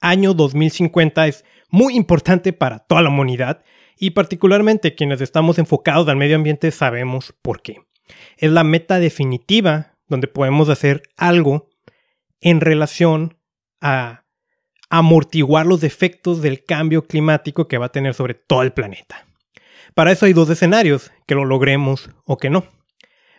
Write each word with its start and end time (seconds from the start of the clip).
año 0.00 0.34
2050 0.34 1.26
es 1.26 1.44
muy 1.68 1.96
importante 1.96 2.52
para 2.52 2.78
toda 2.80 3.02
la 3.02 3.08
humanidad 3.08 3.64
y 3.98 4.10
particularmente 4.10 4.94
quienes 4.94 5.20
estamos 5.20 5.58
enfocados 5.58 6.08
al 6.08 6.16
medio 6.16 6.36
ambiente 6.36 6.70
sabemos 6.70 7.34
por 7.42 7.62
qué. 7.62 7.80
Es 8.36 8.50
la 8.50 8.64
meta 8.64 8.98
definitiva 8.98 9.94
donde 10.08 10.28
podemos 10.28 10.68
hacer 10.68 11.02
algo 11.16 11.68
en 12.40 12.60
relación 12.60 13.38
a 13.80 14.24
amortiguar 14.88 15.66
los 15.66 15.82
efectos 15.82 16.42
del 16.42 16.64
cambio 16.64 17.06
climático 17.06 17.66
que 17.66 17.78
va 17.78 17.86
a 17.86 17.92
tener 17.92 18.14
sobre 18.14 18.34
todo 18.34 18.62
el 18.62 18.72
planeta. 18.72 19.26
Para 19.94 20.12
eso 20.12 20.26
hay 20.26 20.32
dos 20.32 20.50
escenarios, 20.50 21.10
que 21.26 21.34
lo 21.34 21.44
logremos 21.44 22.10
o 22.24 22.36
que 22.36 22.50
no. 22.50 22.66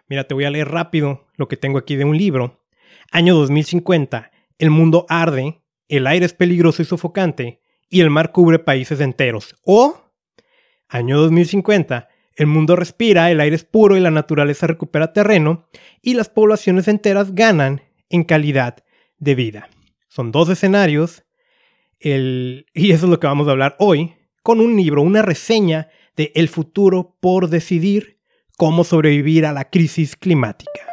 Mira, 0.09 0.25
te 0.25 0.33
voy 0.33 0.45
a 0.45 0.49
leer 0.49 0.69
rápido 0.69 1.27
lo 1.35 1.47
que 1.47 1.57
tengo 1.57 1.77
aquí 1.77 1.95
de 1.95 2.05
un 2.05 2.17
libro. 2.17 2.63
Año 3.11 3.35
2050, 3.35 4.31
el 4.57 4.69
mundo 4.71 5.05
arde, 5.07 5.61
el 5.87 6.07
aire 6.07 6.25
es 6.25 6.33
peligroso 6.33 6.81
y 6.81 6.85
sofocante, 6.85 7.61
y 7.89 8.01
el 8.01 8.09
mar 8.09 8.31
cubre 8.31 8.59
países 8.59 8.99
enteros. 8.99 9.55
O, 9.63 10.01
año 10.87 11.17
2050, 11.19 12.09
el 12.35 12.47
mundo 12.47 12.75
respira, 12.75 13.31
el 13.31 13.39
aire 13.39 13.55
es 13.55 13.63
puro 13.63 13.97
y 13.97 13.99
la 13.99 14.11
naturaleza 14.11 14.67
recupera 14.67 15.13
terreno, 15.13 15.67
y 16.01 16.13
las 16.13 16.29
poblaciones 16.29 16.87
enteras 16.87 17.33
ganan 17.33 17.81
en 18.09 18.23
calidad 18.23 18.83
de 19.17 19.35
vida. 19.35 19.69
Son 20.07 20.31
dos 20.31 20.49
escenarios, 20.49 21.23
y 21.99 22.91
eso 22.91 23.05
es 23.05 23.09
lo 23.09 23.19
que 23.19 23.27
vamos 23.27 23.47
a 23.47 23.51
hablar 23.51 23.75
hoy, 23.79 24.13
con 24.43 24.61
un 24.61 24.75
libro, 24.77 25.01
una 25.01 25.21
reseña 25.21 25.89
de 26.15 26.31
El 26.35 26.47
futuro 26.47 27.17
por 27.19 27.49
decidir 27.49 28.19
cómo 28.55 28.83
sobrevivir 28.83 29.45
a 29.45 29.51
la 29.51 29.69
crisis 29.69 30.15
climática. 30.15 30.86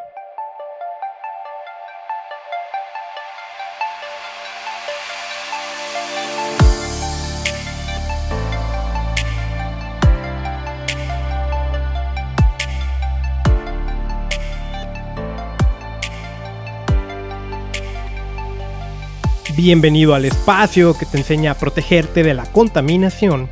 Bienvenido 19.57 20.16
al 20.16 20.24
espacio 20.24 20.99
que 20.99 21.07
te 21.07 21.16
enseña 21.16 21.52
a 21.52 21.55
protegerte 21.57 22.24
de 22.24 22.35
la 22.35 22.45
contaminación 22.51 23.49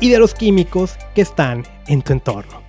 y 0.00 0.08
de 0.08 0.18
los 0.18 0.32
químicos 0.32 0.96
que 1.14 1.20
están 1.20 1.64
en 1.88 2.00
tu 2.00 2.14
entorno. 2.14 2.62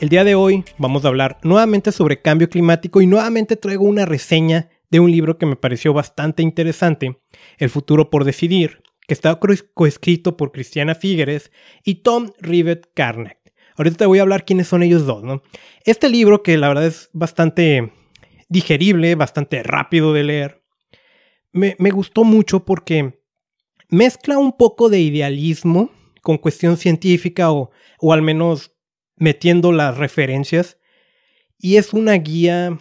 El 0.00 0.08
día 0.08 0.24
de 0.24 0.34
hoy 0.34 0.64
vamos 0.78 1.04
a 1.04 1.08
hablar 1.08 1.38
nuevamente 1.44 1.92
sobre 1.92 2.20
cambio 2.20 2.48
climático 2.48 3.00
y 3.00 3.06
nuevamente 3.06 3.54
traigo 3.54 3.84
una 3.84 4.04
reseña 4.04 4.68
de 4.90 4.98
un 4.98 5.12
libro 5.12 5.38
que 5.38 5.46
me 5.46 5.54
pareció 5.54 5.92
bastante 5.92 6.42
interesante, 6.42 7.20
El 7.56 7.70
futuro 7.70 8.10
por 8.10 8.24
decidir, 8.24 8.82
que 9.06 9.14
está 9.14 9.38
coescrito 9.74 10.36
por 10.36 10.50
Cristiana 10.50 10.96
Figueres 10.96 11.52
y 11.84 11.96
Tom 12.02 12.32
Rivet 12.40 12.90
Carnac. 12.94 13.38
Ahorita 13.76 13.96
te 13.96 14.06
voy 14.06 14.18
a 14.18 14.22
hablar 14.22 14.44
quiénes 14.44 14.66
son 14.66 14.82
ellos 14.82 15.06
dos. 15.06 15.22
Este 15.84 16.08
libro, 16.08 16.42
que 16.42 16.58
la 16.58 16.66
verdad 16.66 16.86
es 16.86 17.10
bastante 17.12 17.92
digerible, 18.48 19.14
bastante 19.14 19.62
rápido 19.62 20.12
de 20.12 20.24
leer, 20.24 20.57
me, 21.52 21.90
gustó 21.90 22.24
mucho 22.24 22.64
porque 22.64 23.20
mezcla 23.88 24.38
un 24.38 24.56
poco 24.56 24.88
de 24.88 25.00
idealismo 25.00 25.90
con 26.22 26.38
cuestión 26.38 26.76
científica 26.76 27.52
o, 27.52 27.70
o 27.98 28.12
al 28.12 28.22
menos 28.22 28.74
metiendo 29.16 29.72
las 29.72 29.96
referencias 29.96 30.78
y 31.58 31.76
es 31.76 31.92
una 31.92 32.14
guía 32.14 32.78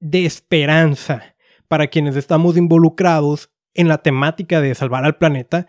de 0.00 0.24
esperanza 0.24 1.36
para 1.68 1.86
quienes 1.86 2.16
estamos 2.16 2.56
involucrados 2.56 3.50
en 3.74 3.88
la 3.88 3.98
temática 3.98 4.60
de 4.60 4.74
salvar 4.74 5.04
al 5.04 5.18
planeta 5.18 5.66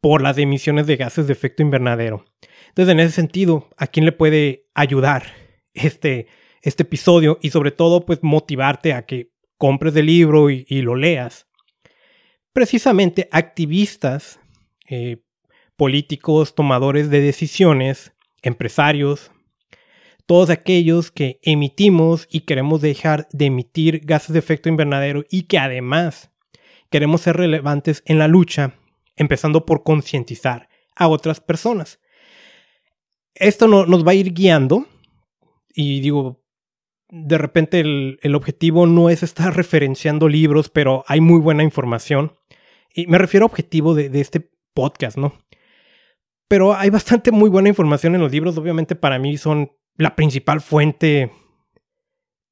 por 0.00 0.20
las 0.20 0.36
emisiones 0.38 0.86
de 0.86 0.96
gases 0.96 1.26
de 1.26 1.32
efecto 1.32 1.62
invernadero. 1.62 2.24
Entonces, 2.68 2.92
en 2.92 3.00
ese 3.00 3.12
sentido, 3.12 3.68
¿a 3.76 3.86
quién 3.86 4.04
le 4.04 4.12
puede 4.12 4.66
ayudar 4.74 5.32
este, 5.72 6.26
este 6.62 6.82
episodio? 6.82 7.38
Y 7.40 7.50
sobre 7.50 7.70
todo, 7.70 8.04
pues 8.04 8.18
motivarte 8.22 8.92
a 8.92 9.06
que 9.06 9.33
compres 9.58 9.94
el 9.96 10.06
libro 10.06 10.50
y, 10.50 10.64
lo 10.82 10.94
leas. 10.94 11.46
Precisamente 12.52 13.28
activistas, 13.32 14.40
eh, 14.88 15.18
políticos, 15.76 16.54
tomadores 16.54 17.10
de 17.10 17.20
decisiones, 17.20 18.12
empresarios, 18.42 19.30
todos 20.26 20.50
aquellos 20.50 21.10
que 21.10 21.38
emitimos 21.42 22.26
y 22.30 22.40
queremos 22.40 22.80
dejar 22.80 23.28
de 23.32 23.46
emitir 23.46 24.00
gases 24.04 24.32
de 24.32 24.38
efecto 24.38 24.68
invernadero 24.68 25.24
y 25.30 25.42
que 25.42 25.58
además 25.58 26.30
queremos 26.90 27.22
ser 27.22 27.36
relevantes 27.36 28.02
en 28.06 28.18
la 28.18 28.28
lucha, 28.28 28.74
empezando 29.16 29.66
por 29.66 29.82
concientizar 29.82 30.68
a 30.94 31.08
otras 31.08 31.40
personas. 31.40 32.00
Esto 33.34 33.66
nos 33.66 34.06
va 34.06 34.12
a 34.12 34.14
ir 34.14 34.32
guiando 34.32 34.86
y 35.74 36.00
digo, 36.00 36.43
de 37.16 37.38
repente 37.38 37.78
el, 37.78 38.34
objetivo 38.34 38.86
no 38.86 39.08
es 39.08 39.22
estar 39.22 39.56
referenciando 39.56 40.28
libros, 40.28 40.68
pero 40.68 41.04
hay 41.06 41.20
muy 41.20 41.40
buena 41.40 41.62
información. 41.62 42.36
Y 42.92 43.06
me 43.06 43.18
refiero 43.18 43.44
a 43.44 43.46
objetivo 43.46 43.94
de, 43.94 44.10
este 44.20 44.50
podcast, 44.74 45.16
¿no? 45.16 45.32
Pero 46.48 46.74
hay 46.74 46.90
bastante 46.90 47.30
muy 47.30 47.48
buena 47.48 47.68
información 47.68 48.14
en 48.14 48.20
los 48.20 48.32
libros. 48.32 48.58
Obviamente 48.58 48.96
para 48.96 49.18
mí 49.18 49.36
son 49.38 49.72
la 49.96 50.16
principal 50.16 50.60
fuente 50.60 51.30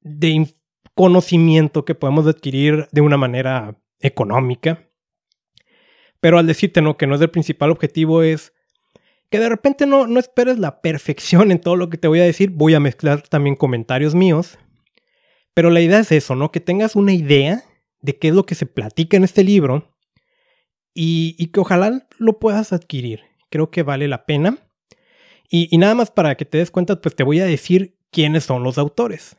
de 0.01 0.47
conocimiento 0.95 1.85
que 1.85 1.95
podemos 1.95 2.27
adquirir 2.27 2.89
de 2.93 3.01
una 3.01 3.17
manera 3.17 3.81
económica. 3.99 4.89
Pero 6.21 6.39
al 6.39 6.47
decirte 6.47 6.83
no, 6.83 6.97
que 6.97 7.09
no 7.09 7.17
es 7.17 7.21
el 7.21 7.31
principal 7.31 7.71
objetivo, 7.73 8.23
es 8.23 8.53
que 9.33 9.41
de 9.41 9.49
repente 9.49 9.87
no, 9.87 10.07
no 10.07 10.21
esperes 10.21 10.59
la 10.59 10.83
perfección 10.83 11.51
en 11.51 11.59
todo 11.59 11.75
lo 11.75 11.89
que 11.89 11.97
te 11.97 12.07
voy 12.07 12.21
a 12.21 12.25
decir. 12.25 12.51
Voy 12.51 12.75
a 12.75 12.81
mezclar 12.81 13.23
también 13.23 13.57
comentarios 13.57 14.15
míos. 14.15 14.59
Pero 15.55 15.71
la 15.71 15.81
idea 15.81 16.01
es 16.01 16.13
eso, 16.13 16.37
¿no? 16.37 16.53
Que 16.53 16.61
tengas 16.61 16.97
una 16.97 17.15
idea 17.15 17.65
de 18.03 18.19
qué 18.19 18.29
es 18.29 18.35
lo 18.35 18.45
que 18.45 18.55
se 18.55 18.67
platica 18.67 19.17
en 19.17 19.25
este 19.25 19.43
libro 19.43 19.97
y, 20.93 21.47
que 21.47 21.61
ojalá 21.61 22.07
lo 22.19 22.39
puedas 22.39 22.75
adquirir. 22.75 23.23
Creo 23.49 23.71
que 23.71 23.83
vale 23.83 24.07
la 24.07 24.27
pena. 24.27 24.59
Y, 25.49 25.79
nada 25.79 25.95
más 25.95 26.11
para 26.11 26.35
que 26.35 26.45
te 26.45 26.59
des 26.59 26.71
cuenta, 26.71 27.01
pues 27.01 27.17
te 27.17 27.23
voy 27.23 27.41
a 27.41 27.47
decir 27.47 27.97
quiénes 28.11 28.45
son 28.45 28.63
los 28.63 28.77
autores. 28.77 29.39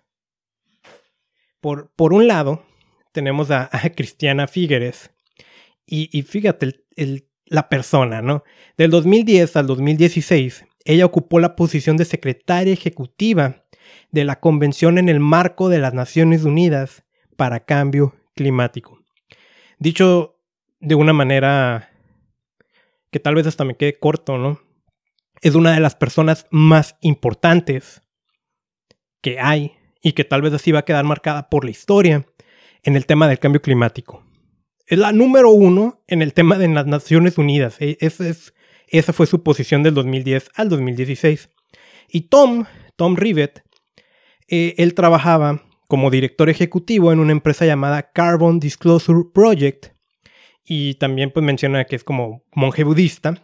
Por, 1.61 1.93
por 1.95 2.13
un 2.13 2.27
lado, 2.27 2.65
tenemos 3.11 3.51
a, 3.51 3.69
Cristiana 3.95 4.47
Figueres. 4.47 5.11
Y, 5.85 6.23
fíjate, 6.23 6.83
el 6.95 7.29
la 7.53 7.69
persona, 7.69 8.23
¿no? 8.23 8.43
Del 8.77 8.89
2010 8.89 9.55
al 9.57 9.67
2016, 9.67 10.65
ella 10.85 11.05
ocupó 11.05 11.39
la 11.39 11.55
posición 11.55 11.97
de 11.97 12.05
secretaria 12.05 12.73
ejecutiva 12.73 13.63
de 14.09 14.23
la 14.23 14.39
Convención 14.39 14.97
en 14.97 15.07
el 15.07 15.19
marco 15.19 15.69
de 15.69 15.77
las 15.77 15.93
Naciones 15.93 16.45
Unidas 16.45 17.05
para 17.37 17.59
Cambio 17.59 18.15
Climático. 18.33 18.97
Dicho 19.77 20.39
de 20.79 20.95
una 20.95 21.13
manera 21.13 21.91
que 23.11 23.19
tal 23.19 23.35
vez 23.35 23.45
hasta 23.45 23.65
me 23.65 23.75
quede 23.75 23.99
corto, 23.99 24.39
¿no? 24.39 24.59
Es 25.41 25.53
una 25.53 25.73
de 25.73 25.79
las 25.79 25.93
personas 25.93 26.47
más 26.49 26.97
importantes 27.01 28.01
que 29.21 29.39
hay 29.39 29.73
y 30.01 30.13
que 30.13 30.23
tal 30.23 30.41
vez 30.41 30.53
así 30.53 30.71
va 30.71 30.79
a 30.79 30.85
quedar 30.85 31.05
marcada 31.05 31.51
por 31.51 31.65
la 31.65 31.71
historia 31.71 32.25
en 32.81 32.95
el 32.95 33.05
tema 33.05 33.27
del 33.27 33.37
cambio 33.37 33.61
climático 33.61 34.23
es 34.88 34.97
la 34.97 35.11
número 35.11 35.49
uno 35.49 36.03
en 36.07 36.21
el 36.21 36.33
tema 36.33 36.57
de 36.57 36.67
las 36.67 36.85
Naciones 36.85 37.38
Unidas. 37.38 37.77
E, 37.79 37.97
esa 38.88 39.13
fue 39.13 39.27
su 39.27 39.44
posición 39.44 39.83
del 39.83 39.94
2010 39.94 40.51
al 40.55 40.69
2016. 40.69 41.49
Y 42.09 42.21
Tom, 42.21 42.66
Tom 42.95 43.16
Rivet, 43.16 43.63
eh, 44.47 44.75
él 44.77 44.94
trabajaba 44.94 45.63
como 45.88 46.11
director 46.11 46.49
ejecutivo 46.49 47.11
en 47.11 47.19
una 47.19 47.31
empresa 47.31 47.66
llamada 47.66 48.11
Carbon 48.11 48.59
Disclosure 48.59 49.29
Project. 49.33 49.88
Y 50.66 50.95
también 50.95 51.31
pues 51.31 51.45
menciona 51.45 51.85
que 51.85 51.95
es 51.95 52.03
como 52.03 52.44
monje 52.53 52.83
budista. 52.83 53.44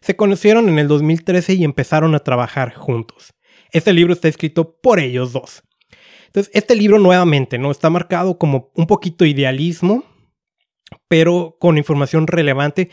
Se 0.00 0.16
conocieron 0.16 0.68
en 0.68 0.78
el 0.78 0.88
2013 0.88 1.54
y 1.54 1.64
empezaron 1.64 2.14
a 2.14 2.20
trabajar 2.20 2.74
juntos. 2.74 3.34
Este 3.72 3.92
libro 3.92 4.12
está 4.12 4.28
escrito 4.28 4.78
por 4.80 4.98
ellos 4.98 5.32
dos. 5.32 5.62
Entonces, 6.26 6.50
este 6.54 6.76
libro 6.76 6.98
nuevamente, 6.98 7.58
¿no? 7.58 7.70
Está 7.70 7.90
marcado 7.90 8.38
como 8.38 8.70
un 8.74 8.86
poquito 8.86 9.24
idealismo, 9.24 10.04
pero 11.08 11.56
con 11.58 11.78
información 11.78 12.26
relevante 12.26 12.90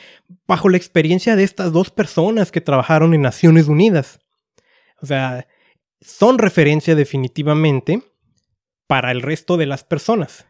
bajo 0.47 0.69
la 0.69 0.77
experiencia 0.77 1.35
de 1.35 1.43
estas 1.43 1.71
dos 1.71 1.89
personas 1.89 2.51
que 2.51 2.61
trabajaron 2.61 3.13
en 3.13 3.21
Naciones 3.21 3.67
Unidas. 3.67 4.19
O 5.01 5.05
sea, 5.05 5.47
son 6.01 6.37
referencia 6.37 6.95
definitivamente 6.95 8.01
para 8.87 9.11
el 9.11 9.21
resto 9.21 9.57
de 9.57 9.65
las 9.65 9.83
personas. 9.83 10.47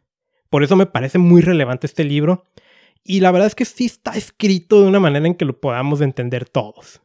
Por 0.50 0.64
eso 0.64 0.76
me 0.76 0.86
parece 0.86 1.18
muy 1.18 1.42
relevante 1.42 1.88
este 1.88 2.04
libro. 2.04 2.46
Y 3.04 3.20
la 3.22 3.32
verdad 3.32 3.48
es 3.48 3.56
que 3.56 3.66
sí 3.66 3.86
está 3.86 4.16
escrito 4.16 4.82
de 4.82 4.88
una 4.88 5.00
manera 5.00 5.28
en 5.28 5.36
que 5.36 5.46
lo 5.46 5.60
podamos 5.60 6.02
entender 6.02 6.48
todos. 6.48 7.02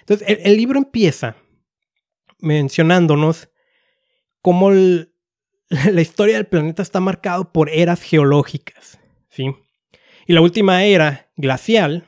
Entonces, 0.00 0.38
el, 0.42 0.56
libro 0.56 0.78
empieza 0.78 1.36
mencionándonos 2.40 3.50
cómo 4.40 4.70
la 5.68 6.00
historia 6.00 6.36
del 6.36 6.46
planeta 6.46 6.82
está 6.82 7.00
marcado 7.00 7.52
por 7.52 7.68
eras 7.68 8.02
geológicas. 8.02 8.98
¿Sí? 9.38 9.54
Y 10.26 10.32
la 10.32 10.40
última 10.40 10.84
era 10.84 11.30
glacial, 11.36 12.06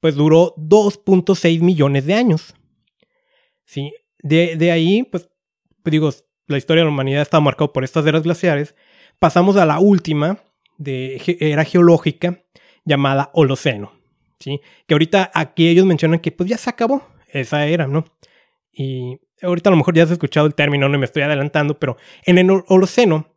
pues 0.00 0.14
duró 0.14 0.54
2.6 0.56 1.60
millones 1.60 2.06
de 2.06 2.14
años. 2.14 2.54
¿Sí? 3.66 3.92
De, 4.22 4.56
de 4.56 4.72
ahí, 4.72 5.02
pues, 5.04 5.28
digo, 5.84 6.10
la 6.46 6.56
historia 6.56 6.80
de 6.80 6.86
la 6.86 6.92
humanidad 6.92 7.22
está 7.22 7.38
marcada 7.38 7.72
por 7.72 7.84
estas 7.84 8.06
eras 8.06 8.22
glaciares. 8.22 8.74
Pasamos 9.18 9.56
a 9.56 9.66
la 9.66 9.78
última 9.78 10.38
de 10.78 11.20
era 11.40 11.64
geológica 11.64 12.42
llamada 12.84 13.30
Holoceno. 13.34 13.92
¿sí? 14.40 14.60
Que 14.86 14.94
ahorita 14.94 15.30
aquí 15.34 15.68
ellos 15.68 15.84
mencionan 15.84 16.20
que 16.20 16.32
pues 16.32 16.48
ya 16.48 16.56
se 16.56 16.70
acabó 16.70 17.06
esa 17.28 17.66
era, 17.66 17.86
¿no? 17.86 18.04
Y 18.72 19.20
ahorita 19.42 19.68
a 19.68 19.72
lo 19.72 19.76
mejor 19.76 19.94
ya 19.94 20.04
has 20.04 20.10
escuchado 20.10 20.46
el 20.46 20.54
término, 20.54 20.88
no 20.88 20.98
me 20.98 21.04
estoy 21.04 21.22
adelantando, 21.22 21.78
pero 21.78 21.98
en 22.24 22.38
el 22.38 22.62
Holoceno 22.68 23.36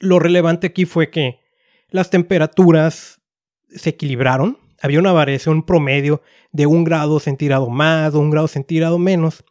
lo 0.00 0.18
relevante 0.18 0.66
aquí 0.66 0.84
fue 0.84 1.10
que 1.10 1.45
las 1.90 2.10
temperaturas 2.10 3.20
se 3.68 3.90
equilibraron, 3.90 4.58
había 4.80 5.00
una 5.00 5.12
variación 5.12 5.64
promedio 5.64 6.22
de 6.52 6.66
un 6.66 6.84
grado 6.84 7.18
centígrado 7.20 7.68
más 7.70 8.14
o 8.14 8.20
un 8.20 8.30
grado 8.30 8.48
centígrado 8.48 8.98
menos, 8.98 9.44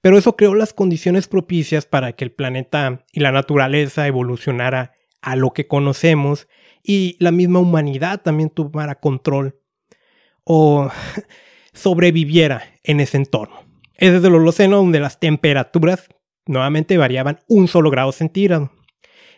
pero 0.00 0.18
eso 0.18 0.36
creó 0.36 0.54
las 0.54 0.72
condiciones 0.72 1.28
propicias 1.28 1.86
para 1.86 2.12
que 2.12 2.24
el 2.24 2.32
planeta 2.32 3.04
y 3.12 3.20
la 3.20 3.32
naturaleza 3.32 4.06
evolucionara 4.06 4.92
a 5.20 5.36
lo 5.36 5.52
que 5.52 5.66
conocemos 5.66 6.48
y 6.82 7.16
la 7.20 7.30
misma 7.30 7.60
humanidad 7.60 8.22
también 8.22 8.50
tomara 8.50 8.96
control 8.96 9.60
o 10.44 10.90
sobreviviera 11.72 12.64
en 12.82 13.00
ese 13.00 13.16
entorno. 13.16 13.62
Es 13.94 14.12
desde 14.12 14.28
el 14.28 14.34
Holoceno 14.34 14.78
donde 14.78 14.98
las 14.98 15.20
temperaturas 15.20 16.08
nuevamente 16.46 16.98
variaban 16.98 17.38
un 17.46 17.68
solo 17.68 17.88
grado 17.90 18.10
centígrado. 18.10 18.72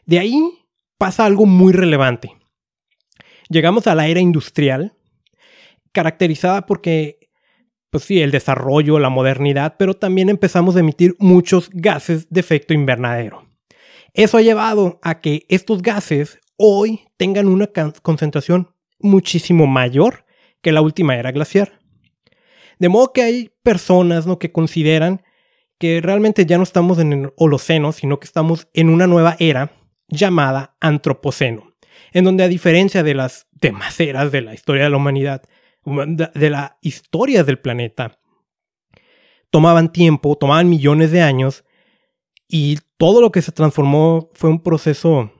De 0.06 0.18
ahí 0.18 0.64
pasa 0.96 1.26
algo 1.26 1.44
muy 1.44 1.72
relevante. 1.72 2.32
Llegamos 3.48 3.86
a 3.86 3.94
la 3.94 4.06
era 4.06 4.20
industrial, 4.20 4.94
caracterizada 5.92 6.66
porque, 6.66 7.30
pues 7.90 8.04
sí, 8.04 8.20
el 8.20 8.30
desarrollo, 8.30 8.98
la 8.98 9.10
modernidad, 9.10 9.76
pero 9.78 9.94
también 9.94 10.28
empezamos 10.28 10.76
a 10.76 10.80
emitir 10.80 11.14
muchos 11.18 11.70
gases 11.72 12.28
de 12.30 12.40
efecto 12.40 12.74
invernadero. 12.74 13.46
Eso 14.12 14.38
ha 14.38 14.42
llevado 14.42 15.00
a 15.02 15.20
que 15.20 15.44
estos 15.48 15.82
gases 15.82 16.38
hoy 16.56 17.02
tengan 17.16 17.48
una 17.48 17.68
concentración 18.02 18.74
muchísimo 18.98 19.66
mayor 19.66 20.24
que 20.62 20.72
la 20.72 20.80
última 20.80 21.16
era 21.16 21.32
glaciar. 21.32 21.80
De 22.78 22.88
modo 22.88 23.12
que 23.12 23.22
hay 23.22 23.50
personas 23.62 24.26
¿no? 24.26 24.38
que 24.38 24.52
consideran 24.52 25.22
que 25.78 26.00
realmente 26.00 26.46
ya 26.46 26.56
no 26.56 26.62
estamos 26.62 26.98
en 26.98 27.12
el 27.12 27.32
Holoceno, 27.36 27.92
sino 27.92 28.18
que 28.18 28.26
estamos 28.26 28.68
en 28.72 28.88
una 28.88 29.06
nueva 29.06 29.36
era 29.38 29.72
llamada 30.08 30.76
Antropoceno, 30.80 31.73
en 32.14 32.24
donde 32.24 32.44
a 32.44 32.48
diferencia 32.48 33.02
de 33.02 33.12
las 33.12 33.48
demás 33.50 34.00
eras 34.00 34.32
de 34.32 34.40
la 34.40 34.54
historia 34.54 34.84
de 34.84 34.90
la 34.90 34.96
humanidad, 34.96 35.42
de 35.84 36.50
la 36.50 36.78
historia 36.80 37.44
del 37.44 37.58
planeta, 37.58 38.18
tomaban 39.50 39.92
tiempo, 39.92 40.36
tomaban 40.36 40.70
millones 40.70 41.10
de 41.10 41.20
años, 41.20 41.64
y 42.48 42.78
todo 42.96 43.20
lo 43.20 43.32
que 43.32 43.42
se 43.42 43.52
transformó 43.52 44.30
fue 44.34 44.48
un 44.48 44.62
proceso 44.62 45.32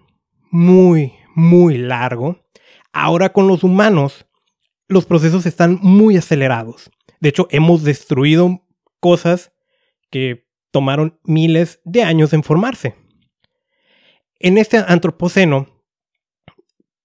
muy, 0.50 1.12
muy 1.37 1.79
largo. 1.79 2.44
Ahora 2.93 3.32
con 3.32 3.47
los 3.47 3.62
humanos, 3.62 4.27
los 4.88 5.06
procesos 5.06 5.47
están 5.47 5.79
muy 5.81 6.17
acelerados. 6.17 6.91
De 7.20 7.29
hecho, 7.29 7.47
hemos 7.50 7.85
destruido 7.85 8.67
cosas 8.99 9.53
que 10.11 10.49
tomaron 10.73 11.20
miles 11.23 11.81
de 11.85 12.03
años 12.03 12.32
en 12.32 12.43
formarse. 12.43 12.97
En 14.41 14.59
este 14.59 14.79
antropoceno, 14.79 15.74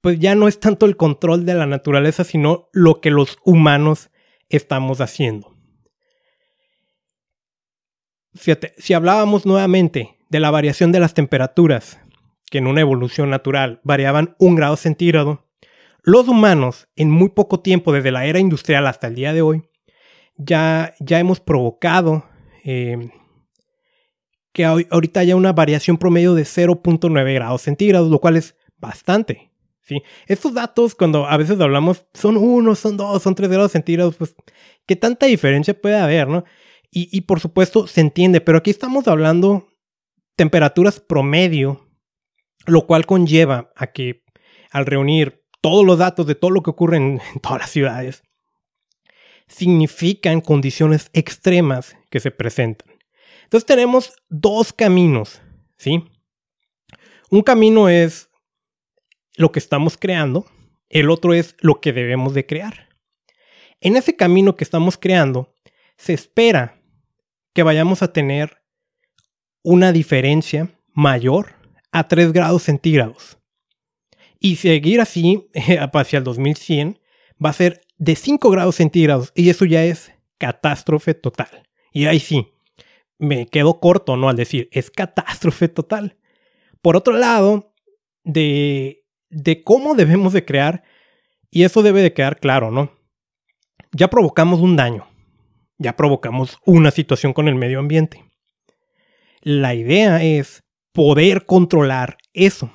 pues 0.02 0.20
ya 0.20 0.36
no 0.36 0.48
es 0.48 0.60
tanto 0.60 0.86
el 0.86 0.96
control 0.96 1.46
de 1.46 1.54
la 1.54 1.66
naturaleza, 1.66 2.24
sino 2.24 2.70
lo 2.72 3.02
que 3.02 3.12
los 3.12 3.38
humanos 3.44 4.10
estamos 4.50 5.02
haciendo. 5.02 5.56
Si 8.78 8.94
hablábamos 8.94 9.46
nuevamente 9.46 10.18
de 10.30 10.40
la 10.40 10.52
variación 10.52 10.92
de 10.92 11.00
las 11.00 11.14
temperaturas, 11.14 12.00
que 12.50 12.60
en 12.60 12.68
una 12.68 12.82
evolución 12.82 13.30
natural 13.30 13.82
variaban 13.84 14.36
un 14.40 14.56
grado 14.56 14.78
centígrado, 14.78 15.46
los 16.02 16.28
humanos, 16.28 16.88
en 16.96 17.12
muy 17.12 17.30
poco 17.30 17.60
tiempo, 17.60 17.92
desde 17.92 18.12
la 18.12 18.26
era 18.26 18.40
industrial 18.40 18.88
hasta 18.88 19.08
el 19.08 19.16
día 19.16 19.34
de 19.34 19.42
hoy, 19.42 19.64
ya, 20.38 20.94
ya 21.00 21.20
hemos 21.20 21.42
provocado 21.42 22.26
eh, 22.64 23.10
que 24.54 24.66
ahorita 24.66 25.20
haya 25.20 25.36
una 25.36 25.54
variación 25.54 25.98
promedio 25.98 26.34
de 26.34 26.44
0.9 26.44 27.34
grados 27.34 27.64
centígrados, 27.64 28.10
lo 28.10 28.20
cual 28.20 28.38
es 28.38 28.56
bastante. 28.78 29.49
¿Sí? 29.90 30.04
Estos 30.28 30.54
datos, 30.54 30.94
cuando 30.94 31.26
a 31.26 31.36
veces 31.36 31.60
hablamos, 31.60 32.06
son 32.14 32.38
uno, 32.38 32.76
son 32.76 32.96
dos, 32.96 33.22
son 33.24 33.34
tres 33.34 33.50
grados 33.50 33.72
centígrados, 33.72 34.16
pues, 34.16 34.36
¿qué 34.86 34.96
tanta 34.96 35.26
diferencia 35.26 35.74
puede 35.80 35.98
haber, 35.98 36.28
no? 36.28 36.46
Y, 36.92 37.10
y 37.12 37.22
por 37.22 37.40
supuesto 37.40 37.88
se 37.88 38.02
entiende, 38.02 38.40
pero 38.40 38.60
aquí 38.60 38.70
estamos 38.70 39.08
hablando 39.08 39.68
temperaturas 40.36 41.00
promedio, 41.00 41.88
lo 42.66 42.86
cual 42.86 43.06
conlleva 43.06 43.72
a 43.76 43.88
que 43.88 44.24
al 44.72 44.86
reunir 44.86 45.44
todos 45.62 45.86
los 45.86 45.98
datos 45.98 46.28
de 46.28 46.36
todo 46.36 46.52
lo 46.52 46.62
que 46.62 46.70
ocurre 46.70 46.98
en, 46.98 47.20
todas 47.42 47.60
las 47.60 47.72
ciudades, 47.72 48.24
significan 49.48 50.42
condiciones 50.42 51.10
extremas 51.14 51.98
que 52.12 52.20
se 52.20 52.30
presentan. 52.30 52.88
Entonces 53.44 53.66
tenemos 53.66 54.14
dos 54.30 54.72
caminos, 54.72 55.42
¿sí? 55.78 56.04
Un 57.32 57.42
camino 57.42 57.90
es 57.90 58.29
lo 59.40 59.54
que 59.54 59.60
estamos 59.60 59.96
creando, 59.98 60.46
el 60.90 61.10
otro 61.10 61.34
es 61.34 61.56
lo 61.62 61.80
que 61.80 61.94
debemos 61.94 62.34
de 62.34 62.46
crear. 62.46 62.90
En 63.80 63.96
ese 63.96 64.18
camino 64.18 64.58
que 64.58 64.66
estamos 64.66 64.98
creando, 64.98 65.56
se 65.96 66.12
espera 66.12 66.82
que 67.54 67.64
vayamos 67.64 68.04
a 68.04 68.12
tener 68.12 68.62
una 69.64 69.94
diferencia 69.94 70.78
mayor 70.94 71.54
a 71.94 72.10
3 72.10 72.34
grados 72.34 72.64
centígrados. 72.64 73.38
Y 74.42 74.58
seguir 74.58 75.00
así 75.00 75.50
hacia 75.94 76.18
el 76.18 76.26
2100 76.26 77.00
va 77.44 77.52
a 77.52 77.54
ser 77.54 77.80
de 77.98 78.18
5 78.18 78.50
grados 78.50 78.76
centígrados 78.76 79.32
y 79.36 79.50
eso 79.50 79.64
ya 79.64 79.86
es 79.86 80.12
catástrofe 80.38 81.14
total. 81.14 81.70
Y 81.94 82.08
ahí 82.08 82.20
sí, 82.20 82.50
me 83.18 83.48
quedo 83.48 83.80
corto, 83.80 84.18
¿no? 84.18 84.28
Al 84.28 84.36
decir, 84.36 84.68
es 84.74 84.92
catástrofe 84.92 85.70
total. 85.70 86.18
Por 86.82 86.98
otro 86.98 87.14
lado, 87.14 87.74
de, 88.26 88.99
de 89.30 89.64
cómo 89.64 89.96
debemos 89.96 90.34
de 90.34 90.46
crear, 90.46 90.84
y 91.52 91.64
eso 91.64 91.82
debe 91.82 92.02
de 92.02 92.14
quedar 92.14 92.40
claro, 92.40 92.72
¿no? 92.72 92.92
Ya 93.92 94.10
provocamos 94.10 94.60
un 94.60 94.76
daño, 94.76 95.08
ya 95.78 95.96
provocamos 95.96 96.58
una 96.66 96.92
situación 96.92 97.34
con 97.34 97.48
el 97.48 97.56
medio 97.56 97.80
ambiente. 97.80 98.26
La 99.42 99.74
idea 99.74 100.24
es 100.24 100.64
poder 100.92 101.46
controlar 101.46 102.18
eso. 102.34 102.72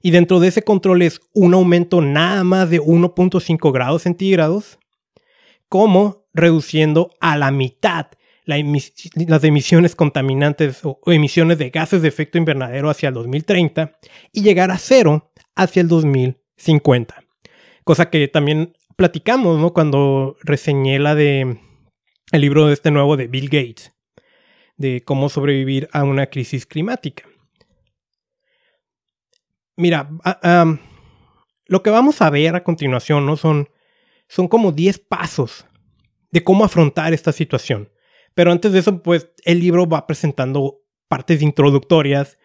Y 0.00 0.10
dentro 0.10 0.38
de 0.40 0.48
ese 0.48 0.62
control 0.62 1.02
es 1.02 1.20
un 1.34 1.54
aumento 1.54 2.00
nada 2.00 2.44
más 2.44 2.70
de 2.70 2.80
1.5 2.80 3.72
grados 3.72 4.02
centígrados, 4.02 4.78
como 5.68 6.28
reduciendo 6.32 7.10
a 7.20 7.36
la 7.36 7.50
mitad 7.50 8.06
las 8.44 9.44
emisiones 9.44 9.94
contaminantes 9.94 10.80
o, 10.82 10.98
emisiones 11.06 11.58
de 11.58 11.68
gases 11.68 12.00
de 12.00 12.08
efecto 12.08 12.38
invernadero 12.38 12.88
hacia 12.88 13.10
el 13.10 13.14
2030 13.14 13.98
y 14.32 14.40
llegar 14.40 14.70
a 14.70 14.78
cero 14.78 15.30
hacia 15.58 15.82
el 15.82 15.88
2050. 15.88 17.22
Cosa 17.84 18.10
que 18.10 18.28
también 18.28 18.74
platicamos 18.96 19.58
¿no? 19.58 19.74
cuando 19.74 20.36
reseñé 20.42 20.98
la 20.98 21.14
de 21.14 21.60
el 22.30 22.40
libro 22.40 22.66
de 22.66 22.74
este 22.74 22.90
nuevo 22.90 23.16
de 23.16 23.26
Bill 23.26 23.48
Gates, 23.48 23.92
de 24.76 25.02
cómo 25.04 25.28
sobrevivir 25.28 25.88
a 25.92 26.04
una 26.04 26.26
crisis 26.26 26.66
climática. 26.66 27.24
Mira, 29.76 30.10
lo 31.66 31.82
que 31.82 31.90
vamos 31.90 32.20
a 32.20 32.30
ver 32.30 32.54
a 32.54 32.64
continuación 32.64 33.24
¿no? 33.26 33.36
son, 33.36 33.68
son 34.28 34.48
como 34.48 34.72
10 34.72 34.98
pasos 35.00 35.66
de 36.30 36.44
cómo 36.44 36.64
afrontar 36.64 37.14
esta 37.14 37.32
situación. 37.32 37.90
Pero 38.34 38.52
antes 38.52 38.72
de 38.72 38.80
eso, 38.80 39.02
pues 39.02 39.30
el 39.44 39.60
libro 39.60 39.88
va 39.88 40.06
presentando 40.06 40.82
partes 41.08 41.42
introductorias 41.42 42.38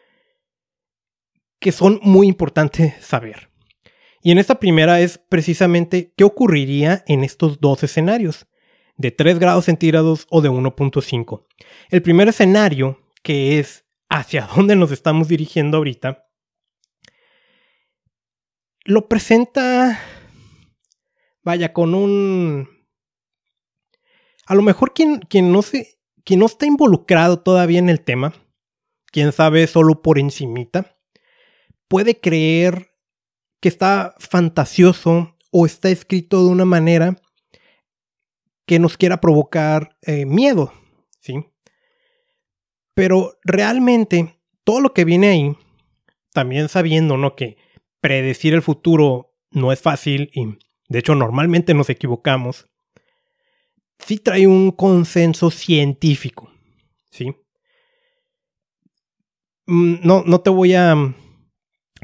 que 1.64 1.72
son 1.72 2.02
muy 2.04 2.28
importantes 2.28 2.94
saber. 3.00 3.50
Y 4.22 4.32
en 4.32 4.38
esta 4.38 4.60
primera 4.60 5.00
es 5.00 5.18
precisamente 5.18 6.14
qué 6.18 6.26
ocurriría 6.26 7.06
en 7.08 7.24
estos 7.24 7.62
dos 7.62 7.82
escenarios, 7.84 8.48
de 8.98 9.12
3 9.12 9.40
grados 9.40 9.66
centígrados 9.66 10.28
o 10.30 10.42
de 10.42 10.52
1.5. 10.52 11.46
El 11.90 12.02
primer 12.02 12.28
escenario, 12.28 13.00
que 13.24 13.60
es 13.60 13.86
hacia 14.10 14.46
dónde 14.56 14.76
nos 14.76 14.92
estamos 14.92 15.30
dirigiendo 15.30 15.78
ahorita, 15.78 16.28
lo 18.84 19.08
presenta, 19.08 20.02
vaya, 21.44 21.72
con 21.72 21.96
un... 21.96 22.68
A 24.46 24.54
lo 24.54 24.64
mejor 24.64 24.94
quien, 24.94 25.20
quien, 25.20 25.54
no 25.54 25.62
se, 25.62 25.98
quien 26.26 26.42
no 26.42 26.48
está 26.48 26.66
involucrado 26.66 27.40
todavía 27.40 27.80
en 27.80 27.88
el 27.88 28.02
tema, 28.02 28.34
quien 29.06 29.32
sabe 29.32 29.66
solo 29.68 30.02
por 30.02 30.20
encimita, 30.20 30.93
puede 31.94 32.20
creer 32.20 32.90
que 33.62 33.70
está 33.70 34.16
fantasioso 34.18 35.38
o 35.52 35.68
está 35.68 35.90
escrito 35.90 36.44
de 36.44 36.50
una 36.50 36.66
manera 36.66 37.22
que 38.66 38.80
nos 38.80 38.98
quiera 38.98 39.22
provocar 39.22 39.96
eh, 40.02 40.26
miedo, 40.26 40.74
¿sí? 41.20 41.46
Pero 42.96 43.38
realmente 43.44 44.40
todo 44.64 44.82
lo 44.82 44.96
que 44.96 45.06
viene 45.06 45.28
ahí, 45.28 45.56
también 46.32 46.68
sabiendo, 46.68 47.16
¿no? 47.16 47.36
Que 47.36 47.58
predecir 48.02 48.56
el 48.56 48.64
futuro 48.64 49.36
no 49.52 49.72
es 49.72 49.80
fácil 49.80 50.32
y 50.34 50.58
de 50.90 50.98
hecho 50.98 51.14
normalmente 51.14 51.76
nos 51.76 51.92
equivocamos, 51.92 52.72
sí 54.00 54.18
trae 54.18 54.48
un 54.48 54.72
consenso 54.72 55.52
científico, 55.52 56.52
¿sí? 57.12 57.36
Mm, 59.68 59.98
no, 60.02 60.24
no 60.26 60.42
te 60.42 60.50
voy 60.50 60.74
a, 60.74 60.96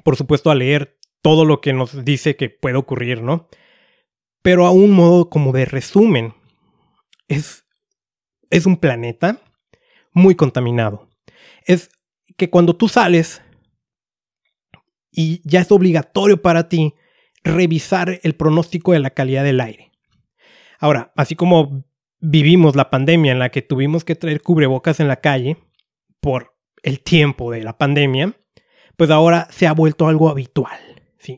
por 0.04 0.16
supuesto, 0.16 0.52
a 0.52 0.56
leer 0.56 0.98
todo 1.22 1.46
lo 1.46 1.62
que 1.62 1.74
nos 1.74 2.06
dice 2.06 2.36
que 2.36 2.50
puede 2.50 2.76
ocurrir, 2.76 3.22
¿no? 3.22 3.50
Pero 4.42 4.66
a 4.66 4.72
un 4.72 4.92
modo 4.92 5.30
como 5.30 5.52
de 5.52 5.66
resumen, 5.66 6.34
es, 7.28 7.66
es 8.50 8.66
un 8.66 8.78
planeta 8.78 9.42
muy 10.14 10.36
contaminado. 10.36 11.10
Es 11.66 11.92
que 12.38 12.50
cuando 12.50 12.76
tú 12.76 12.88
sales 12.88 13.42
y 15.12 15.42
ya 15.44 15.62
es 15.62 15.72
obligatorio 15.72 16.42
para 16.42 16.70
ti 16.70 16.96
revisar 17.44 18.20
el 18.24 18.36
pronóstico 18.36 18.94
de 18.94 19.00
la 19.00 19.10
calidad 19.12 19.44
del 19.44 19.62
aire. 19.62 19.92
Ahora, 20.80 21.12
así 21.16 21.36
como 21.36 21.84
vivimos 22.20 22.76
la 22.76 22.90
pandemia 22.90 23.32
en 23.32 23.40
la 23.40 23.50
que 23.50 23.62
tuvimos 23.62 24.04
que 24.04 24.16
traer 24.16 24.42
cubrebocas 24.42 25.00
en 25.00 25.08
la 25.08 25.18
calle 25.18 25.58
por 26.20 26.56
el 26.84 27.02
tiempo 27.02 27.52
de 27.52 27.64
la 27.64 27.78
pandemia, 27.78 28.38
pues 29.00 29.12
ahora 29.12 29.48
se 29.50 29.66
ha 29.66 29.72
vuelto 29.72 30.10
algo 30.10 30.28
habitual. 30.28 30.78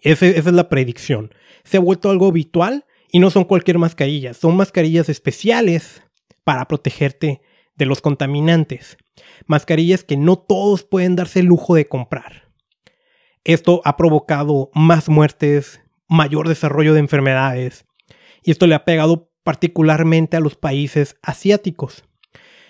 Esa 0.02 0.26
es 0.26 0.46
la 0.46 0.68
predicción. 0.68 1.32
Se 1.64 1.78
ha 1.78 1.80
vuelto 1.80 2.10
algo 2.10 2.28
habitual 2.28 2.86
y 3.12 3.20
no 3.20 3.30
son 3.30 3.44
cualquier 3.44 3.78
mascarilla, 3.78 4.34
son 4.34 4.58
mascarillas 4.58 5.10
especiales 5.10 6.02
para 6.44 6.68
protegerte 6.68 7.44
de 7.76 7.86
los 7.86 8.02
contaminantes. 8.02 8.98
Mascarillas 9.46 10.04
que 10.04 10.18
no 10.18 10.38
todos 10.40 10.84
pueden 10.84 11.16
darse 11.16 11.42
el 11.42 11.46
lujo 11.46 11.76
de 11.76 11.88
comprar. 11.88 12.50
Esto 13.44 13.84
ha 13.86 13.96
provocado 13.96 14.72
más 14.74 15.08
muertes, 15.08 15.82
mayor 16.10 16.48
desarrollo 16.48 16.96
de 16.96 17.02
enfermedades, 17.02 17.86
y 18.44 18.50
esto 18.50 18.66
le 18.66 18.74
ha 18.74 18.86
pegado 18.86 19.30
particularmente 19.44 20.36
a 20.36 20.40
los 20.40 20.56
países 20.56 21.16
asiáticos. 21.22 22.06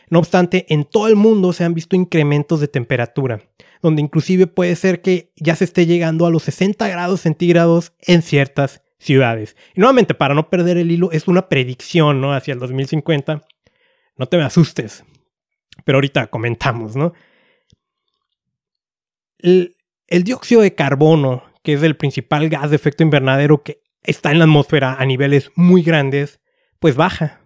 No 0.09 0.19
obstante, 0.19 0.65
en 0.67 0.83
todo 0.83 1.07
el 1.07 1.15
mundo 1.15 1.53
se 1.53 1.63
han 1.63 1.73
visto 1.73 1.95
incrementos 1.95 2.59
de 2.59 2.67
temperatura, 2.67 3.39
donde 3.81 4.01
inclusive 4.01 4.47
puede 4.47 4.75
ser 4.75 5.01
que 5.01 5.31
ya 5.35 5.55
se 5.55 5.65
esté 5.65 5.85
llegando 5.85 6.25
a 6.25 6.29
los 6.29 6.43
60 6.43 6.87
grados 6.87 7.21
centígrados 7.21 7.93
en 8.01 8.21
ciertas 8.21 8.81
ciudades. 8.99 9.55
Y 9.73 9.79
nuevamente, 9.79 10.13
para 10.13 10.35
no 10.35 10.49
perder 10.49 10.77
el 10.77 10.91
hilo, 10.91 11.11
es 11.11 11.27
una 11.27 11.49
predicción, 11.49 12.21
¿no? 12.21 12.33
Hacia 12.33 12.53
el 12.53 12.59
2050. 12.59 13.41
No 14.17 14.25
te 14.27 14.37
me 14.37 14.43
asustes. 14.43 15.03
Pero 15.83 15.97
ahorita 15.97 16.27
comentamos, 16.27 16.95
¿no? 16.95 17.13
El, 19.39 19.75
el 20.07 20.23
dióxido 20.23 20.61
de 20.61 20.75
carbono, 20.75 21.43
que 21.63 21.73
es 21.73 21.83
el 21.83 21.97
principal 21.97 22.49
gas 22.49 22.69
de 22.69 22.75
efecto 22.75 23.03
invernadero 23.03 23.63
que 23.63 23.81
está 24.03 24.31
en 24.31 24.39
la 24.39 24.45
atmósfera 24.45 24.95
a 24.95 25.05
niveles 25.05 25.51
muy 25.55 25.81
grandes, 25.81 26.39
pues 26.79 26.95
baja 26.95 27.41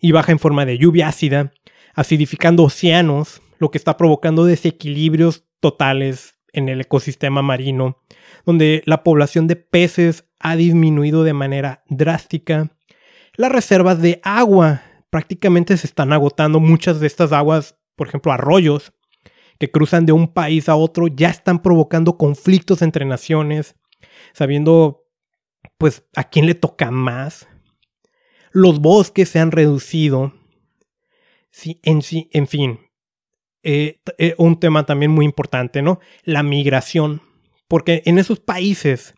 y 0.00 0.12
baja 0.12 0.32
en 0.32 0.38
forma 0.38 0.66
de 0.66 0.78
lluvia 0.78 1.08
ácida, 1.08 1.52
acidificando 1.94 2.64
océanos, 2.64 3.40
lo 3.62 3.70
que 3.70 3.78
está 3.78 3.96
provocando 3.96 4.44
desequilibrios 4.44 5.46
totales 5.60 6.34
en 6.52 6.68
el 6.68 6.82
ecosistema 6.82 7.40
marino, 7.40 8.02
donde 8.44 8.82
la 8.84 9.02
población 9.02 9.46
de 9.46 9.56
peces 9.56 10.28
ha 10.38 10.56
disminuido 10.56 11.24
de 11.24 11.32
manera 11.32 11.82
drástica. 11.88 12.76
Las 13.36 13.50
reservas 13.50 14.02
de 14.02 14.20
agua 14.22 14.82
prácticamente 15.08 15.76
se 15.78 15.86
están 15.86 16.12
agotando. 16.12 16.60
Muchas 16.60 17.00
de 17.00 17.06
estas 17.06 17.32
aguas, 17.32 17.78
por 17.96 18.08
ejemplo, 18.08 18.32
arroyos 18.32 18.92
que 19.58 19.70
cruzan 19.70 20.04
de 20.04 20.12
un 20.12 20.28
país 20.28 20.68
a 20.68 20.74
otro, 20.74 21.06
ya 21.06 21.30
están 21.30 21.62
provocando 21.62 22.18
conflictos 22.18 22.82
entre 22.82 23.04
naciones, 23.04 23.76
sabiendo 24.34 25.06
pues 25.78 26.04
a 26.16 26.24
quién 26.24 26.46
le 26.46 26.54
toca 26.54 26.90
más 26.90 27.48
los 28.52 28.80
bosques 28.80 29.30
se 29.30 29.38
han 29.38 29.50
reducido. 29.50 30.34
Sí, 31.50 31.80
en, 31.82 32.02
sí, 32.02 32.28
en 32.32 32.46
fin, 32.46 32.80
eh, 33.62 34.00
eh, 34.18 34.34
un 34.38 34.58
tema 34.58 34.86
también 34.86 35.10
muy 35.10 35.24
importante, 35.24 35.82
¿no? 35.82 36.00
La 36.24 36.42
migración. 36.42 37.22
Porque 37.68 38.02
en 38.04 38.18
esos 38.18 38.40
países 38.40 39.14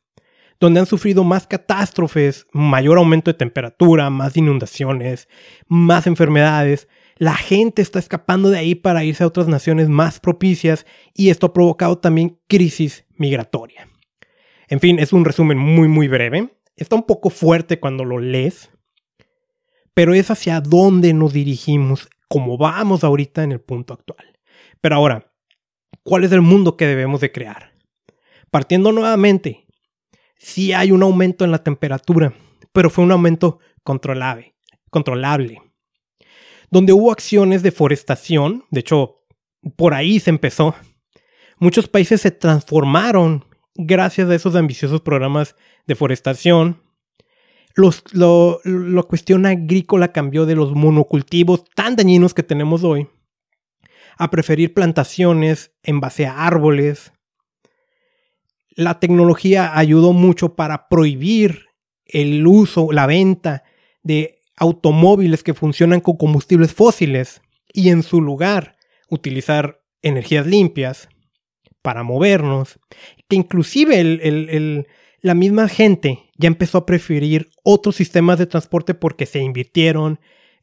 donde 0.61 0.81
han 0.81 0.87
sufrido 0.87 1.25
más 1.25 1.47
catástrofes, 1.47 2.47
mayor 2.53 2.99
aumento 2.99 3.31
de 3.31 3.39
temperatura, 3.39 4.09
más 4.11 4.37
inundaciones, 4.37 5.29
más 5.67 6.07
enfermedades, 6.07 6.89
la 7.17 7.35
gente 7.35 7.83
está 7.83 7.99
escapando 7.99 8.51
de 8.51 8.59
ahí 8.59 8.75
para 8.75 9.05
irse 9.05 9.25
a 9.25 9.27
otras 9.27 9.49
naciones 9.49 9.89
más 9.89 10.21
propicias 10.21 10.87
y 11.15 11.31
esto 11.31 11.47
ha 11.47 11.53
provocado 11.53 11.99
también 11.99 12.41
crisis 12.49 13.05
migratoria. 13.17 13.89
En 14.69 14.81
fin, 14.81 14.99
es 14.99 15.13
un 15.13 15.25
resumen 15.25 15.59
muy 15.59 15.89
muy 15.89 16.09
breve. 16.09 16.55
Está 16.77 16.97
un 16.97 17.05
poco 17.05 17.31
fuerte 17.31 17.79
cuando 17.79 18.05
lo 18.05 18.19
lees, 18.19 18.71
pero 19.95 20.15
es 20.15 20.31
hacia 20.31 20.61
dónde 20.61 21.13
nos 21.13 21.33
dirigimos, 21.33 22.09
como 22.29 22.59
vamos 22.59 23.05
ahorita 23.05 23.45
en 23.45 23.53
el 23.53 23.61
punto 23.61 23.95
actual. 23.95 24.34
Pero 24.85 24.97
ahora, 24.97 25.33
¿cuál 26.03 26.25
es 26.25 26.33
el 26.33 26.43
mundo 26.43 26.77
que 26.77 26.87
debemos 26.87 27.23
de 27.23 27.33
crear? 27.33 27.73
Partiendo 28.51 28.93
nuevamente, 28.93 29.67
sí 30.37 30.75
hay 30.75 30.93
un 30.93 31.03
aumento 31.03 31.43
en 31.47 31.51
la 31.51 31.65
temperatura, 31.65 32.35
pero 32.71 32.91
fue 32.91 33.03
un 33.03 33.11
aumento 33.11 33.61
controlable, 33.83 34.55
controlable. 34.91 35.63
Donde 36.71 36.93
hubo 36.93 37.11
acciones 37.11 37.63
de 37.63 37.73
forestación, 37.73 38.67
de 38.71 38.81
hecho, 38.81 39.23
por 39.75 39.95
ahí 39.95 40.21
se 40.21 40.29
empezó. 40.29 40.75
Muchos 41.59 41.89
países 41.89 42.21
se 42.21 42.31
transformaron 42.31 43.47
gracias 43.75 44.29
a 44.29 44.35
esos 44.35 44.55
ambiciosos 44.55 45.01
programas 45.01 45.57
de 45.87 45.95
forestación, 45.95 46.83
la 47.75 49.03
cuestión 49.05 49.47
agrícola 49.47 50.13
cambió 50.13 50.45
de 50.45 50.57
los 50.57 50.75
monocultivos 50.75 51.65
tan 51.75 51.97
dañinos 51.97 52.35
que 52.35 52.43
tenemos 52.43 52.85
hoy 52.85 53.09
a 54.17 54.31
preferir 54.31 54.75
plantaciones 54.75 55.73
en 55.83 56.01
base 56.01 56.27
a 56.27 56.47
árboles. 56.47 57.13
La 58.71 59.01
tecnología 59.01 59.77
ayudó 59.77 60.13
mucho 60.13 60.55
para 60.55 60.89
prohibir 60.89 61.67
el 62.07 62.47
uso, 62.47 62.93
la 62.93 63.07
venta 63.07 63.65
de 64.03 64.41
automóviles 64.57 65.43
que 65.43 65.55
funcionan 65.55 66.01
con 66.01 66.17
combustibles 66.17 66.73
fósiles 66.73 67.41
y 67.73 67.91
en 67.91 68.03
su 68.03 68.21
lugar 68.21 68.77
utilizar 69.09 69.81
energías 70.03 70.47
limpias 70.47 71.09
para 71.83 72.03
movernos, 72.03 72.79
que 73.29 73.37
inclusive 73.37 74.87
la 75.21 75.35
misma 75.35 75.69
gente 75.69 76.31
ya 76.37 76.47
empezó 76.47 76.79
a 76.79 76.87
preferir 76.87 77.51
otros 77.63 77.97
sistemas 77.97 78.39
de 78.39 78.47
transporte 78.47 78.95
porque 78.95 79.27
se 79.27 79.41
invirtieron 79.41 80.21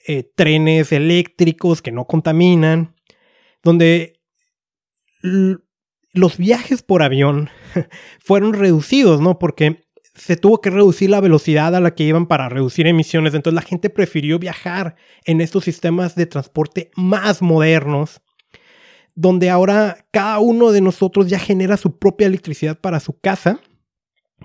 eh, 0.08 0.24
trenes 0.36 0.92
eléctricos 0.92 1.82
que 1.82 1.92
no 1.92 2.06
contaminan, 2.06 2.96
donde 3.64 4.20
los 5.22 6.38
viajes 6.38 6.82
por 6.82 7.04
avión 7.04 7.50
fueron 8.20 8.54
reducidos, 8.54 9.22
¿no? 9.22 9.40
Porque 9.40 9.84
se 10.16 10.36
tuvo 10.36 10.60
que 10.62 10.70
reducir 10.70 11.10
la 11.10 11.22
velocidad 11.22 11.76
a 11.76 11.80
la 11.80 11.96
que 11.96 12.04
iban 12.04 12.28
para 12.28 12.50
reducir 12.50 12.88
emisiones, 12.88 13.34
entonces 13.34 13.56
la 13.56 13.68
gente 13.68 13.90
prefirió 13.90 14.40
viajar 14.40 14.96
en 15.26 15.42
estos 15.42 15.64
sistemas 15.64 16.16
de 16.16 16.26
transporte 16.26 16.92
más 16.96 17.42
modernos, 17.42 18.22
donde 19.16 19.50
ahora 19.50 20.06
cada 20.12 20.40
uno 20.40 20.72
de 20.72 20.82
nosotros 20.82 21.28
ya 21.28 21.40
genera 21.40 21.78
su 21.78 21.98
propia 21.98 22.28
electricidad 22.28 22.80
para 22.80 23.00
su 23.00 23.20
casa 23.20 23.62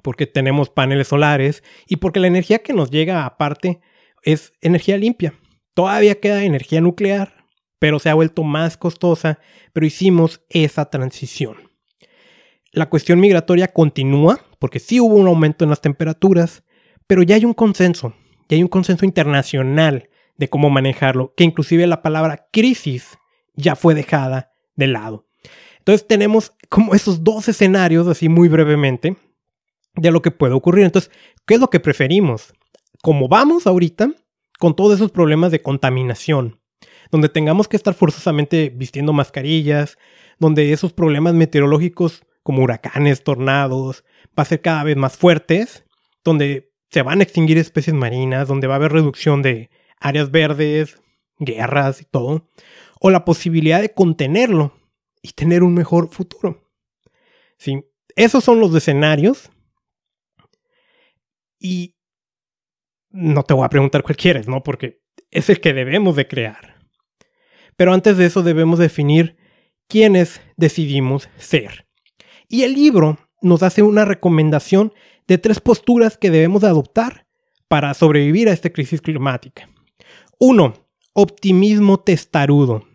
porque 0.02 0.26
tenemos 0.26 0.70
paneles 0.70 1.08
solares 1.08 1.62
y 1.87 1.96
porque 1.96 2.20
la 2.20 2.26
energía 2.26 2.61
que 2.61 2.73
nos 2.73 2.90
llega 2.90 3.25
aparte 3.25 3.80
es 4.23 4.52
energía 4.61 4.96
limpia. 4.96 5.35
Todavía 5.75 6.20
queda 6.20 6.44
energía 6.44 6.80
nuclear, 6.80 7.36
pero 7.78 7.99
se 7.99 8.11
ha 8.11 8.14
vuelto 8.14 8.42
más 8.42 8.76
costosa, 8.76 9.38
pero 9.73 9.87
hicimos 9.87 10.42
esa 10.49 10.87
transición. 10.87 11.71
La 12.73 12.88
cuestión 12.88 13.21
migratoria 13.21 13.68
continúa, 13.68 14.40
porque 14.59 14.80
sí 14.80 15.00
hubo 15.00 15.14
un 15.14 15.26
aumento 15.26 15.64
en 15.64 15.71
las 15.71 15.80
temperaturas, 15.80 16.62
pero 17.06 17.23
ya 17.23 17.37
hay 17.37 17.45
un 17.45 17.54
consenso, 17.54 18.14
ya 18.49 18.56
hay 18.56 18.62
un 18.62 18.68
consenso 18.68 19.04
internacional 19.04 20.09
de 20.37 20.49
cómo 20.49 20.71
manejarlo, 20.71 21.33
que 21.37 21.45
inclusive 21.45 21.87
la 21.87 22.02
palabra 22.02 22.49
crisis 22.52 23.18
ya 23.54 23.76
fue 23.76 23.95
dejada 23.95 24.52
de 24.75 24.87
lado. 24.88 25.26
Entonces 25.78 26.06
tenemos 26.06 26.52
como 26.68 26.95
esos 26.95 27.23
dos 27.25 27.49
escenarios, 27.49 28.06
así 28.09 28.28
muy 28.28 28.49
brevemente, 28.49 29.16
de 29.95 30.11
lo 30.11 30.21
que 30.21 30.30
puede 30.30 30.52
ocurrir. 30.52 30.85
Entonces, 30.85 31.11
¿qué 31.47 31.54
es 31.54 31.61
lo 31.61 31.71
que 31.71 31.80
preferimos? 31.80 32.52
Como 33.02 33.28
vamos 33.28 33.66
ahorita 33.66 34.11
con 34.59 34.75
todos 34.75 34.95
esos 34.95 35.11
problemas 35.11 35.52
de 35.52 35.62
contaminación, 35.62 36.61
donde 37.10 37.28
tengamos 37.28 37.68
que 37.68 37.76
estar 37.76 37.94
forzosamente 37.94 38.72
vistiendo 38.75 39.12
mascarillas, 39.12 39.98
donde 40.38 40.72
esos 40.72 40.92
problemas 40.92 41.34
meteorológicos 41.34 42.22
como 42.42 42.62
huracanes, 42.62 43.25
tornados, 43.25 44.04
va 44.38 44.42
a 44.42 44.46
ser 44.46 44.60
cada 44.60 44.84
vez 44.84 44.96
más 44.96 45.16
fuertes. 45.16 45.84
donde 46.25 46.72
se 46.90 47.02
van 47.02 47.20
a 47.20 47.22
extinguir 47.22 47.58
especies 47.58 47.94
marinas, 47.94 48.48
donde 48.48 48.66
va 48.66 48.75
a 48.75 48.76
haber 48.76 48.92
reducción 48.92 49.42
de 49.42 49.70
áreas 50.00 50.30
verdes, 50.30 51.00
guerras 51.38 52.00
y 52.00 52.04
todo, 52.04 52.48
o 53.00 53.10
la 53.10 53.25
posibilidad 53.25 53.80
de 53.80 53.92
contenerlo 53.92 54.72
y 55.22 55.32
tener 55.32 55.62
un 55.62 55.75
mejor 55.75 56.08
futuro. 56.08 56.70
¿Sí? 57.58 57.84
Esos 58.14 58.44
son 58.44 58.60
los 58.60 58.75
escenarios. 58.75 59.50
Y 61.58 61.96
no 63.10 63.42
te 63.42 63.54
voy 63.54 63.64
a 63.64 63.70
preguntar 63.70 64.02
cuál 64.02 64.16
quieres, 64.16 64.48
¿no? 64.48 64.62
Porque 64.62 65.02
es 65.30 65.48
el 65.50 65.60
que 65.60 65.72
debemos 65.72 66.16
de 66.16 66.28
crear. 66.28 66.75
Pero 67.76 67.92
antes 67.92 68.16
de 68.16 68.26
eso 68.26 68.42
debemos 68.42 68.78
definir 68.78 69.37
quiénes 69.88 70.40
decidimos 70.56 71.28
ser. 71.37 71.87
Y 72.49 72.62
el 72.62 72.75
libro 72.75 73.18
nos 73.42 73.62
hace 73.62 73.83
una 73.83 74.04
recomendación 74.04 74.92
de 75.26 75.38
tres 75.38 75.61
posturas 75.61 76.16
que 76.16 76.30
debemos 76.30 76.64
adoptar 76.64 77.26
para 77.68 77.95
sobrevivir 77.95 78.49
a 78.49 78.52
esta 78.52 78.71
crisis 78.71 79.00
climática. 79.00 79.68
Uno, 80.38 80.75
optimismo 81.12 81.99
testarudo. 81.99 82.87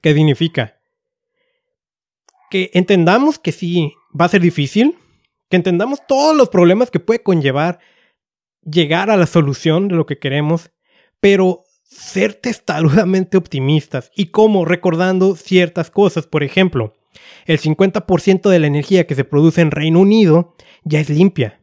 ¿Qué 0.00 0.14
significa? 0.14 0.80
Que 2.50 2.70
entendamos 2.74 3.38
que 3.38 3.52
sí 3.52 3.92
va 4.18 4.26
a 4.26 4.28
ser 4.28 4.40
difícil, 4.42 4.98
que 5.48 5.56
entendamos 5.56 6.00
todos 6.06 6.36
los 6.36 6.48
problemas 6.48 6.90
que 6.90 7.00
puede 7.00 7.22
conllevar 7.22 7.80
llegar 8.64 9.10
a 9.10 9.16
la 9.16 9.26
solución 9.26 9.88
de 9.88 9.96
lo 9.96 10.06
que 10.06 10.18
queremos, 10.18 10.70
pero 11.20 11.64
ser 11.92 12.34
testarudamente 12.34 13.36
optimistas 13.36 14.10
y 14.16 14.26
como 14.26 14.64
recordando 14.64 15.36
ciertas 15.36 15.90
cosas. 15.90 16.26
Por 16.26 16.42
ejemplo, 16.42 16.94
el 17.44 17.60
50% 17.60 18.48
de 18.48 18.58
la 18.58 18.66
energía 18.66 19.06
que 19.06 19.14
se 19.14 19.24
produce 19.24 19.60
en 19.60 19.70
Reino 19.70 20.00
Unido 20.00 20.54
ya 20.84 21.00
es 21.00 21.10
limpia. 21.10 21.60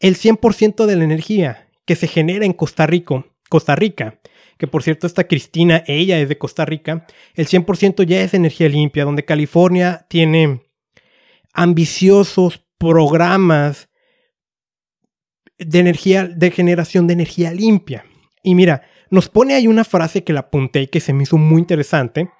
El 0.00 0.16
100% 0.16 0.86
de 0.86 0.96
la 0.96 1.04
energía 1.04 1.68
que 1.84 1.96
se 1.96 2.08
genera 2.08 2.44
en 2.44 2.52
Costa 2.52 2.86
Rica, 2.86 3.26
Costa 3.48 3.76
Rica, 3.76 4.20
que 4.58 4.66
por 4.66 4.82
cierto 4.82 5.06
esta 5.06 5.24
Cristina, 5.24 5.84
ella 5.86 6.18
es 6.18 6.28
de 6.28 6.36
Costa 6.36 6.64
Rica, 6.64 7.06
el 7.34 7.46
100% 7.46 8.04
ya 8.04 8.20
es 8.20 8.34
energía 8.34 8.68
limpia, 8.68 9.04
donde 9.04 9.24
California 9.24 10.06
tiene 10.08 10.62
ambiciosos 11.52 12.66
programas 12.76 13.88
de 15.58 15.78
energía, 15.78 16.26
de 16.26 16.50
generación 16.50 17.06
de 17.06 17.14
energía 17.14 17.52
limpia. 17.52 18.04
Y 18.42 18.54
mira, 18.54 18.82
nos 19.10 19.28
pone 19.28 19.54
ahí 19.54 19.66
una 19.66 19.84
frase 19.84 20.24
que 20.24 20.32
la 20.32 20.40
apunté 20.40 20.82
y 20.82 20.86
que 20.86 21.00
se 21.00 21.12
me 21.12 21.24
hizo 21.24 21.36
muy 21.36 21.60
interesante, 21.60 22.30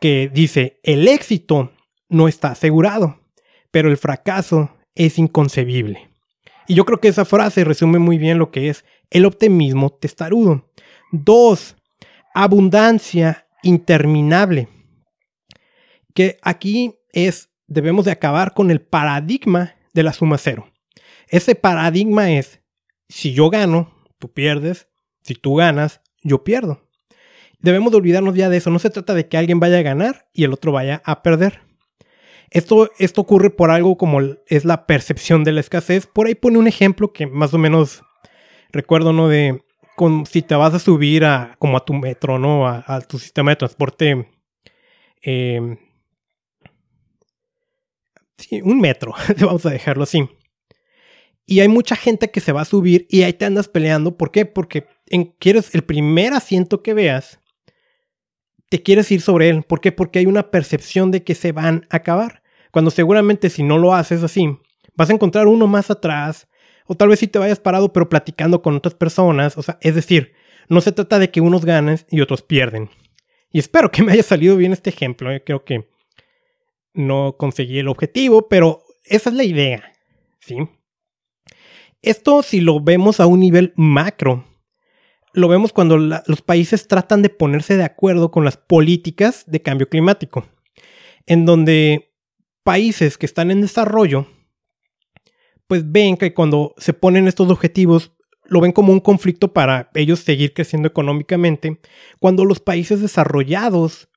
que 0.00 0.30
dice, 0.32 0.80
el 0.82 1.06
éxito 1.06 1.72
no 2.08 2.28
está 2.28 2.52
asegurado, 2.52 3.20
pero 3.70 3.90
el 3.90 3.96
fracaso 3.96 4.70
es 4.94 5.18
inconcebible. 5.18 6.10
Y 6.66 6.74
yo 6.74 6.84
creo 6.84 7.00
que 7.00 7.08
esa 7.08 7.24
frase 7.24 7.64
resume 7.64 7.98
muy 7.98 8.18
bien 8.18 8.38
lo 8.38 8.50
que 8.50 8.68
es 8.68 8.84
el 9.10 9.26
optimismo 9.26 9.90
testarudo. 9.90 10.70
Dos, 11.12 11.76
abundancia 12.34 13.46
interminable. 13.62 14.68
Que 16.14 16.38
aquí 16.42 16.94
es, 17.12 17.50
debemos 17.66 18.06
de 18.06 18.12
acabar 18.12 18.54
con 18.54 18.70
el 18.70 18.80
paradigma 18.80 19.74
de 19.92 20.02
la 20.02 20.12
suma 20.12 20.38
cero. 20.38 20.70
Ese 21.28 21.54
paradigma 21.54 22.30
es, 22.30 22.60
si 23.08 23.32
yo 23.32 23.50
gano, 23.50 23.92
tú 24.18 24.32
pierdes, 24.32 24.88
si 25.22 25.34
tú 25.34 25.56
ganas, 25.56 26.00
yo 26.24 26.42
pierdo. 26.42 26.82
Debemos 27.60 27.92
de 27.92 27.98
olvidarnos 27.98 28.34
ya 28.34 28.48
de 28.48 28.56
eso. 28.56 28.70
No 28.70 28.78
se 28.78 28.90
trata 28.90 29.14
de 29.14 29.28
que 29.28 29.36
alguien 29.36 29.60
vaya 29.60 29.78
a 29.78 29.82
ganar 29.82 30.28
y 30.32 30.44
el 30.44 30.52
otro 30.52 30.72
vaya 30.72 31.02
a 31.04 31.22
perder. 31.22 31.60
Esto, 32.50 32.90
esto 32.98 33.20
ocurre 33.20 33.50
por 33.50 33.70
algo 33.70 33.96
como 33.96 34.20
es 34.46 34.64
la 34.64 34.86
percepción 34.86 35.44
de 35.44 35.52
la 35.52 35.60
escasez. 35.60 36.06
Por 36.06 36.26
ahí 36.26 36.34
pone 36.34 36.58
un 36.58 36.66
ejemplo 36.66 37.12
que 37.12 37.26
más 37.26 37.54
o 37.54 37.58
menos 37.58 38.02
recuerdo, 38.70 39.12
¿no? 39.12 39.28
De 39.28 39.62
con, 39.96 40.26
si 40.26 40.42
te 40.42 40.54
vas 40.54 40.74
a 40.74 40.78
subir 40.78 41.24
a, 41.24 41.56
como 41.58 41.76
a 41.76 41.84
tu 41.84 41.94
metro, 41.94 42.38
¿no? 42.38 42.66
A, 42.66 43.00
tu 43.02 43.18
sistema 43.18 43.52
de 43.52 43.56
transporte. 43.56 44.28
Em, 45.22 45.78
sí, 48.36 48.60
un 48.62 48.80
metro, 48.80 49.14
vamos 49.40 49.64
a 49.66 49.70
dejarlo 49.70 50.04
así. 50.04 50.28
Y 51.46 51.60
hay 51.60 51.68
mucha 51.68 51.96
gente 51.96 52.30
que 52.30 52.40
se 52.40 52.52
va 52.52 52.62
a 52.62 52.66
subir 52.66 53.06
y 53.10 53.22
ahí 53.22 53.32
te 53.32 53.44
andas 53.44 53.68
peleando. 53.68 54.16
¿Por 54.16 54.30
qué? 54.30 54.46
Porque 54.46 54.86
quieres 55.38 55.74
el 55.74 55.84
primer 55.84 56.32
asiento 56.32 56.82
que 56.82 56.94
veas, 56.94 57.40
te 58.68 58.82
quieres 58.82 59.10
ir 59.12 59.20
sobre 59.20 59.48
él. 59.48 59.62
¿Por 59.62 59.80
qué? 59.80 59.92
Porque 59.92 60.18
hay 60.18 60.26
una 60.26 60.50
percepción 60.50 61.10
de 61.10 61.22
que 61.22 61.34
se 61.34 61.52
van 61.52 61.86
a 61.90 61.98
acabar. 61.98 62.42
Cuando 62.70 62.90
seguramente 62.90 63.50
si 63.50 63.62
no 63.62 63.78
lo 63.78 63.94
haces 63.94 64.22
así, 64.22 64.58
vas 64.96 65.10
a 65.10 65.12
encontrar 65.12 65.46
uno 65.46 65.66
más 65.66 65.90
atrás. 65.90 66.48
O 66.86 66.94
tal 66.94 67.08
vez 67.08 67.20
si 67.20 67.28
te 67.28 67.38
vayas 67.38 67.60
parado 67.60 67.92
pero 67.92 68.08
platicando 68.08 68.62
con 68.62 68.74
otras 68.74 68.94
personas. 68.94 69.56
O 69.56 69.62
sea, 69.62 69.78
es 69.80 69.94
decir, 69.94 70.32
no 70.68 70.80
se 70.80 70.92
trata 70.92 71.18
de 71.18 71.30
que 71.30 71.40
unos 71.40 71.64
ganen 71.64 72.00
y 72.10 72.20
otros 72.20 72.42
pierden. 72.42 72.90
Y 73.52 73.60
espero 73.60 73.90
que 73.90 74.02
me 74.02 74.12
haya 74.12 74.22
salido 74.22 74.56
bien 74.56 74.72
este 74.72 74.90
ejemplo. 74.90 75.30
¿eh? 75.30 75.42
Creo 75.44 75.64
que 75.64 75.88
no 76.94 77.36
conseguí 77.38 77.78
el 77.78 77.88
objetivo, 77.88 78.48
pero 78.48 78.82
esa 79.04 79.30
es 79.30 79.36
la 79.36 79.44
idea. 79.44 79.92
¿Sí? 80.40 80.56
Esto 82.02 82.42
si 82.42 82.60
lo 82.60 82.80
vemos 82.80 83.20
a 83.20 83.26
un 83.26 83.40
nivel 83.40 83.72
macro, 83.76 84.44
lo 85.34 85.48
vemos 85.48 85.72
cuando 85.72 85.98
los 85.98 86.42
países 86.42 86.86
tratan 86.86 87.20
de 87.20 87.28
ponerse 87.28 87.76
de 87.76 87.84
acuerdo 87.84 88.30
con 88.30 88.44
las 88.44 88.56
políticas 88.56 89.44
de 89.46 89.60
cambio 89.62 89.88
climático, 89.88 90.46
en 91.26 91.44
donde 91.44 92.12
países 92.62 93.18
que 93.18 93.26
están 93.26 93.50
en 93.50 93.60
desarrollo, 93.60 94.28
pues 95.66 95.90
ven 95.90 96.16
que 96.16 96.32
cuando 96.34 96.72
se 96.78 96.92
ponen 96.92 97.26
estos 97.26 97.50
objetivos, 97.50 98.12
lo 98.44 98.60
ven 98.60 98.70
como 98.70 98.92
un 98.92 99.00
conflicto 99.00 99.52
para 99.52 99.90
ellos 99.94 100.20
seguir 100.20 100.54
creciendo 100.54 100.86
económicamente, 100.86 101.80
cuando 102.20 102.44
los 102.44 102.60
países 102.60 103.00
desarrollados 103.00 104.08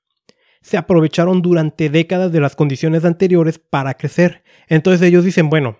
se 0.61 0.77
aprovecharon 0.77 1.41
durante 1.41 1.89
décadas 1.89 2.31
de 2.31 2.41
las 2.41 2.55
condiciones 2.55 3.05
anteriores 3.05 3.57
para 3.57 3.95
crecer. 3.95 4.43
Entonces 4.67 5.01
ellos 5.07 5.23
dicen, 5.23 5.49
bueno, 5.49 5.79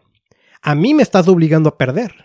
a 0.61 0.73
mí 0.73 0.93
me 0.93 1.03
estás 1.03 1.27
obligando 1.27 1.69
a 1.69 1.77
perder. 1.77 2.15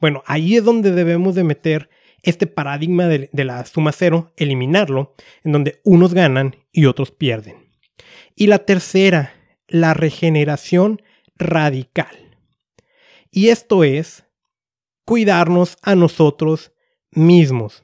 Bueno, 0.00 0.22
ahí 0.26 0.56
es 0.56 0.64
donde 0.64 0.92
debemos 0.92 1.34
de 1.34 1.44
meter 1.44 1.90
este 2.22 2.46
paradigma 2.46 3.06
de, 3.06 3.28
la 3.32 3.64
suma 3.64 3.92
cero, 3.92 4.32
eliminarlo, 4.36 5.14
en 5.44 5.52
donde 5.52 5.80
unos 5.84 6.14
ganan 6.14 6.56
y 6.72 6.86
otros 6.86 7.10
pierden. 7.10 7.70
Y 8.34 8.46
la 8.46 8.60
tercera, 8.60 9.34
la 9.68 9.94
regeneración 9.94 11.02
radical. 11.36 12.38
Y 13.30 13.48
esto 13.48 13.84
es 13.84 14.24
cuidarnos 15.04 15.76
a 15.82 15.94
nosotros 15.94 16.72
mismos. 17.10 17.82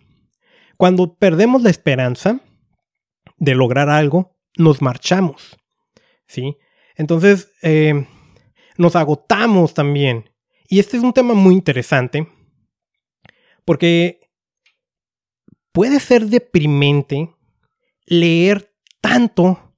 Cuando 0.77 1.15
perdemos 1.15 1.63
la 1.63 1.71
esperanza 1.71 2.41
de 3.39 3.55
lograr 3.55 3.89
algo, 3.89 4.37
nos 4.57 4.83
marchamos. 4.83 5.57
¿Sí? 6.27 6.57
Entonces, 6.97 7.53
eh, 7.63 8.07
nos 8.77 8.97
agotamos 8.97 9.75
también. 9.75 10.31
Y 10.69 10.81
este 10.81 10.97
es 10.97 11.03
un 11.03 11.13
tema 11.13 11.35
muy 11.35 11.55
interesante 11.55 12.27
porque 13.67 14.26
puede 15.77 16.01
ser 16.01 16.29
deprimente 16.29 17.35
leer 18.07 18.73
tanto 19.03 19.75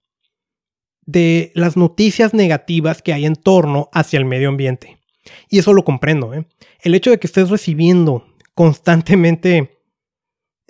de 1.01 1.51
las 1.57 1.77
noticias 1.77 2.35
negativas 2.35 3.03
que 3.03 3.13
hay 3.13 3.27
en 3.27 3.35
torno 3.35 3.89
hacia 3.93 4.21
el 4.21 4.25
medio 4.25 4.49
ambiente. 4.49 5.01
Y 5.49 5.59
eso 5.59 5.73
lo 5.73 5.83
comprendo. 5.83 6.33
¿eh? 6.35 6.47
El 6.83 6.95
hecho 6.95 7.11
de 7.11 7.19
que 7.19 7.27
estés 7.27 7.51
recibiendo 7.51 8.33
constantemente 8.55 9.77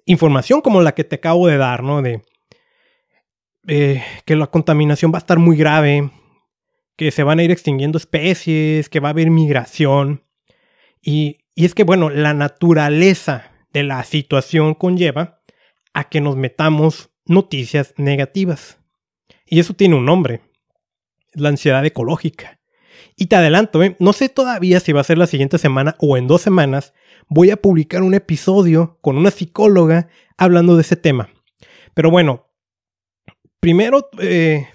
información 0.07 0.63
como 0.63 0.81
la 0.81 0.95
que 0.95 1.05
te 1.05 1.17
acabo 1.17 1.47
de 1.47 1.59
dar, 1.59 1.83
¿no? 1.83 2.01
De 2.01 2.23
eh, 3.67 4.03
que 4.25 4.35
la 4.35 4.47
contaminación 4.47 5.13
va 5.13 5.19
a 5.19 5.25
estar 5.27 5.39
muy 5.39 5.59
grave, 5.59 6.11
que 6.97 7.11
se 7.11 7.23
van 7.23 7.39
a 7.39 7.45
ir 7.45 7.51
extinguiendo 7.51 7.99
especies, 7.99 8.89
que 8.89 9.01
va 9.01 9.09
a 9.09 9.13
haber 9.13 9.31
migración. 9.31 10.25
Y, 11.03 11.37
es 11.55 11.75
que, 11.75 11.85
bueno, 11.85 12.09
la 12.09 12.33
naturaleza 12.33 13.48
de 13.73 13.83
la 13.83 14.03
situación 14.05 14.75
conlleva 14.75 15.41
a 15.93 16.09
que 16.09 16.21
nos 16.21 16.37
metamos 16.37 17.11
noticias 17.25 17.95
negativas. 17.97 18.79
Y 19.47 19.61
eso 19.61 19.75
tiene 19.75 19.97
un 19.97 20.05
nombre, 20.05 20.41
la 21.33 21.49
ansiedad 21.49 21.85
ecológica. 21.85 22.61
Y 23.17 23.27
te 23.27 23.37
adelanto, 23.37 23.83
¿eh? 23.83 23.97
no 23.99 24.13
sé 24.13 24.29
todavía 24.29 24.81
si 24.81 24.93
va 24.93 25.01
a 25.01 25.05
ser 25.05 25.19
la 25.19 25.27
siguiente 25.27 25.59
semana 25.59 25.97
o 25.99 26.17
en 26.17 26.27
dos 26.27 26.43
semanas, 26.43 26.95
voy 27.29 27.51
a 27.51 27.57
publicar 27.57 28.03
un 28.03 28.15
episodio 28.15 28.99
con 29.01 29.17
una 29.17 29.31
psicóloga 29.31 30.09
hablando 30.37 30.77
de 30.77 30.83
ese 30.83 30.97
tema. 30.97 31.29
Pero 31.95 32.11
bueno, 32.11 32.47
primero 33.61 34.09
eh, 34.21 34.69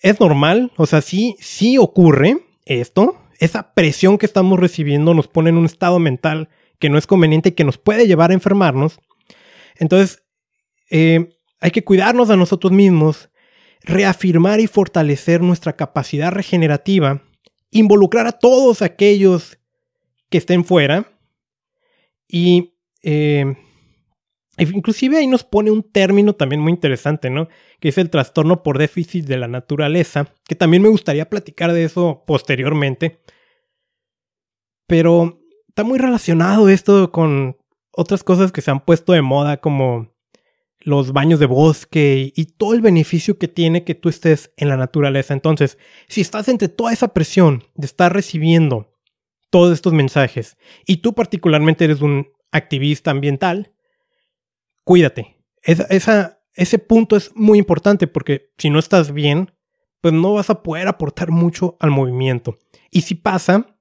es 0.00 0.20
normal, 0.20 0.72
o 0.76 0.86
sea, 0.86 1.00
sí, 1.00 1.36
sí 1.40 1.78
ocurre 1.78 2.38
esto. 2.64 3.16
Esa 3.38 3.74
presión 3.74 4.18
que 4.18 4.26
estamos 4.26 4.58
recibiendo 4.58 5.14
nos 5.14 5.28
pone 5.28 5.50
en 5.50 5.56
un 5.56 5.66
estado 5.66 5.98
mental 5.98 6.48
que 6.78 6.90
no 6.90 6.98
es 6.98 7.06
conveniente 7.06 7.50
y 7.50 7.52
que 7.52 7.64
nos 7.64 7.78
puede 7.78 8.06
llevar 8.06 8.30
a 8.30 8.34
enfermarnos. 8.34 8.98
Entonces, 9.76 10.22
eh, 10.90 11.38
hay 11.60 11.70
que 11.70 11.84
cuidarnos 11.84 12.30
a 12.30 12.36
nosotros 12.36 12.72
mismos, 12.72 13.30
reafirmar 13.82 14.60
y 14.60 14.66
fortalecer 14.66 15.40
nuestra 15.40 15.74
capacidad 15.74 16.32
regenerativa 16.32 17.22
involucrar 17.70 18.26
a 18.26 18.32
todos 18.32 18.82
aquellos 18.82 19.58
que 20.30 20.38
estén 20.38 20.64
fuera 20.64 21.06
y 22.28 22.74
eh, 23.02 23.54
inclusive 24.58 25.18
ahí 25.18 25.26
nos 25.26 25.44
pone 25.44 25.70
un 25.70 25.82
término 25.82 26.34
también 26.34 26.60
muy 26.60 26.72
interesante, 26.72 27.30
¿no? 27.30 27.48
Que 27.80 27.88
es 27.88 27.98
el 27.98 28.10
trastorno 28.10 28.62
por 28.62 28.78
déficit 28.78 29.26
de 29.26 29.38
la 29.38 29.48
naturaleza, 29.48 30.34
que 30.46 30.54
también 30.54 30.82
me 30.82 30.88
gustaría 30.88 31.28
platicar 31.28 31.72
de 31.72 31.84
eso 31.84 32.24
posteriormente. 32.26 33.20
Pero 34.86 35.40
está 35.68 35.84
muy 35.84 35.98
relacionado 35.98 36.68
esto 36.68 37.12
con 37.12 37.56
otras 37.90 38.22
cosas 38.24 38.52
que 38.52 38.60
se 38.60 38.70
han 38.70 38.80
puesto 38.80 39.12
de 39.12 39.22
moda 39.22 39.58
como 39.58 40.14
los 40.80 41.12
baños 41.12 41.40
de 41.40 41.46
bosque 41.46 42.32
y, 42.34 42.44
todo 42.44 42.72
el 42.72 42.80
beneficio 42.80 43.38
que 43.38 43.48
tiene 43.48 43.82
que 43.82 43.96
tú 43.96 44.08
estés 44.08 44.52
en 44.56 44.68
la 44.68 44.76
naturaleza. 44.76 45.34
Entonces, 45.34 45.78
si 46.06 46.20
estás 46.20 46.48
entre 46.48 46.68
toda 46.68 46.92
esa 46.92 47.08
presión 47.08 47.64
de 47.74 47.86
estar 47.86 48.12
recibiendo 48.12 48.94
todos 49.50 49.72
estos 49.72 49.92
mensajes 49.92 50.56
y 50.86 50.98
tú 50.98 51.14
particularmente 51.14 51.84
eres 51.84 52.02
un 52.02 52.28
activista 52.52 53.10
ambiental, 53.10 53.72
cuídate. 54.84 55.38
Esa, 55.62 56.35
ese 56.56 56.78
punto 56.78 57.16
es 57.16 57.30
muy 57.34 57.58
importante 57.58 58.06
porque 58.06 58.52
si 58.58 58.70
no 58.70 58.78
estás 58.78 59.12
bien, 59.12 59.52
pues 60.00 60.14
no 60.14 60.34
vas 60.34 60.50
a 60.50 60.62
poder 60.62 60.88
aportar 60.88 61.30
mucho 61.30 61.76
al 61.80 61.90
movimiento. 61.90 62.58
Y 62.90 63.02
si 63.02 63.14
pasa, 63.14 63.76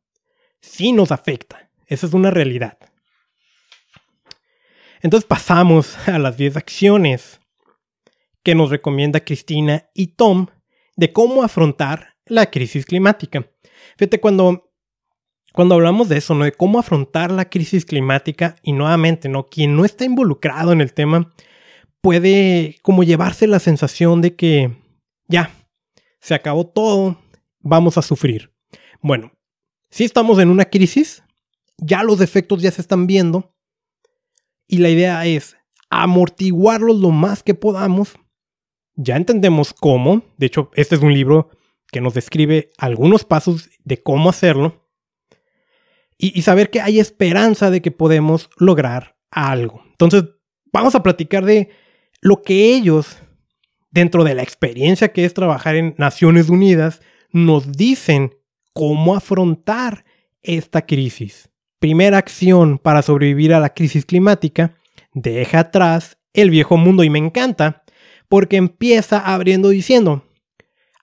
sí 0.61 0.91
nos 0.91 1.11
afecta. 1.11 1.69
Esa 1.87 2.07
es 2.07 2.13
una 2.13 2.31
realidad. 2.31 2.77
Entonces 5.01 5.27
pasamos 5.27 5.97
a 6.07 6.19
las 6.19 6.37
10 6.37 6.57
acciones 6.57 7.39
que 8.43 8.55
nos 8.55 8.69
recomienda 8.69 9.23
Cristina 9.23 9.89
y 9.93 10.07
Tom 10.07 10.47
de 10.95 11.13
cómo 11.13 11.43
afrontar 11.43 12.15
la 12.25 12.49
crisis 12.51 12.85
climática. 12.85 13.49
Fíjate, 13.97 14.19
cuando, 14.19 14.71
cuando 15.53 15.75
hablamos 15.75 16.09
de 16.09 16.17
eso, 16.17 16.35
¿no? 16.35 16.43
De 16.43 16.51
cómo 16.51 16.79
afrontar 16.79 17.31
la 17.31 17.49
crisis 17.49 17.85
climática 17.85 18.55
y 18.61 18.73
nuevamente, 18.73 19.29
¿no? 19.29 19.45
Quien 19.45 19.75
no 19.75 19.85
está 19.85 20.05
involucrado 20.05 20.71
en 20.71 20.81
el 20.81 20.93
tema 20.93 21.33
puede 22.05 22.77
como 22.83 23.03
llevarse 23.03 23.47
la 23.47 23.57
sensación 23.57 24.21
de 24.21 24.35
que 24.35 24.77
ya, 25.27 25.49
se 26.19 26.35
acabó 26.35 26.67
todo, 26.67 27.17
vamos 27.61 27.97
a 27.97 28.03
sufrir. 28.03 28.53
Bueno, 29.01 29.31
si 29.89 30.03
estamos 30.03 30.37
en 30.37 30.49
una 30.49 30.65
crisis, 30.65 31.23
ya 31.77 32.03
los 32.03 32.21
efectos 32.21 32.61
ya 32.61 32.69
se 32.69 32.81
están 32.81 33.07
viendo, 33.07 33.55
y 34.67 34.77
la 34.77 34.89
idea 34.89 35.25
es 35.25 35.57
amortiguarlos 35.89 36.99
lo 36.99 37.09
más 37.09 37.41
que 37.41 37.55
podamos. 37.55 38.13
Ya 38.93 39.15
entendemos 39.15 39.73
cómo. 39.73 40.21
De 40.37 40.45
hecho, 40.45 40.69
este 40.75 40.93
es 40.93 41.01
un 41.01 41.11
libro 41.11 41.49
que 41.91 42.01
nos 42.01 42.13
describe 42.13 42.69
algunos 42.77 43.23
pasos 43.23 43.71
de 43.83 44.03
cómo 44.03 44.29
hacerlo. 44.29 44.87
Y, 46.19 46.43
saber 46.43 46.69
que 46.69 46.81
hay 46.81 46.99
esperanza 46.99 47.71
de 47.71 47.81
que 47.81 47.89
podemos 47.89 48.51
lograr 48.57 49.17
algo. 49.31 49.83
Entonces, 49.87 50.25
vamos 50.71 50.93
a 50.93 51.01
platicar 51.01 51.45
de 51.45 51.83
lo 52.25 52.41
que 52.41 52.75
ellos, 52.75 53.17
dentro 53.91 54.23
de 54.23 54.35
la 54.35 54.43
experiencia 54.43 55.13
que 55.13 55.25
es 55.25 55.33
trabajar 55.33 55.75
en 55.75 55.95
Naciones 55.97 56.49
Unidas, 56.49 57.01
nos 57.31 57.71
dicen 57.71 58.35
cómo 58.73 59.15
afrontar 59.15 60.05
esta 60.41 60.85
crisis 60.85 61.49
primera 61.85 62.17
acción 62.17 62.79
para 62.79 63.03
sobrevivir 63.03 63.53
a 63.53 63.59
la 63.59 63.75
crisis 63.75 64.05
climática, 64.05 64.75
deja 65.13 65.59
atrás 65.59 66.17
el 66.33 66.49
viejo 66.49 66.77
mundo 66.77 67.03
y 67.03 67.11
me 67.11 67.19
encanta 67.19 67.83
porque 68.27 68.57
empieza 68.57 69.19
abriendo 69.19 69.69
diciendo, 69.69 70.25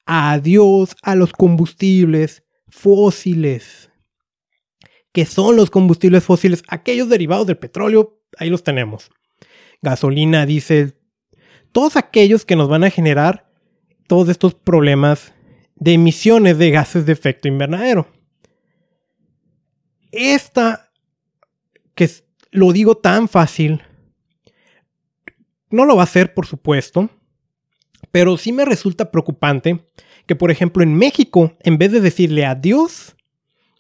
adiós 0.07 0.97
a 1.03 1.15
los 1.15 1.33
combustibles 1.33 2.43
fósiles. 2.69 3.91
¿Qué 5.13 5.25
son 5.25 5.55
los 5.55 5.71
combustibles 5.71 6.25
fósiles? 6.25 6.65
Aquellos 6.67 7.09
derivados 7.09 7.47
del 7.47 7.59
petróleo, 7.59 8.21
ahí 8.37 8.51
los 8.51 8.65
tenemos. 8.65 9.09
Gasolina, 9.83 10.47
dice, 10.47 10.95
todos 11.73 11.97
aquellos 11.97 12.45
que 12.45 12.57
nos 12.57 12.69
van 12.69 12.85
a 12.85 12.91
generar 12.91 13.51
todos 14.07 14.29
estos 14.29 14.55
problemas 14.55 15.35
de 15.77 15.95
emisiones 15.95 16.59
de 16.59 16.71
gases 16.71 17.07
de 17.07 17.13
efecto 17.13 17.49
invernadero. 17.49 18.07
Esta, 20.13 20.93
que 21.95 22.09
lo 22.51 22.73
digo 22.73 22.97
tan 22.97 23.29
fácil, 23.29 23.83
no 25.71 25.87
lo 25.87 25.97
va 25.97 26.03
a 26.03 26.05
hacer, 26.05 26.35
por 26.35 26.47
supuesto, 26.47 27.09
pero 28.11 28.37
sí 28.37 28.53
me 28.53 28.65
resulta 28.65 29.11
preocupante 29.11 29.89
que, 30.27 30.37
por 30.37 30.51
ejemplo, 30.51 30.83
en 30.83 30.95
México, 30.95 31.57
en 31.61 31.79
vez 31.79 31.91
de 31.93 32.01
decirle 32.01 32.45
adiós, 32.45 33.17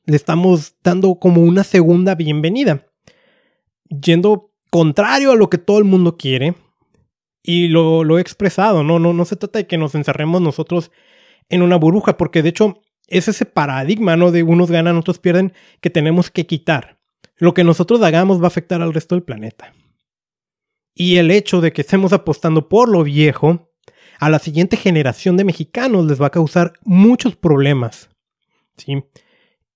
le 0.06 0.16
estamos 0.16 0.74
dando 0.82 1.14
como 1.16 1.42
una 1.42 1.64
segunda 1.64 2.14
bienvenida, 2.14 2.86
yendo 3.88 4.50
contrario 4.70 5.32
a 5.32 5.36
lo 5.36 5.50
que 5.50 5.58
todo 5.58 5.78
el 5.78 5.84
mundo 5.84 6.16
quiere. 6.16 6.54
Y 7.42 7.68
lo, 7.68 8.04
lo 8.04 8.18
he 8.18 8.20
expresado, 8.20 8.84
¿no? 8.84 8.98
¿no? 8.98 9.12
No 9.12 9.24
se 9.24 9.36
trata 9.36 9.58
de 9.58 9.66
que 9.66 9.78
nos 9.78 9.94
encerremos 9.94 10.40
nosotros 10.40 10.92
en 11.48 11.62
una 11.62 11.76
burbuja, 11.76 12.16
porque 12.16 12.42
de 12.42 12.50
hecho 12.50 12.82
es 13.08 13.28
ese 13.28 13.44
paradigma, 13.44 14.16
¿no? 14.16 14.30
De 14.30 14.42
unos 14.42 14.70
ganan, 14.70 14.96
otros 14.96 15.18
pierden, 15.18 15.52
que 15.80 15.90
tenemos 15.90 16.30
que 16.30 16.46
quitar. 16.46 16.98
Lo 17.36 17.54
que 17.54 17.64
nosotros 17.64 18.00
hagamos 18.02 18.40
va 18.40 18.44
a 18.44 18.48
afectar 18.48 18.80
al 18.80 18.94
resto 18.94 19.14
del 19.14 19.24
planeta. 19.24 19.74
Y 20.94 21.16
el 21.16 21.30
hecho 21.30 21.60
de 21.60 21.72
que 21.72 21.80
estemos 21.80 22.12
apostando 22.12 22.68
por 22.68 22.88
lo 22.88 23.02
viejo, 23.02 23.72
a 24.18 24.30
la 24.30 24.38
siguiente 24.38 24.76
generación 24.76 25.36
de 25.36 25.44
mexicanos 25.44 26.06
les 26.06 26.20
va 26.20 26.26
a 26.26 26.30
causar 26.30 26.74
muchos 26.84 27.34
problemas. 27.34 28.08
¿Sí? 28.76 29.02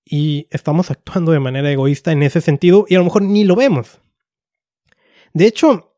Y 0.05 0.47
estamos 0.51 0.89
actuando 0.89 1.31
de 1.33 1.39
manera 1.39 1.69
egoísta 1.69 2.11
en 2.11 2.23
ese 2.23 2.39
sentido 2.39 2.85
y 2.87 2.95
a 2.95 2.99
lo 2.99 3.03
mejor 3.03 3.23
ni 3.23 3.43
lo 3.43 3.55
vemos. 3.55 3.99
De 5.33 5.45
hecho, 5.47 5.96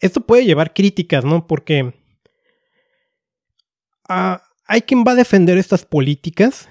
esto 0.00 0.20
puede 0.20 0.44
llevar 0.44 0.74
críticas, 0.74 1.24
¿no? 1.24 1.46
Porque 1.46 1.94
a, 4.08 4.42
hay 4.66 4.82
quien 4.82 5.04
va 5.06 5.12
a 5.12 5.16
defender 5.16 5.58
estas 5.58 5.84
políticas 5.84 6.68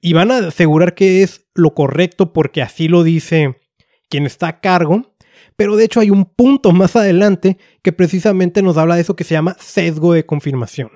y 0.00 0.12
van 0.12 0.30
a 0.30 0.38
asegurar 0.38 0.94
que 0.94 1.22
es 1.22 1.46
lo 1.54 1.74
correcto 1.74 2.32
porque 2.32 2.62
así 2.62 2.88
lo 2.88 3.02
dice 3.02 3.60
quien 4.08 4.26
está 4.26 4.48
a 4.48 4.60
cargo. 4.60 5.16
Pero 5.56 5.76
de 5.76 5.84
hecho 5.84 6.00
hay 6.00 6.10
un 6.10 6.26
punto 6.26 6.72
más 6.72 6.96
adelante 6.96 7.58
que 7.82 7.92
precisamente 7.92 8.62
nos 8.62 8.76
habla 8.76 8.96
de 8.96 9.00
eso 9.02 9.16
que 9.16 9.24
se 9.24 9.34
llama 9.34 9.56
sesgo 9.58 10.12
de 10.12 10.26
confirmación. 10.26 10.90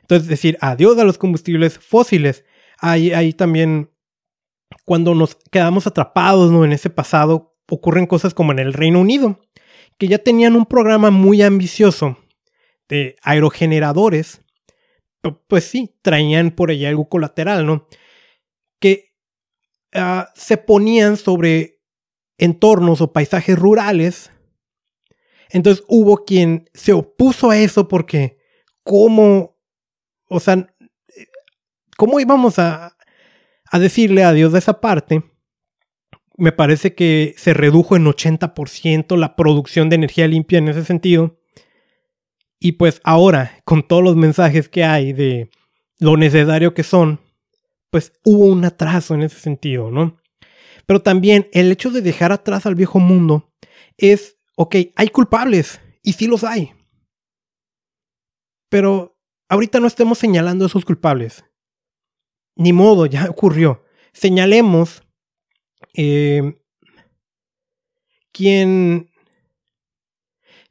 Entonces, 0.00 0.28
decir 0.28 0.58
adiós 0.60 0.98
a 0.98 1.04
los 1.04 1.18
combustibles 1.18 1.78
fósiles. 1.78 2.44
Ahí, 2.78 3.32
también, 3.32 3.90
cuando 4.84 5.14
nos 5.14 5.36
quedamos 5.50 5.86
atrapados 5.86 6.50
¿no? 6.50 6.64
en 6.64 6.72
ese 6.72 6.90
pasado, 6.90 7.54
ocurren 7.70 8.06
cosas 8.06 8.34
como 8.34 8.52
en 8.52 8.58
el 8.58 8.72
Reino 8.72 9.00
Unido, 9.00 9.40
que 9.98 10.08
ya 10.08 10.18
tenían 10.18 10.56
un 10.56 10.66
programa 10.66 11.10
muy 11.10 11.42
ambicioso 11.42 12.18
de 12.88 13.16
aerogeneradores 13.22 14.42
pues 15.30 15.64
sí, 15.64 15.94
traían 16.02 16.50
por 16.50 16.70
allá 16.70 16.88
algo 16.88 17.08
colateral, 17.08 17.64
¿no? 17.64 17.86
Que 18.80 19.14
ah, 19.94 20.30
se 20.34 20.56
ponían 20.56 21.16
sobre 21.16 21.80
entornos 22.38 23.00
o 23.00 23.12
paisajes 23.12 23.58
rurales. 23.58 24.30
Entonces 25.50 25.84
hubo 25.86 26.24
quien 26.24 26.68
se 26.74 26.92
opuso 26.92 27.50
a 27.50 27.58
eso 27.58 27.86
porque 27.86 28.38
cómo, 28.82 29.58
o 30.28 30.40
sea, 30.40 30.68
cómo 31.96 32.18
íbamos 32.18 32.58
a, 32.58 32.96
a 33.70 33.78
decirle 33.78 34.24
adiós 34.24 34.52
de 34.52 34.58
esa 34.58 34.80
parte. 34.80 35.22
Me 36.36 36.52
parece 36.52 36.94
que 36.94 37.34
se 37.36 37.54
redujo 37.54 37.96
en 37.96 38.04
80% 38.06 39.16
la 39.16 39.36
producción 39.36 39.88
de 39.88 39.96
energía 39.96 40.26
limpia 40.26 40.58
en 40.58 40.68
ese 40.68 40.84
sentido. 40.84 41.38
Y 42.58 42.72
pues 42.72 43.00
ahora, 43.04 43.60
con 43.64 43.86
todos 43.86 44.02
los 44.02 44.16
mensajes 44.16 44.68
que 44.68 44.84
hay 44.84 45.12
de 45.12 45.50
lo 45.98 46.16
necesario 46.16 46.74
que 46.74 46.82
son, 46.82 47.20
pues 47.90 48.12
hubo 48.24 48.46
un 48.46 48.64
atraso 48.64 49.14
en 49.14 49.22
ese 49.22 49.38
sentido, 49.38 49.90
¿no? 49.90 50.16
Pero 50.86 51.02
también 51.02 51.48
el 51.52 51.70
hecho 51.70 51.90
de 51.90 52.00
dejar 52.00 52.32
atrás 52.32 52.66
al 52.66 52.74
viejo 52.74 52.98
mundo 52.98 53.52
es, 53.96 54.36
ok, 54.56 54.76
hay 54.96 55.08
culpables, 55.08 55.80
y 56.02 56.14
sí 56.14 56.26
los 56.26 56.44
hay. 56.44 56.72
Pero 58.68 59.18
ahorita 59.48 59.80
no 59.80 59.86
estemos 59.86 60.18
señalando 60.18 60.64
a 60.64 60.68
esos 60.68 60.84
culpables. 60.84 61.44
Ni 62.56 62.72
modo, 62.72 63.06
ya 63.06 63.28
ocurrió. 63.30 63.84
Señalemos 64.12 65.01
eh, 65.94 66.58
quién... 68.32 69.10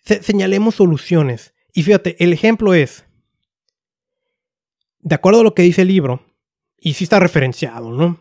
señalemos 0.03 0.75
soluciones. 0.75 1.53
Y 1.73 1.83
fíjate, 1.83 2.21
el 2.23 2.33
ejemplo 2.33 2.73
es, 2.73 3.05
de 4.99 5.15
acuerdo 5.15 5.41
a 5.41 5.43
lo 5.43 5.55
que 5.55 5.63
dice 5.63 5.83
el 5.83 5.87
libro, 5.87 6.25
y 6.77 6.93
sí 6.93 7.03
está 7.03 7.19
referenciado, 7.19 7.91
¿no? 7.91 8.19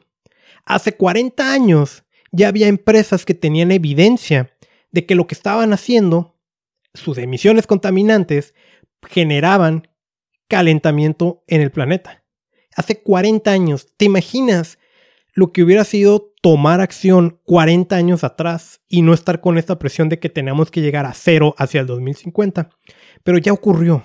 Hace 0.64 0.96
40 0.96 1.52
años 1.52 2.04
ya 2.30 2.48
había 2.48 2.68
empresas 2.68 3.24
que 3.24 3.34
tenían 3.34 3.72
evidencia 3.72 4.54
de 4.92 5.06
que 5.06 5.14
lo 5.14 5.26
que 5.26 5.34
estaban 5.34 5.72
haciendo, 5.72 6.38
sus 6.94 7.18
emisiones 7.18 7.66
contaminantes, 7.66 8.54
generaban 9.08 9.88
calentamiento 10.48 11.44
en 11.46 11.62
el 11.62 11.70
planeta. 11.70 12.24
hace 12.76 13.02
40 13.02 13.50
años. 13.50 13.88
¿Te 13.96 14.04
imaginas 14.04 14.78
lo 15.34 15.52
que 15.52 15.62
hubiera 15.62 15.84
sido 15.84 16.29
tomar 16.40 16.80
acción 16.80 17.38
40 17.44 17.94
años 17.94 18.24
atrás 18.24 18.80
y 18.88 19.02
no 19.02 19.12
estar 19.12 19.40
con 19.40 19.58
esta 19.58 19.78
presión 19.78 20.08
de 20.08 20.18
que 20.18 20.28
tenemos 20.28 20.70
que 20.70 20.80
llegar 20.80 21.06
a 21.06 21.14
cero 21.14 21.54
hacia 21.58 21.80
el 21.80 21.86
2050? 21.86 22.70
Pero 23.22 23.38
ya 23.38 23.52
ocurrió. 23.52 24.02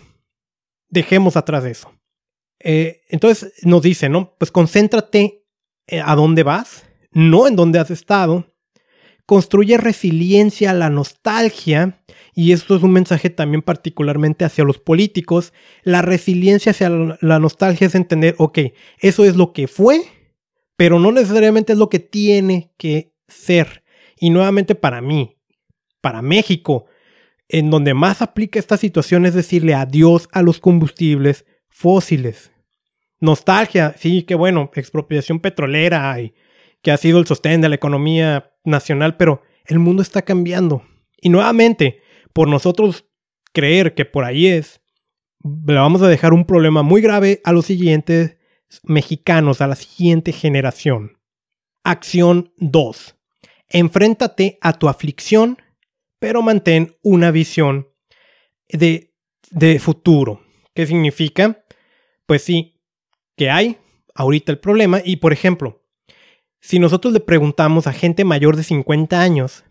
Dejemos 0.90 1.38
atrás 1.38 1.66
eso. 1.66 1.92
Eh, 2.60 3.02
entonces 3.10 3.54
nos 3.64 3.82
dice, 3.82 4.10
¿no? 4.10 4.36
Pues 4.38 4.52
concéntrate 4.52 5.46
eh, 5.88 6.02
a 6.04 6.16
dónde 6.16 6.44
vas, 6.44 6.86
no 7.12 7.48
en 7.48 7.56
dónde 7.56 7.80
has 7.80 7.92
estado. 7.92 8.54
Construye 9.26 9.78
resiliencia 9.78 10.72
a 10.72 10.76
la 10.76 10.90
nostalgia 10.90 12.04
y 12.36 12.52
esto 12.52 12.76
es 12.76 12.84
un 12.84 12.92
mensaje 12.92 13.30
también 13.30 13.62
particularmente 13.62 14.44
hacia 14.44 14.66
los 14.66 14.78
políticos, 14.78 15.54
la 15.84 16.02
resiliencia 16.02 16.72
hacia 16.72 16.90
la 16.90 17.40
nostalgia 17.40 17.88
es 17.88 17.96
entender, 17.96 18.36
ok, 18.38 18.60
eso 19.00 19.24
es 19.24 19.38
lo 19.38 19.54
que 19.54 19.68
fue, 19.68 20.02
pero 20.78 21.00
no 21.00 21.12
necesariamente 21.12 21.74
es 21.74 21.80
lo 21.80 21.90
que 21.90 22.00
tiene 22.00 22.74
que 22.78 23.14
ser. 23.28 23.84
Y 24.20 24.30
nuevamente 24.30 24.76
para 24.76 25.02
mí, 25.02 25.38
para 26.02 26.22
México, 26.22 26.86
en 27.48 27.70
donde 27.70 27.94
más 27.94 28.22
aplica 28.22 28.60
esta 28.60 28.78
situación 28.78 29.26
es 29.26 29.34
decirle 29.34 29.74
adiós 29.74 30.28
a 30.32 30.42
los 30.42 30.60
combustibles 30.60 31.46
fósiles. 31.70 32.52
Nostalgia, 33.20 33.96
sí, 33.98 34.24
que 34.24 34.36
bueno, 34.36 34.72
expropiación 34.76 35.40
petrolera 35.40 36.20
y 36.22 36.34
que 36.82 36.92
ha 36.92 36.98
sido 36.98 37.20
el 37.20 37.28
sostén 37.28 37.62
de 37.62 37.70
la 37.70 37.76
economía 37.76 38.54
nacional, 38.64 39.18
pero 39.18 39.42
el 39.66 39.80
mundo 39.80 40.02
está 40.02 40.22
cambiando. 40.22 40.84
Y 41.20 41.30
nuevamente, 41.30 42.02
por 42.34 42.48
nosotros 42.48 43.06
creer 43.54 43.94
que 43.94 44.06
por 44.06 44.26
ahí 44.26 44.48
es, 44.48 44.82
le 45.44 45.76
vamos 45.76 46.02
a 46.02 46.08
dejar 46.08 46.34
un 46.34 46.46
problema 46.46 46.84
muy 46.84 47.02
grave 47.02 47.42
a 47.44 47.52
los 47.52 47.66
siguientes 47.66 48.38
mexicanos, 48.84 49.62
a 49.62 49.68
la 49.68 49.76
siguiente 49.76 50.32
generación. 50.32 51.18
Acción 51.84 52.54
2. 52.58 53.16
Enfréntate 53.70 54.58
a 54.62 54.74
tu 54.74 54.88
aflicción, 54.88 55.58
pero 56.20 56.42
mantén 56.42 56.98
una 57.02 57.32
visión 57.32 57.90
de, 58.70 59.14
de 59.52 59.80
futuro. 59.80 60.42
¿Qué 60.74 60.86
significa? 60.86 61.64
Pues 62.26 62.44
sí, 62.44 62.82
que 63.36 63.50
hay 63.50 63.78
ahorita 64.14 64.52
el 64.52 64.60
problema 64.60 65.02
y 65.04 65.18
por 65.18 65.34
ejemplo, 65.34 65.84
si 66.62 66.80
nosotros 66.80 67.14
le 67.14 67.20
preguntamos 67.20 67.86
a 67.86 67.94
gente 67.94 68.24
mayor 68.24 68.56
de 68.56 68.64
50 68.64 69.22
años 69.22 69.64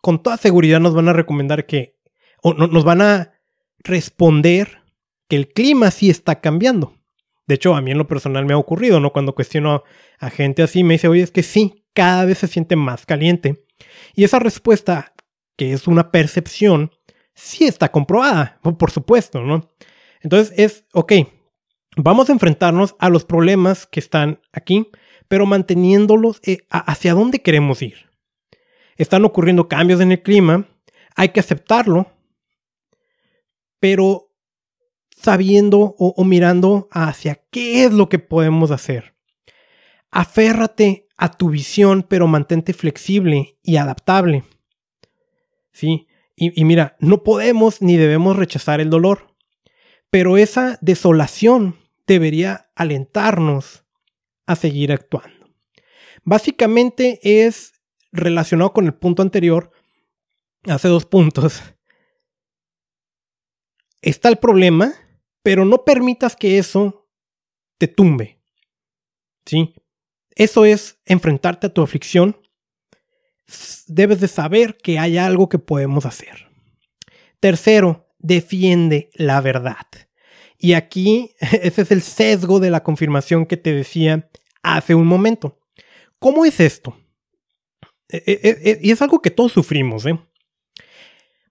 con 0.00 0.22
toda 0.22 0.36
seguridad 0.36 0.80
nos 0.80 0.94
van 0.94 1.08
a 1.08 1.12
recomendar 1.12 1.66
que, 1.66 1.98
o 2.42 2.54
nos 2.54 2.84
van 2.84 3.02
a 3.02 3.32
responder 3.78 4.82
que 5.28 5.36
el 5.36 5.48
clima 5.48 5.90
sí 5.90 6.10
está 6.10 6.40
cambiando. 6.40 6.96
De 7.50 7.56
hecho, 7.56 7.74
a 7.74 7.80
mí 7.80 7.90
en 7.90 7.98
lo 7.98 8.06
personal 8.06 8.46
me 8.46 8.54
ha 8.54 8.58
ocurrido, 8.58 9.00
¿no? 9.00 9.12
Cuando 9.12 9.34
cuestiono 9.34 9.82
a 10.20 10.30
gente 10.30 10.62
así, 10.62 10.84
me 10.84 10.94
dice, 10.94 11.08
oye, 11.08 11.22
es 11.22 11.32
que 11.32 11.42
sí, 11.42 11.84
cada 11.94 12.24
vez 12.24 12.38
se 12.38 12.46
siente 12.46 12.76
más 12.76 13.06
caliente. 13.06 13.66
Y 14.14 14.24
esa 14.24 14.38
respuesta, 14.38 15.14
que 15.56 15.72
es 15.72 15.86
una 15.86 16.10
percepción, 16.10 16.92
sí 17.34 17.64
está 17.64 17.90
comprobada, 17.90 18.60
por 18.78 18.90
supuesto, 18.90 19.42
¿no? 19.42 19.68
Entonces 20.20 20.54
es, 20.56 20.84
ok, 20.92 21.12
vamos 21.96 22.28
a 22.28 22.32
enfrentarnos 22.32 22.94
a 22.98 23.08
los 23.08 23.24
problemas 23.24 23.86
que 23.86 24.00
están 24.00 24.40
aquí, 24.52 24.88
pero 25.28 25.44
manteniéndolos 25.44 26.40
eh, 26.44 26.58
hacia 26.70 27.14
dónde 27.14 27.42
queremos 27.42 27.82
ir 27.82 28.10
están 29.02 29.24
ocurriendo 29.24 29.66
cambios 29.66 30.00
en 30.00 30.12
el 30.12 30.22
clima, 30.22 30.68
hay 31.16 31.30
que 31.30 31.40
aceptarlo, 31.40 32.12
pero 33.78 34.29
sabiendo 35.20 35.94
o, 35.98 36.24
mirando 36.24 36.88
hacia 36.90 37.42
qué 37.50 37.84
es 37.84 37.92
lo 37.92 38.08
que 38.08 38.18
podemos 38.18 38.70
hacer. 38.70 39.14
Aférrate 40.10 41.06
a 41.16 41.30
tu 41.30 41.50
visión, 41.50 42.04
pero 42.08 42.26
mantente 42.26 42.72
flexible 42.72 43.58
y 43.62 43.76
adaptable. 43.76 44.44
¿Sí? 45.72 46.06
Y, 46.36 46.58
y, 46.60 46.64
mira, 46.64 46.96
no 47.00 47.22
podemos 47.22 47.82
ni 47.82 47.96
debemos 47.96 48.36
rechazar 48.36 48.80
el 48.80 48.90
dolor, 48.90 49.34
pero 50.10 50.36
esa 50.36 50.78
desolación 50.80 51.76
debería 52.06 52.70
alentarnos 52.74 53.84
a 54.46 54.56
seguir 54.56 54.92
actuando. 54.92 55.48
Básicamente 56.24 57.20
es 57.22 57.74
relacionado 58.12 58.72
con 58.72 58.86
el 58.86 58.94
punto 58.94 59.22
anterior, 59.22 59.70
hace 60.64 60.88
dos 60.88 61.06
puntos. 61.06 61.62
Está 64.02 64.28
el 64.28 64.38
problema, 64.38 64.94
pero 65.42 65.64
no 65.64 65.84
permitas 65.84 66.36
que 66.36 66.58
eso 66.58 67.08
te 67.78 67.88
tumbe. 67.88 68.40
¿Sí? 69.46 69.74
Eso 70.34 70.64
es 70.64 71.00
enfrentarte 71.04 71.66
a 71.66 71.74
tu 71.74 71.82
aflicción. 71.82 72.36
Debes 73.86 74.20
de 74.20 74.28
saber 74.28 74.76
que 74.76 74.98
hay 74.98 75.18
algo 75.18 75.48
que 75.48 75.58
podemos 75.58 76.06
hacer. 76.06 76.48
Tercero, 77.40 78.08
defiende 78.18 79.10
la 79.14 79.40
verdad. 79.40 79.86
Y 80.58 80.74
aquí 80.74 81.32
ese 81.40 81.82
es 81.82 81.90
el 81.90 82.02
sesgo 82.02 82.60
de 82.60 82.70
la 82.70 82.82
confirmación 82.82 83.46
que 83.46 83.56
te 83.56 83.72
decía 83.72 84.30
hace 84.62 84.94
un 84.94 85.06
momento. 85.06 85.58
¿Cómo 86.18 86.44
es 86.44 86.60
esto? 86.60 86.96
Eh, 88.10 88.22
eh, 88.26 88.58
eh, 88.62 88.78
y 88.82 88.90
es 88.90 89.00
algo 89.00 89.22
que 89.22 89.30
todos 89.30 89.52
sufrimos. 89.52 90.04
¿eh? 90.04 90.18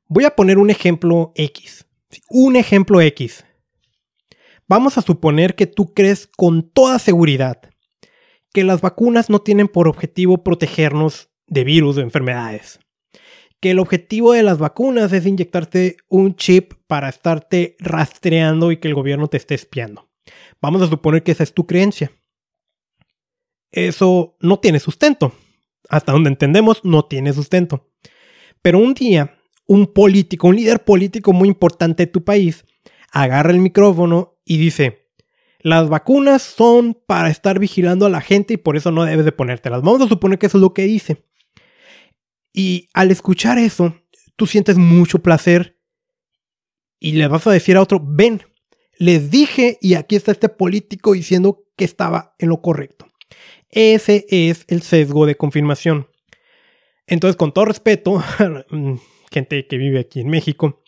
Voy 0.07 0.25
a 0.25 0.35
poner 0.35 0.57
un 0.57 0.69
ejemplo 0.69 1.31
X. 1.35 1.85
Un 2.29 2.55
ejemplo 2.55 3.01
X. 3.01 3.45
Vamos 4.69 4.99
a 4.99 5.01
suponer 5.01 5.55
que 5.55 5.65
tú 5.65 5.95
crees 5.95 6.27
con 6.27 6.69
toda 6.69 6.99
seguridad 6.99 7.59
que 8.53 8.63
las 8.63 8.81
vacunas 8.81 9.29
no 9.31 9.39
tienen 9.39 9.67
por 9.67 9.87
objetivo 9.87 10.43
protegernos 10.43 11.31
de 11.47 11.63
virus 11.63 11.97
o 11.97 12.01
enfermedades. 12.01 12.79
Que 13.59 13.71
el 13.71 13.79
objetivo 13.79 14.33
de 14.33 14.43
las 14.43 14.59
vacunas 14.59 15.11
es 15.11 15.25
inyectarte 15.25 15.97
un 16.07 16.35
chip 16.35 16.73
para 16.85 17.09
estarte 17.09 17.77
rastreando 17.79 18.71
y 18.71 18.77
que 18.77 18.87
el 18.87 18.93
gobierno 18.93 19.27
te 19.27 19.37
esté 19.37 19.55
espiando. 19.55 20.07
Vamos 20.61 20.83
a 20.83 20.87
suponer 20.87 21.23
que 21.23 21.31
esa 21.31 21.43
es 21.43 21.53
tu 21.53 21.65
creencia. 21.65 22.11
Eso 23.71 24.37
no 24.39 24.59
tiene 24.59 24.79
sustento 24.79 25.33
hasta 25.89 26.11
donde 26.11 26.29
entendemos, 26.29 26.85
no 26.85 27.05
tiene 27.05 27.33
sustento. 27.33 27.89
Pero 28.61 28.77
un 28.77 28.93
día, 28.93 29.35
un 29.65 29.87
político, 29.87 30.47
un 30.47 30.57
líder 30.57 30.83
político 30.83 31.33
muy 31.33 31.47
importante 31.47 32.05
de 32.05 32.11
tu 32.11 32.23
país, 32.23 32.65
agarra 33.11 33.51
el 33.51 33.59
micrófono 33.59 34.38
y 34.49 34.57
dice, 34.57 35.05
las 35.59 35.89
vacunas 35.89 36.41
son 36.41 36.99
para 37.05 37.29
estar 37.29 37.59
vigilando 37.59 38.07
a 38.07 38.09
la 38.09 38.19
gente 38.19 38.55
y 38.55 38.57
por 38.57 38.77
eso 38.77 38.89
no 38.89 39.05
debes 39.05 39.23
de 39.23 39.31
ponértelas. 39.31 39.83
Vamos 39.83 40.01
a 40.01 40.07
suponer 40.07 40.39
que 40.39 40.47
eso 40.47 40.57
es 40.57 40.61
lo 40.63 40.73
que 40.73 40.85
dice. 40.85 41.23
Y 42.51 42.89
al 42.95 43.11
escuchar 43.11 43.59
eso, 43.59 43.95
tú 44.35 44.47
sientes 44.47 44.75
mucho 44.75 45.19
placer 45.19 45.77
y 46.99 47.11
le 47.11 47.27
vas 47.27 47.45
a 47.45 47.51
decir 47.51 47.77
a 47.77 47.81
otro, 47.83 48.01
ven, 48.03 48.41
les 48.97 49.29
dije 49.29 49.77
y 49.81 49.93
aquí 49.93 50.15
está 50.15 50.31
este 50.31 50.49
político 50.49 51.13
diciendo 51.13 51.67
que 51.77 51.85
estaba 51.85 52.33
en 52.39 52.49
lo 52.49 52.59
correcto. 52.59 53.05
Ese 53.69 54.25
es 54.29 54.65
el 54.67 54.81
sesgo 54.81 55.27
de 55.27 55.35
confirmación. 55.35 56.07
Entonces, 57.05 57.35
con 57.35 57.53
todo 57.53 57.65
respeto, 57.65 58.23
gente 59.31 59.67
que 59.67 59.77
vive 59.77 59.99
aquí 59.99 60.21
en 60.21 60.29
México, 60.29 60.81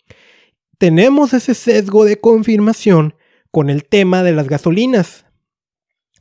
tenemos 0.78 1.32
ese 1.32 1.54
sesgo 1.54 2.04
de 2.04 2.18
confirmación 2.18 3.14
con 3.52 3.70
el 3.70 3.84
tema 3.84 4.24
de 4.24 4.32
las 4.32 4.48
gasolinas. 4.48 5.26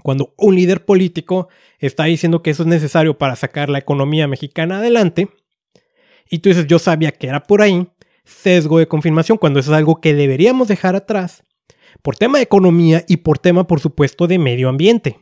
Cuando 0.04 0.36
un 0.38 0.56
líder 0.56 0.86
político 0.86 1.48
está 1.80 2.04
diciendo 2.04 2.44
que 2.44 2.52
eso 2.52 2.64
es 2.64 2.68
necesario 2.68 3.18
para 3.18 3.36
sacar 3.36 3.70
la 3.70 3.80
economía 3.80 4.28
mexicana 4.28 4.78
adelante, 4.78 5.30
y 6.30 6.40
tú 6.40 6.50
dices, 6.50 6.68
yo 6.68 6.78
sabía 6.78 7.12
que 7.12 7.28
era 7.28 7.44
por 7.44 7.62
ahí, 7.62 7.88
sesgo 8.24 8.80
de 8.80 8.88
confirmación, 8.88 9.38
cuando 9.38 9.60
eso 9.60 9.72
es 9.72 9.78
algo 9.78 10.00
que 10.00 10.14
deberíamos 10.14 10.68
dejar 10.68 10.96
atrás, 10.96 11.44
por 12.02 12.16
tema 12.16 12.38
de 12.38 12.44
economía 12.44 13.06
y 13.08 13.18
por 13.18 13.40
tema, 13.40 13.66
por 13.66 13.80
supuesto, 13.80 14.28
de 14.28 14.38
medio 14.38 14.70
ambiente. 14.70 15.20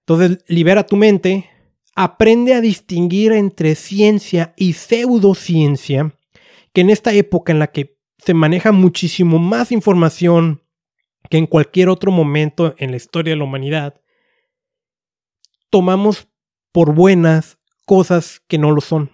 Entonces, 0.00 0.38
libera 0.48 0.86
tu 0.86 0.96
mente, 0.96 1.48
aprende 1.94 2.54
a 2.54 2.60
distinguir 2.60 3.32
entre 3.32 3.74
ciencia 3.74 4.54
y 4.56 4.74
pseudociencia, 4.74 6.14
que 6.72 6.82
en 6.82 6.90
esta 6.90 7.12
época 7.12 7.52
en 7.52 7.58
la 7.58 7.68
que 7.68 7.93
se 8.24 8.34
maneja 8.34 8.72
muchísimo 8.72 9.38
más 9.38 9.72
información 9.72 10.62
que 11.30 11.38
en 11.38 11.46
cualquier 11.46 11.88
otro 11.88 12.10
momento 12.10 12.74
en 12.78 12.90
la 12.90 12.96
historia 12.96 13.32
de 13.32 13.36
la 13.36 13.44
humanidad, 13.44 14.00
tomamos 15.70 16.28
por 16.72 16.94
buenas 16.94 17.58
cosas 17.86 18.40
que 18.46 18.58
no 18.58 18.70
lo 18.70 18.80
son. 18.80 19.10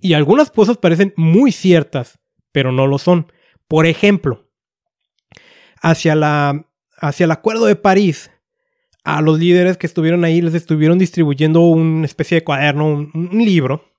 Y 0.00 0.14
algunas 0.14 0.50
cosas 0.50 0.78
parecen 0.78 1.14
muy 1.16 1.52
ciertas, 1.52 2.18
pero 2.50 2.72
no 2.72 2.86
lo 2.86 2.98
son. 2.98 3.30
Por 3.68 3.86
ejemplo, 3.86 4.50
hacia, 5.80 6.14
la, 6.14 6.66
hacia 6.98 7.24
el 7.24 7.30
Acuerdo 7.30 7.66
de 7.66 7.76
París, 7.76 8.30
a 9.04 9.20
los 9.20 9.38
líderes 9.38 9.76
que 9.76 9.86
estuvieron 9.86 10.24
ahí 10.24 10.40
les 10.40 10.54
estuvieron 10.54 10.98
distribuyendo 10.98 11.60
una 11.60 12.06
especie 12.06 12.36
de 12.36 12.44
cuaderno, 12.44 12.86
un, 12.86 13.30
libro, 13.32 13.91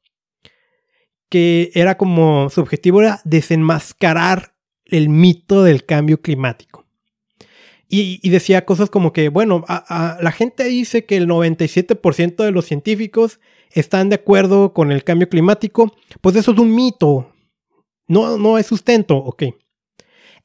que 1.34 1.72
era 1.74 1.98
como 1.98 2.52
su 2.52 2.62
objetivo 2.62 3.02
era 3.02 3.20
desenmascarar 3.24 4.54
el 4.86 5.10
mito 5.10 5.64
del 5.64 5.84
cambio 5.84 6.22
climático. 6.22 6.86
Y, 7.90 8.30
decía 8.30 8.66
cosas 8.66 8.92
como 8.92 9.14
que, 9.14 9.30
bueno, 9.30 9.66
la 9.68 10.32
gente 10.32 10.66
dice 10.66 11.06
que 11.06 11.18
el 11.18 11.28
97% 11.28 12.36
de 12.36 12.52
los 12.52 12.66
científicos 12.66 13.40
están 13.72 14.10
de 14.10 14.16
acuerdo 14.18 14.74
con 14.74 14.92
el 14.92 15.04
cambio 15.04 15.28
climático, 15.28 15.96
pues 16.22 16.36
eso 16.36 16.52
es 16.52 16.60
un 16.60 16.76
mito. 16.76 17.34
No, 18.08 18.38
no 18.38 18.60
es 18.60 18.68
sustento, 18.68 19.18
ok. 19.18 19.46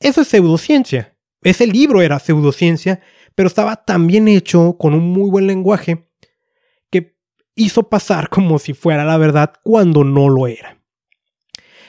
Eso 0.00 0.22
es 0.22 0.28
pseudociencia. 0.28 1.18
Ese 1.42 1.66
libro 1.66 2.00
era 2.00 2.18
pseudociencia, 2.18 3.02
pero 3.34 3.48
estaba 3.48 3.76
tan 3.76 4.06
bien 4.06 4.26
hecho, 4.26 4.78
con 4.78 4.94
un 4.94 5.12
muy 5.12 5.28
buen 5.28 5.46
lenguaje, 5.46 6.08
que 6.90 7.14
hizo 7.56 7.90
pasar 7.90 8.30
como 8.30 8.58
si 8.58 8.72
fuera 8.72 9.04
la 9.04 9.18
verdad 9.18 9.52
cuando 9.62 10.02
no 10.02 10.30
lo 10.30 10.46
era. 10.46 10.77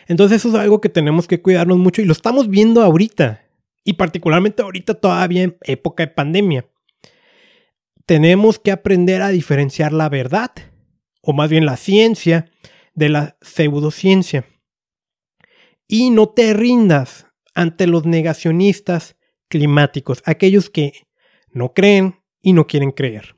Entonces 0.09 0.37
eso 0.37 0.49
es 0.49 0.55
algo 0.55 0.81
que 0.81 0.89
tenemos 0.89 1.27
que 1.27 1.39
cuidarnos 1.39 1.77
mucho 1.77 2.01
y 2.01 2.05
lo 2.05 2.13
estamos 2.13 2.49
viendo 2.49 2.81
ahorita 2.81 3.45
y 3.85 3.93
particularmente 3.93 4.63
ahorita 4.63 4.95
todavía 4.95 5.43
en 5.43 5.57
época 5.61 6.03
de 6.03 6.11
pandemia. 6.11 6.67
Tenemos 8.07 8.57
que 8.57 8.71
aprender 8.71 9.21
a 9.21 9.29
diferenciar 9.29 9.93
la 9.93 10.09
verdad, 10.09 10.51
o 11.21 11.31
más 11.31 11.51
bien 11.51 11.67
la 11.67 11.77
ciencia, 11.77 12.49
de 12.95 13.09
la 13.09 13.37
pseudociencia. 13.41 14.45
Y 15.87 16.09
no 16.09 16.27
te 16.29 16.53
rindas 16.53 17.27
ante 17.53 17.85
los 17.85 18.05
negacionistas 18.05 19.15
climáticos, 19.47 20.23
aquellos 20.25 20.71
que 20.71 21.05
no 21.51 21.73
creen 21.75 22.15
y 22.41 22.53
no 22.53 22.65
quieren 22.65 22.91
creer. 22.91 23.35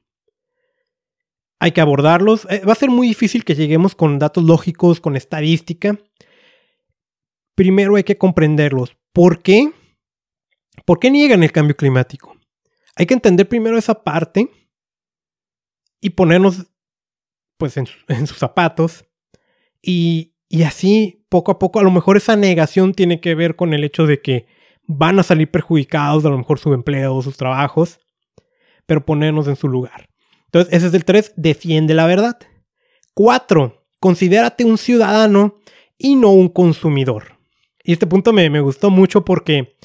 Hay 1.60 1.74
que 1.74 1.82
abordarlos. 1.82 2.48
Eh, 2.50 2.62
va 2.66 2.72
a 2.72 2.76
ser 2.76 2.90
muy 2.90 3.08
difícil 3.08 3.44
que 3.44 3.56
lleguemos 3.56 3.94
con 3.94 4.20
datos 4.20 4.46
lógicos, 4.46 5.02
con 5.02 5.18
estadística. 5.18 6.00
Primero 7.62 7.96
hay 7.96 8.04
que 8.04 8.18
comprenderlos. 8.18 8.98
¿Por 9.14 9.44
qué? 9.44 9.72
¿Por 10.84 10.98
qué 10.98 11.12
niegan 11.12 11.44
el 11.44 11.52
cambio 11.52 11.78
climático? 11.78 12.36
Hay 12.96 13.06
que 13.06 13.14
entender 13.14 13.48
primero 13.48 13.78
esa 13.78 14.04
parte 14.04 14.50
y 16.02 16.10
ponernos 16.10 16.66
pues 17.58 17.78
en, 17.78 17.86
sus 18.26 18.40
zapatos 18.40 19.06
y, 19.80 20.34
y 20.50 20.64
así 20.64 21.24
poco 21.30 21.52
a 21.52 21.60
poco 21.60 21.80
a 21.80 21.84
lo 21.84 21.92
mejor 21.92 22.18
esa 22.18 22.36
negación 22.36 22.96
tiene 22.96 23.22
que 23.22 23.36
ver 23.36 23.56
con 23.56 23.76
el 23.76 23.84
hecho 23.84 24.08
de 24.08 24.24
que 24.24 24.48
van 24.88 25.20
a 25.20 25.24
salir 25.24 25.52
perjudicados 25.52 26.26
a 26.26 26.30
lo 26.30 26.40
mejor 26.40 26.58
su 26.58 26.74
empleo, 26.74 27.22
sus 27.22 27.38
trabajos, 27.38 28.00
pero 28.88 29.06
ponernos 29.06 29.48
en 29.48 29.56
su 29.56 29.68
lugar. 29.68 30.10
Entonces, 30.46 30.74
ese 30.74 30.88
es 30.88 30.96
el 30.96 31.06
3, 31.06 31.34
defiende 31.36 31.94
la 31.94 32.08
verdad. 32.08 32.40
4, 33.14 33.86
considérate 34.00 34.66
un 34.66 34.80
ciudadano 34.80 35.60
y 35.96 36.16
no 36.16 36.32
un 36.32 36.50
consumidor. 36.50 37.31
Y 37.84 37.94
este 37.94 38.08
punto 38.08 38.34
me, 38.34 38.50
me 38.50 38.62
gustó 38.62 38.90
mucho 38.90 39.26
porque 39.26 39.76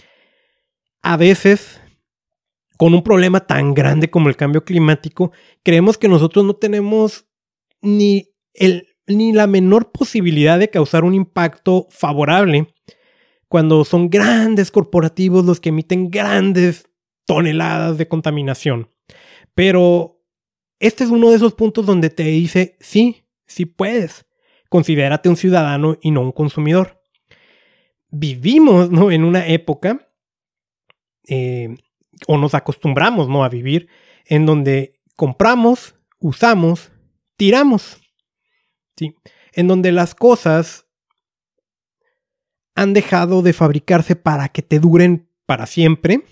a 1.02 1.16
veces, 1.16 1.80
con 2.76 2.94
un 2.94 3.02
problema 3.02 3.46
tan 3.46 3.74
grande 3.74 4.10
como 4.10 4.28
el 4.28 4.36
cambio 4.36 4.64
climático, 4.64 5.32
creemos 5.62 5.98
que 5.98 6.08
nosotros 6.08 6.44
no 6.44 6.54
tenemos 6.54 7.26
ni, 7.80 8.34
el, 8.54 8.88
ni 9.06 9.32
la 9.32 9.46
menor 9.46 9.92
posibilidad 9.92 10.58
de 10.58 10.70
causar 10.70 11.04
un 11.04 11.14
impacto 11.14 11.86
favorable 11.90 12.74
cuando 13.48 13.84
son 13.84 14.10
grandes 14.10 14.70
corporativos 14.70 15.44
los 15.44 15.60
que 15.60 15.68
emiten 15.68 16.10
grandes 16.10 16.90
toneladas 17.26 17.98
de 17.98 18.08
contaminación. 18.08 18.90
Pero 19.54 20.20
este 20.78 21.04
es 21.04 21.10
uno 21.10 21.30
de 21.30 21.36
esos 21.36 21.54
puntos 21.54 21.86
donde 21.86 22.10
te 22.10 22.24
dice, 22.24 22.76
sí, 22.80 23.24
sí 23.46 23.64
puedes. 23.64 24.26
Considérate 24.68 25.28
un 25.28 25.36
ciudadano 25.36 25.96
y 26.02 26.10
no 26.10 26.22
un 26.22 26.32
consumidor. 26.32 26.95
Vivimos 28.10 28.90
¿no? 28.90 29.10
en 29.10 29.24
una 29.24 29.46
época 29.46 30.08
eh, 31.28 31.76
o 32.26 32.38
nos 32.38 32.54
acostumbramos 32.54 33.28
¿no? 33.28 33.44
a 33.44 33.48
vivir 33.48 33.88
en 34.24 34.46
donde 34.46 35.00
compramos, 35.16 35.94
usamos, 36.18 36.92
tiramos. 37.36 37.98
¿sí? 38.96 39.14
En 39.52 39.68
donde 39.68 39.92
las 39.92 40.14
cosas 40.14 40.86
han 42.76 42.92
dejado 42.92 43.42
de 43.42 43.52
fabricarse 43.52 44.14
para 44.14 44.50
que 44.50 44.62
te 44.62 44.78
duren 44.78 45.28
para 45.46 45.66
siempre. 45.66 46.22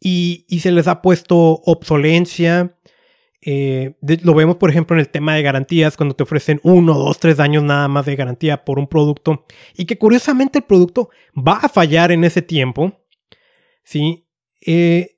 Y, 0.00 0.46
se 0.60 0.72
les 0.72 0.88
ha 0.88 1.02
puesto 1.02 1.36
obsolencia. 1.64 2.76
Eh, 3.42 3.94
lo 4.22 4.34
vemos, 4.34 4.56
por 4.56 4.70
ejemplo, 4.70 4.94
en 4.96 5.00
el 5.00 5.08
tema 5.08 5.34
de 5.34 5.42
garantías, 5.42 5.96
cuando 5.96 6.14
te 6.14 6.22
ofrecen 6.22 6.60
uno, 6.62 6.94
dos, 6.94 7.18
tres 7.18 7.40
años 7.40 7.62
nada 7.62 7.88
más 7.88 8.06
de 8.06 8.16
garantía 8.16 8.64
por 8.64 8.78
un 8.78 8.86
producto. 8.86 9.46
Y 9.76 9.86
que 9.86 9.98
curiosamente 9.98 10.58
el 10.58 10.64
producto 10.64 11.10
va 11.36 11.54
a 11.56 11.68
fallar 11.68 12.12
en 12.12 12.24
ese 12.24 12.42
tiempo. 12.42 13.00
¿sí? 13.84 14.26
Eh, 14.64 15.16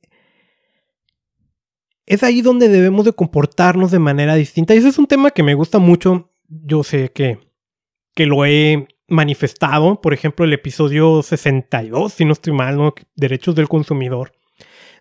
es 2.06 2.22
ahí 2.22 2.42
donde 2.42 2.68
debemos 2.68 3.04
de 3.04 3.12
comportarnos 3.12 3.90
de 3.90 3.98
manera 3.98 4.34
distinta. 4.34 4.74
Y 4.74 4.78
ese 4.78 4.88
es 4.88 4.98
un 4.98 5.06
tema 5.06 5.30
que 5.30 5.42
me 5.42 5.54
gusta 5.54 5.78
mucho. 5.78 6.32
Yo 6.48 6.84
sé 6.84 7.10
que, 7.12 7.38
que 8.14 8.26
lo 8.26 8.44
he 8.44 8.86
manifestado. 9.08 10.00
Por 10.00 10.14
ejemplo, 10.14 10.44
el 10.44 10.52
episodio 10.52 11.22
62, 11.22 12.12
si 12.12 12.24
no 12.24 12.32
estoy 12.32 12.52
mal. 12.52 12.92
Derechos 13.14 13.54
del 13.54 13.68
consumidor. 13.68 14.32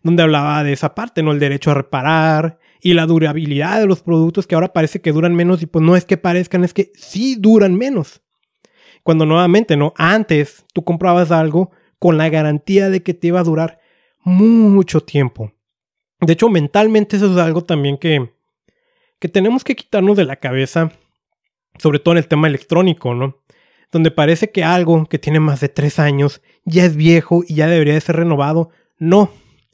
Donde 0.03 0.23
hablaba 0.23 0.63
de 0.63 0.73
esa 0.73 0.95
parte, 0.95 1.21
¿no? 1.21 1.31
El 1.31 1.39
derecho 1.39 1.71
a 1.71 1.75
reparar 1.75 2.59
y 2.81 2.93
la 2.93 3.05
durabilidad 3.05 3.79
de 3.79 3.85
los 3.85 4.01
productos 4.01 4.47
que 4.47 4.55
ahora 4.55 4.73
parece 4.73 5.01
que 5.01 5.11
duran 5.11 5.35
menos. 5.35 5.61
Y 5.61 5.67
pues 5.67 5.85
no 5.85 5.95
es 5.95 6.05
que 6.05 6.17
parezcan, 6.17 6.63
es 6.63 6.73
que 6.73 6.91
sí 6.95 7.35
duran 7.35 7.75
menos. 7.75 8.21
Cuando 9.03 9.25
nuevamente, 9.25 9.77
¿no? 9.77 9.93
Antes 9.97 10.65
tú 10.73 10.83
comprabas 10.83 11.31
algo 11.31 11.71
con 11.99 12.17
la 12.17 12.29
garantía 12.29 12.89
de 12.89 13.03
que 13.03 13.13
te 13.13 13.27
iba 13.27 13.39
a 13.39 13.43
durar 13.43 13.79
mucho 14.23 15.01
tiempo. 15.01 15.53
De 16.19 16.33
hecho, 16.33 16.49
mentalmente 16.49 17.17
eso 17.17 17.31
es 17.31 17.37
algo 17.37 17.63
también 17.63 17.97
que, 17.97 18.31
que 19.19 19.27
tenemos 19.27 19.63
que 19.63 19.75
quitarnos 19.75 20.17
de 20.17 20.25
la 20.25 20.35
cabeza, 20.35 20.91
sobre 21.79 21.99
todo 21.99 22.13
en 22.13 22.19
el 22.19 22.27
tema 22.27 22.47
electrónico, 22.47 23.13
¿no? 23.13 23.37
Donde 23.91 24.11
parece 24.11 24.51
que 24.51 24.63
algo 24.63 25.05
que 25.05 25.19
tiene 25.19 25.39
más 25.39 25.59
de 25.59 25.69
tres 25.69 25.99
años 25.99 26.41
ya 26.63 26.85
es 26.85 26.95
viejo 26.95 27.43
y 27.47 27.55
ya 27.55 27.67
debería 27.67 27.95
de 27.95 28.01
ser 28.01 28.15
renovado. 28.15 28.69
No. 28.97 29.31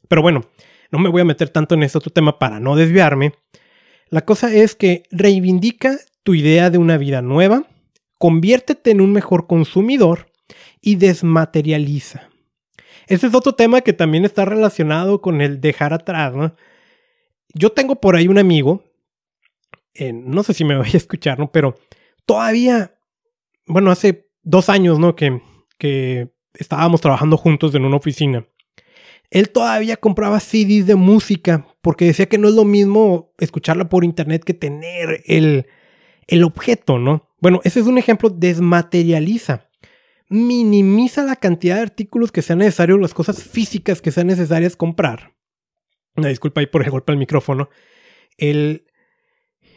Pero 0.07 0.21
bueno, 0.21 0.45
no 0.91 0.99
me 0.99 1.09
voy 1.09 1.21
a 1.21 1.25
meter 1.25 1.49
tanto 1.49 1.75
en 1.75 1.83
este 1.83 1.97
otro 1.97 2.11
tema 2.11 2.39
para 2.39 2.59
no 2.59 2.75
desviarme. 2.75 3.33
La 4.09 4.21
cosa 4.21 4.53
es 4.53 4.75
que 4.75 5.03
reivindica 5.11 5.97
tu 6.23 6.33
idea 6.33 6.69
de 6.69 6.77
una 6.77 6.97
vida 6.97 7.21
nueva, 7.21 7.63
conviértete 8.17 8.91
en 8.91 9.01
un 9.01 9.11
mejor 9.11 9.47
consumidor 9.47 10.31
y 10.81 10.95
desmaterializa. 10.95 12.29
Ese 13.07 13.27
es 13.27 13.35
otro 13.35 13.53
tema 13.53 13.81
que 13.81 13.93
también 13.93 14.25
está 14.25 14.45
relacionado 14.45 15.21
con 15.21 15.41
el 15.41 15.61
dejar 15.61 15.93
atrás. 15.93 16.33
Yo 17.53 17.71
tengo 17.71 17.95
por 17.95 18.15
ahí 18.15 18.27
un 18.27 18.37
amigo, 18.37 18.83
eh, 19.93 20.13
no 20.13 20.43
sé 20.43 20.53
si 20.53 20.63
me 20.63 20.77
voy 20.77 20.89
a 20.93 20.97
escuchar. 20.97 21.37
Pero 21.51 21.75
todavía, 22.25 22.95
bueno, 23.65 23.91
hace 23.91 24.29
dos 24.43 24.69
años, 24.69 24.99
¿no? 24.99 25.15
Que, 25.15 25.41
que 25.77 26.29
estábamos 26.53 27.01
trabajando 27.01 27.37
juntos 27.37 27.73
en 27.75 27.85
una 27.85 27.97
oficina. 27.97 28.45
Él 29.29 29.49
todavía 29.49 29.97
compraba 29.97 30.39
CDs 30.39 30.85
de 30.87 30.95
música 30.95 31.67
porque 31.81 32.05
decía 32.05 32.27
que 32.27 32.37
no 32.37 32.47
es 32.47 32.53
lo 32.53 32.63
mismo 32.65 33.33
escucharla 33.37 33.89
por 33.89 34.03
internet 34.03 34.43
que 34.43 34.53
tener 34.53 35.23
el, 35.25 35.67
el 36.27 36.43
objeto, 36.43 36.97
¿no? 36.97 37.29
Bueno, 37.39 37.59
ese 37.63 37.79
es 37.79 37.87
un 37.87 37.97
ejemplo, 37.97 38.29
desmaterializa 38.29 39.67
minimiza 40.29 41.23
la 41.23 41.35
cantidad 41.35 41.75
de 41.75 41.83
artículos 41.83 42.31
que 42.31 42.41
sean 42.41 42.59
necesarios, 42.59 42.99
las 42.99 43.13
cosas 43.13 43.43
físicas 43.43 44.01
que 44.01 44.11
sean 44.11 44.27
necesarias 44.27 44.75
comprar. 44.75 45.33
Una 46.15 46.29
disculpa 46.29 46.61
ahí 46.61 46.67
por 46.67 46.83
el 46.83 46.91
golpe 46.91 47.11
al 47.11 47.17
micrófono. 47.17 47.69
El, 48.37 48.87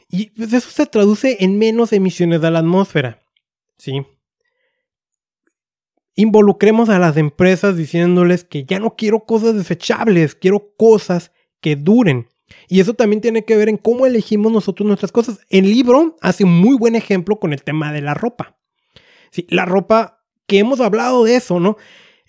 y 0.09 0.31
pues 0.31 0.53
eso 0.53 0.71
se 0.71 0.87
traduce 0.87 1.39
en 1.41 1.59
menos 1.59 1.93
emisiones 1.93 2.43
a 2.43 2.51
la 2.51 2.61
atmósfera. 2.61 3.23
¿Sí? 3.77 4.05
Involucremos 6.21 6.91
a 6.91 6.99
las 6.99 7.17
empresas 7.17 7.79
diciéndoles 7.79 8.45
que 8.45 8.65
ya 8.65 8.79
no 8.79 8.95
quiero 8.95 9.21
cosas 9.21 9.55
desechables, 9.55 10.35
quiero 10.35 10.75
cosas 10.77 11.33
que 11.63 11.77
duren. 11.77 12.29
Y 12.69 12.81
eso 12.81 12.93
también 12.93 13.23
tiene 13.23 13.47
que 13.47 13.57
ver 13.57 13.71
en 13.71 13.79
cómo 13.79 14.05
elegimos 14.05 14.53
nosotros 14.53 14.87
nuestras 14.87 15.13
cosas. 15.13 15.39
El 15.49 15.65
libro 15.65 16.19
hace 16.21 16.45
un 16.45 16.61
muy 16.61 16.77
buen 16.77 16.95
ejemplo 16.95 17.41
con 17.41 17.55
el 17.55 17.63
tema 17.63 17.91
de 17.91 18.03
la 18.03 18.13
ropa. 18.13 18.59
Sí, 19.31 19.47
la 19.49 19.65
ropa 19.65 20.23
que 20.47 20.59
hemos 20.59 20.81
hablado 20.81 21.25
de 21.25 21.37
eso, 21.37 21.59
¿no? 21.59 21.79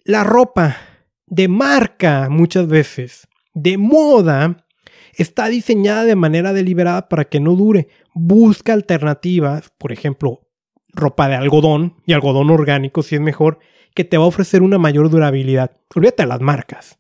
La 0.06 0.24
ropa 0.24 0.78
de 1.26 1.50
marca 1.50 2.30
muchas 2.30 2.68
veces, 2.68 3.28
de 3.54 3.78
moda, 3.78 4.68
está 5.16 5.50
diseñada 5.50 6.06
de 6.06 6.16
manera 6.16 6.54
deliberada 6.54 7.10
para 7.10 7.26
que 7.26 7.42
no 7.42 7.58
dure. 7.58 7.90
Busca 8.14 8.72
alternativas, 8.72 9.70
por 9.78 9.92
ejemplo, 9.92 10.48
ropa 10.94 11.28
de 11.28 11.36
algodón 11.36 11.98
y 12.06 12.14
algodón 12.14 12.52
orgánico 12.52 13.04
si 13.04 13.16
es 13.16 13.22
mejor, 13.22 13.60
que 13.94 14.04
te 14.04 14.18
va 14.18 14.24
a 14.24 14.28
ofrecer 14.28 14.62
una 14.62 14.78
mayor 14.78 15.10
durabilidad. 15.10 15.72
Olvídate 15.96 16.24
de 16.24 16.28
las 16.28 16.42
marcas, 16.42 17.00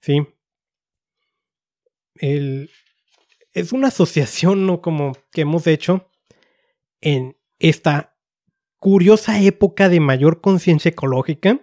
¿sí? 0.00 0.26
es 2.20 3.72
una 3.72 3.88
asociación, 3.88 4.66
¿no? 4.66 4.80
Como 4.80 5.12
que 5.30 5.42
hemos 5.42 5.66
hecho 5.66 6.10
en 7.00 7.36
esta 7.58 8.16
curiosa 8.78 9.40
época 9.40 9.88
de 9.88 10.00
mayor 10.00 10.40
conciencia 10.40 10.90
ecológica. 10.90 11.60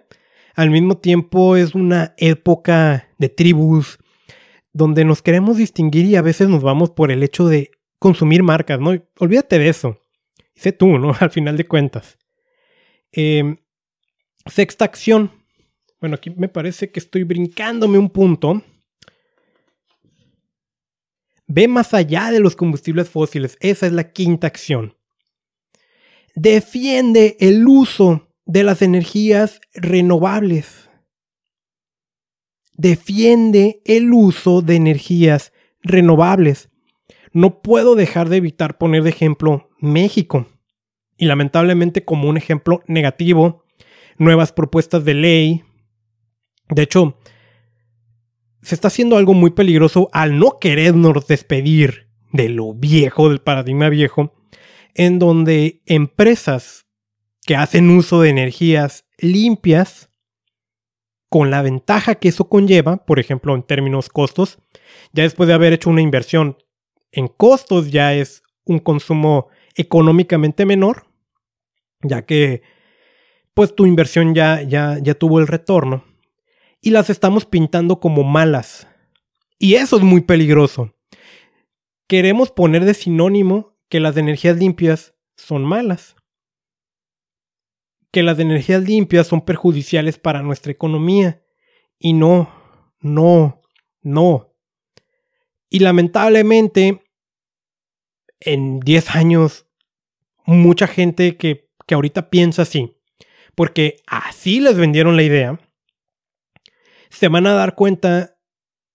Al 0.54 0.70
mismo 0.70 0.98
tiempo 0.98 1.56
es 1.56 1.74
una 1.74 2.14
época 2.16 3.08
de 3.18 3.28
tribus, 3.28 3.98
donde 4.72 5.04
nos 5.04 5.22
queremos 5.22 5.56
distinguir 5.56 6.06
y 6.06 6.16
a 6.16 6.22
veces 6.22 6.48
nos 6.48 6.62
vamos 6.62 6.90
por 6.90 7.10
el 7.10 7.22
hecho 7.22 7.48
de 7.48 7.70
consumir 7.98 8.42
marcas, 8.42 8.80
¿no? 8.80 8.92
Olvídate 9.18 9.58
de 9.58 9.68
eso. 9.68 10.02
Sé 10.54 10.72
tú, 10.72 10.98
¿no? 10.98 11.14
Al 11.20 11.30
final 11.30 11.56
de 11.56 11.66
cuentas. 11.66 12.18
Em, 13.12 13.58
sexta 14.46 14.84
acción. 14.84 15.30
Bueno, 16.00 16.16
aquí 16.16 16.30
me 16.30 16.48
parece 16.48 16.90
que 16.90 17.00
estoy 17.00 17.24
brincándome 17.24 17.98
un 17.98 18.10
punto. 18.10 18.62
Ve 21.46 21.68
más 21.68 21.94
allá 21.94 22.30
de 22.30 22.40
los 22.40 22.56
combustibles 22.56 23.08
fósiles. 23.08 23.56
Esa 23.60 23.86
es 23.86 23.92
la 23.92 24.12
quinta 24.12 24.46
acción. 24.46 24.96
Defiende 26.34 27.36
el 27.40 27.66
uso 27.66 28.28
de 28.44 28.62
las 28.62 28.82
energías 28.82 29.60
renovables. 29.74 30.90
Defiende 32.74 33.80
el 33.84 34.12
uso 34.12 34.60
de 34.60 34.76
energías 34.76 35.52
renovables. 35.82 36.68
No 37.32 37.62
puedo 37.62 37.94
dejar 37.94 38.28
de 38.28 38.36
evitar 38.36 38.76
poner 38.76 39.02
de 39.02 39.10
ejemplo 39.10 39.70
México. 39.78 40.46
Y 41.16 41.26
lamentablemente 41.26 42.04
como 42.04 42.28
un 42.28 42.36
ejemplo 42.36 42.82
negativo, 42.86 43.65
nuevas 44.18 44.52
propuestas 44.52 45.04
de 45.04 45.14
ley. 45.14 45.64
De 46.68 46.82
hecho, 46.82 47.18
se 48.62 48.74
está 48.74 48.88
haciendo 48.88 49.16
algo 49.16 49.34
muy 49.34 49.50
peligroso 49.50 50.08
al 50.12 50.38
no 50.38 50.58
querernos 50.60 51.26
despedir 51.26 52.08
de 52.32 52.48
lo 52.48 52.74
viejo, 52.74 53.28
del 53.28 53.40
paradigma 53.40 53.88
viejo, 53.88 54.34
en 54.94 55.18
donde 55.18 55.82
empresas 55.86 56.86
que 57.44 57.54
hacen 57.54 57.90
uso 57.90 58.20
de 58.20 58.30
energías 58.30 59.04
limpias, 59.18 60.10
con 61.28 61.50
la 61.50 61.62
ventaja 61.62 62.14
que 62.14 62.28
eso 62.28 62.48
conlleva, 62.48 63.04
por 63.04 63.18
ejemplo, 63.18 63.54
en 63.54 63.62
términos 63.62 64.08
costos, 64.08 64.58
ya 65.12 65.24
después 65.24 65.48
de 65.48 65.54
haber 65.54 65.72
hecho 65.72 65.90
una 65.90 66.02
inversión 66.02 66.56
en 67.12 67.28
costos, 67.28 67.90
ya 67.90 68.14
es 68.14 68.42
un 68.64 68.78
consumo 68.78 69.48
económicamente 69.74 70.66
menor, 70.66 71.06
ya 72.02 72.22
que 72.22 72.62
pues 73.56 73.74
tu 73.74 73.86
inversión 73.86 74.34
ya, 74.34 74.60
ya, 74.60 74.98
ya 74.98 75.14
tuvo 75.14 75.40
el 75.40 75.46
retorno 75.46 76.04
y 76.82 76.90
las 76.90 77.08
estamos 77.08 77.46
pintando 77.46 78.00
como 78.00 78.22
malas. 78.22 78.86
Y 79.58 79.76
eso 79.76 79.96
es 79.96 80.02
muy 80.02 80.20
peligroso. 80.20 80.94
Queremos 82.06 82.50
poner 82.50 82.84
de 82.84 82.92
sinónimo 82.92 83.74
que 83.88 83.98
las 83.98 84.18
energías 84.18 84.58
limpias 84.58 85.14
son 85.38 85.64
malas. 85.64 86.16
Que 88.10 88.22
las 88.22 88.38
energías 88.38 88.82
limpias 88.82 89.26
son 89.26 89.40
perjudiciales 89.40 90.18
para 90.18 90.42
nuestra 90.42 90.70
economía. 90.70 91.42
Y 91.98 92.12
no, 92.12 92.52
no, 93.00 93.62
no. 94.02 94.54
Y 95.70 95.78
lamentablemente, 95.78 97.02
en 98.38 98.80
10 98.80 99.14
años, 99.16 99.66
mucha 100.44 100.86
gente 100.86 101.38
que, 101.38 101.70
que 101.86 101.94
ahorita 101.94 102.28
piensa 102.28 102.60
así, 102.60 102.95
porque 103.56 104.02
así 104.06 104.60
les 104.60 104.76
vendieron 104.76 105.16
la 105.16 105.24
idea, 105.24 105.58
se 107.10 107.26
van 107.26 107.46
a 107.48 107.54
dar 107.54 107.74
cuenta 107.74 108.38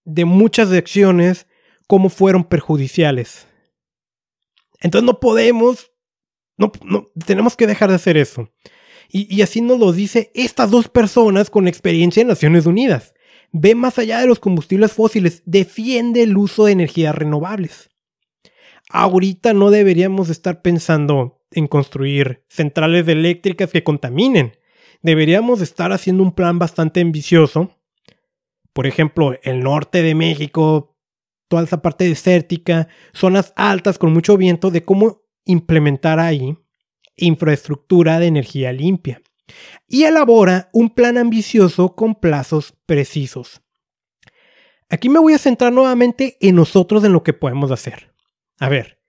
de 0.05 0.23
muchas 0.23 0.71
acciones 0.71 1.47
cómo 1.87 2.09
fueron 2.09 2.45
perjudiciales. 2.45 3.47
Entonces 4.79 5.05
no 5.05 5.19
podemos, 5.19 5.91
no, 6.57 6.71
tenemos 7.25 7.57
que 7.57 7.67
dejar 7.67 7.89
de 7.89 7.95
hacer 7.95 8.15
eso. 8.15 8.49
Y, 9.09 9.35
y, 9.35 9.41
así 9.41 9.59
nos 9.59 9.77
lo 9.77 9.91
dice 9.91 10.31
estas 10.33 10.71
dos 10.71 10.87
personas 10.87 11.49
con 11.49 11.67
experiencia 11.67 12.21
en 12.21 12.27
Naciones 12.27 12.65
Unidas. 12.65 13.13
Ve 13.51 13.75
más 13.75 13.99
allá 13.99 14.21
de 14.21 14.27
los 14.27 14.39
combustibles 14.39 14.93
fósiles, 14.93 15.43
defiende 15.45 16.23
el 16.23 16.37
uso 16.37 16.65
de 16.65 16.71
energías 16.71 17.13
renovables. 17.13 17.89
Ahorita 18.89 19.53
no 19.53 19.69
deberíamos 19.69 20.29
estar 20.29 20.61
pensando 20.61 21.40
en 21.51 21.67
construir 21.67 22.43
centrales 22.47 23.07
eléctricas 23.07 23.71
que 23.71 23.83
contaminen. 23.83 24.57
Deberíamos 25.01 25.61
estar 25.61 25.91
haciendo 25.91 26.23
un 26.23 26.33
plan 26.33 26.59
bastante 26.59 27.01
ambicioso 27.01 27.75
por 28.73 28.87
ejemplo, 28.87 29.37
el 29.43 29.61
norte 29.61 30.01
de 30.01 30.15
México, 30.15 30.95
toda 31.47 31.63
esa 31.63 31.81
parte 31.81 32.05
desértica, 32.05 32.87
zonas 33.13 33.53
altas 33.55 33.97
con 33.97 34.13
mucho 34.13 34.37
viento, 34.37 34.71
de 34.71 34.83
cómo 34.83 35.23
implementar 35.45 36.19
ahí 36.19 36.57
infraestructura 37.17 38.19
de 38.19 38.27
energía 38.27 38.71
limpia. 38.71 39.21
Y 39.87 40.03
elabora 40.03 40.69
un 40.71 40.91
plan 40.91 41.17
ambicioso 41.17 41.95
con 41.95 42.15
plazos 42.15 42.73
precisos. 42.85 43.61
Aquí 44.89 45.09
me 45.09 45.19
voy 45.19 45.33
a 45.33 45.37
centrar 45.37 45.73
nuevamente 45.73 46.37
en 46.39 46.55
nosotros, 46.55 47.03
en 47.03 47.13
lo 47.13 47.23
que 47.23 47.33
podemos 47.33 47.69
hacer. 47.71 48.13
A 48.59 48.69
ver, 48.69 49.00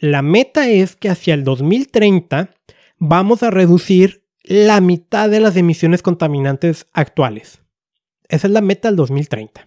la 0.00 0.22
meta 0.22 0.68
es 0.68 0.94
que 0.94 1.08
hacia 1.08 1.34
el 1.34 1.42
2030 1.42 2.54
vamos 2.98 3.42
a 3.42 3.50
reducir 3.50 4.24
la 4.44 4.80
mitad 4.80 5.28
de 5.28 5.40
las 5.40 5.56
emisiones 5.56 6.02
contaminantes 6.02 6.86
actuales. 6.92 7.60
Esa 8.28 8.46
es 8.46 8.52
la 8.52 8.60
meta 8.60 8.88
del 8.88 8.96
2030. 8.96 9.66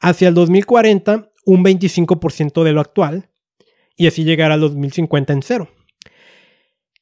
Hacia 0.00 0.28
el 0.28 0.34
2040, 0.34 1.30
un 1.46 1.64
25% 1.64 2.62
de 2.62 2.72
lo 2.72 2.80
actual 2.80 3.28
y 3.96 4.06
así 4.06 4.24
llegar 4.24 4.52
al 4.52 4.60
2050 4.60 5.32
en 5.32 5.42
cero. 5.42 5.68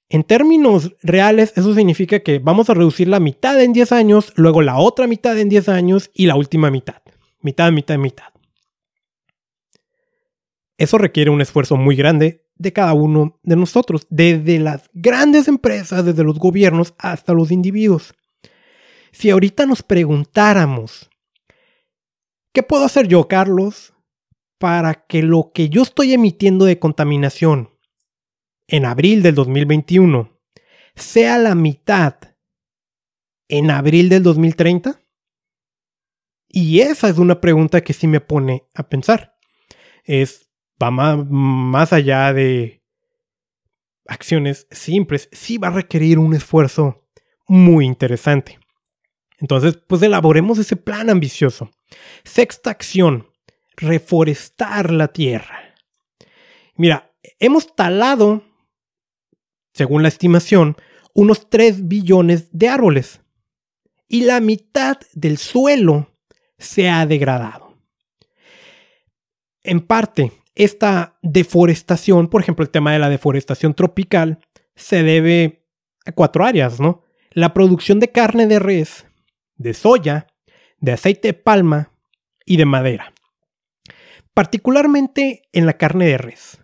En 0.09 0.23
términos 0.23 0.95
reales, 1.03 1.53
eso 1.57 1.75
significa 1.75 2.21
que 2.21 2.39
vamos 2.39 2.71
a 2.71 2.75
reducir 2.75 3.09
la 3.09 3.21
mitad 3.21 3.61
en 3.61 3.73
10 3.73 3.93
años, 3.93 4.33
luego 4.37 4.63
la 4.63 4.77
otra 4.77 5.07
mitad 5.07 5.39
en 5.39 5.49
10 5.49 5.69
años 5.69 6.11
y 6.15 6.27
la 6.27 6.37
última 6.37 6.71
mitad. 6.71 7.03
Mitad, 7.41 7.73
mitad, 7.73 7.99
mitad. 7.99 8.29
Eso 10.79 10.99
requiere 10.99 11.31
un 11.31 11.41
esfuerzo 11.41 11.77
muy 11.77 11.97
grande 11.97 12.44
de 12.57 12.73
cada 12.73 12.93
uno 12.93 13.39
de 13.43 13.57
nosotros, 13.57 14.07
desde 14.11 14.59
las 14.59 14.91
grandes 14.93 15.49
empresas, 15.49 16.05
desde 16.05 16.25
los 16.25 16.39
gobiernos 16.39 16.95
hasta 16.99 17.33
los 17.33 17.51
individuos. 17.51 18.15
Si 19.13 19.31
ahorita 19.31 19.67
nos 19.67 19.83
preguntáramos, 19.83 21.11
¿qué 22.53 22.63
puedo 22.63 22.85
hacer 22.85 23.09
yo, 23.09 23.29
Carlos, 23.29 23.95
para 24.59 25.07
que 25.07 25.23
lo 25.23 25.53
que 25.53 25.69
yo 25.69 25.83
estoy 25.83 26.13
emitiendo 26.13 26.65
de 26.65 26.79
contaminación 26.79 27.71
en 28.67 28.85
abril 28.85 29.23
del 29.23 29.35
2021 29.35 30.31
sea 30.95 31.39
la 31.39 31.55
mitad 31.55 32.15
en 33.49 33.71
abril 33.71 34.09
del 34.09 34.23
2030? 34.23 35.01
Y 36.49 36.81
esa 36.81 37.09
es 37.09 37.19
una 37.19 37.41
pregunta 37.41 37.83
que 37.83 37.93
sí 37.93 38.07
me 38.07 38.21
pone 38.21 38.65
a 38.75 38.89
pensar. 38.89 39.37
Es, 40.05 40.44
va 40.83 40.91
más, 40.91 41.93
allá 41.93 42.33
de 42.33 42.83
acciones 44.07 44.67
simples, 44.71 45.29
sí 45.33 45.59
va 45.59 45.69
a 45.69 45.73
requerir 45.73 46.19
un 46.19 46.35
esfuerzo 46.35 47.07
muy 47.47 47.87
interesante. 47.87 48.59
Entonces, 49.39 49.79
pues 49.87 50.03
elaboremos 50.03 50.59
ese 50.59 50.77
plan 50.77 51.11
ambicioso. 51.11 51.71
Sexta 52.25 52.71
acción, 52.71 53.29
reforestar 53.77 54.91
la 54.91 55.09
tierra. 55.09 55.75
Mira, 56.77 57.13
hemos 57.39 57.75
talado, 57.75 58.43
según 59.73 60.03
la 60.03 60.09
estimación, 60.09 60.77
unos 61.15 61.49
3 61.49 61.89
billones 61.89 62.49
de 62.53 62.69
árboles 62.69 63.21
y 64.09 64.23
la 64.23 64.41
mitad 64.41 64.99
del 65.13 65.39
suelo 65.39 66.11
se 66.59 66.89
ha 66.89 67.07
degradado. 67.07 67.77
En 69.63 69.81
parte, 69.81 70.33
esta 70.55 71.19
deforestación, 71.23 72.29
por 72.29 72.43
ejemplo, 72.43 72.63
el 72.63 72.71
tema 72.71 72.93
de 72.93 72.99
la 72.99 73.09
deforestación 73.09 73.75
tropical, 73.75 74.39
se 74.77 75.03
debe 75.03 75.65
a 76.07 76.13
cuatro 76.13 76.45
áreas, 76.45 76.81
¿no? 76.81 77.03
La 77.31 77.55
producción 77.55 78.01
de 78.01 78.13
carne 78.13 78.47
de 78.47 78.59
res, 78.59 79.07
de 79.57 79.75
soya, 79.75 80.27
de 80.79 80.93
aceite 80.93 81.29
de 81.29 81.35
palma 81.35 81.91
y 82.45 82.57
de 82.57 82.67
madera. 82.67 83.13
Particularmente 84.35 85.43
en 85.53 85.67
la 85.67 85.75
carne 85.75 86.07
de 86.07 86.19
res. 86.19 86.59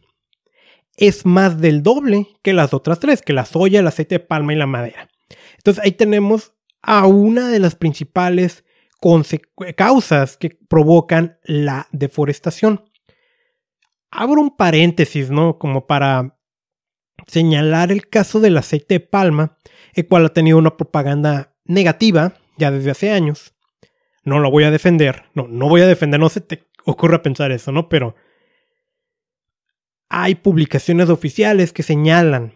Es 0.97 1.24
más 1.24 1.61
del 1.61 1.82
doble 1.82 2.28
que 2.43 2.53
las 2.53 2.74
otras 2.74 3.01
tres, 3.01 3.22
que 3.22 3.32
la 3.32 3.47
soya, 3.47 3.80
el 3.80 3.86
aceite 3.86 4.16
de 4.16 4.24
palma 4.24 4.53
y 4.53 4.57
la 4.57 4.66
madera. 4.66 5.09
Entonces 5.57 5.82
ahí 5.82 5.93
tenemos 5.93 6.53
a 6.82 7.07
una 7.07 7.49
de 7.49 7.59
las 7.59 7.74
principales 7.74 8.64
causas 9.76 10.36
que 10.36 10.51
provocan 10.68 11.38
la 11.45 11.88
deforestación. 11.93 12.84
Abro 14.11 14.40
un 14.40 14.56
paréntesis, 14.56 15.30
¿no? 15.30 15.58
Como 15.58 15.86
para 15.86 16.38
señalar 17.26 17.92
el 17.92 18.08
caso 18.08 18.40
del 18.40 18.56
aceite 18.56 18.94
de 18.94 19.00
palma, 19.00 19.58
el 19.94 20.08
cual 20.08 20.26
ha 20.26 20.28
tenido 20.30 20.58
una 20.58 20.76
propaganda 20.76 21.54
negativa 21.64 22.34
ya 22.58 22.70
desde 22.70 22.90
hace 22.90 23.11
años. 23.11 23.54
No 24.24 24.38
lo 24.38 24.50
voy 24.50 24.64
a 24.64 24.70
defender. 24.70 25.24
No, 25.34 25.46
no 25.48 25.68
voy 25.68 25.82
a 25.82 25.86
defender. 25.86 26.18
No 26.18 26.28
se 26.28 26.40
te 26.40 26.64
ocurra 26.84 27.22
pensar 27.22 27.52
eso, 27.52 27.72
¿no? 27.72 27.88
Pero 27.88 28.16
hay 30.08 30.34
publicaciones 30.34 31.08
oficiales 31.08 31.72
que 31.72 31.82
señalan 31.82 32.54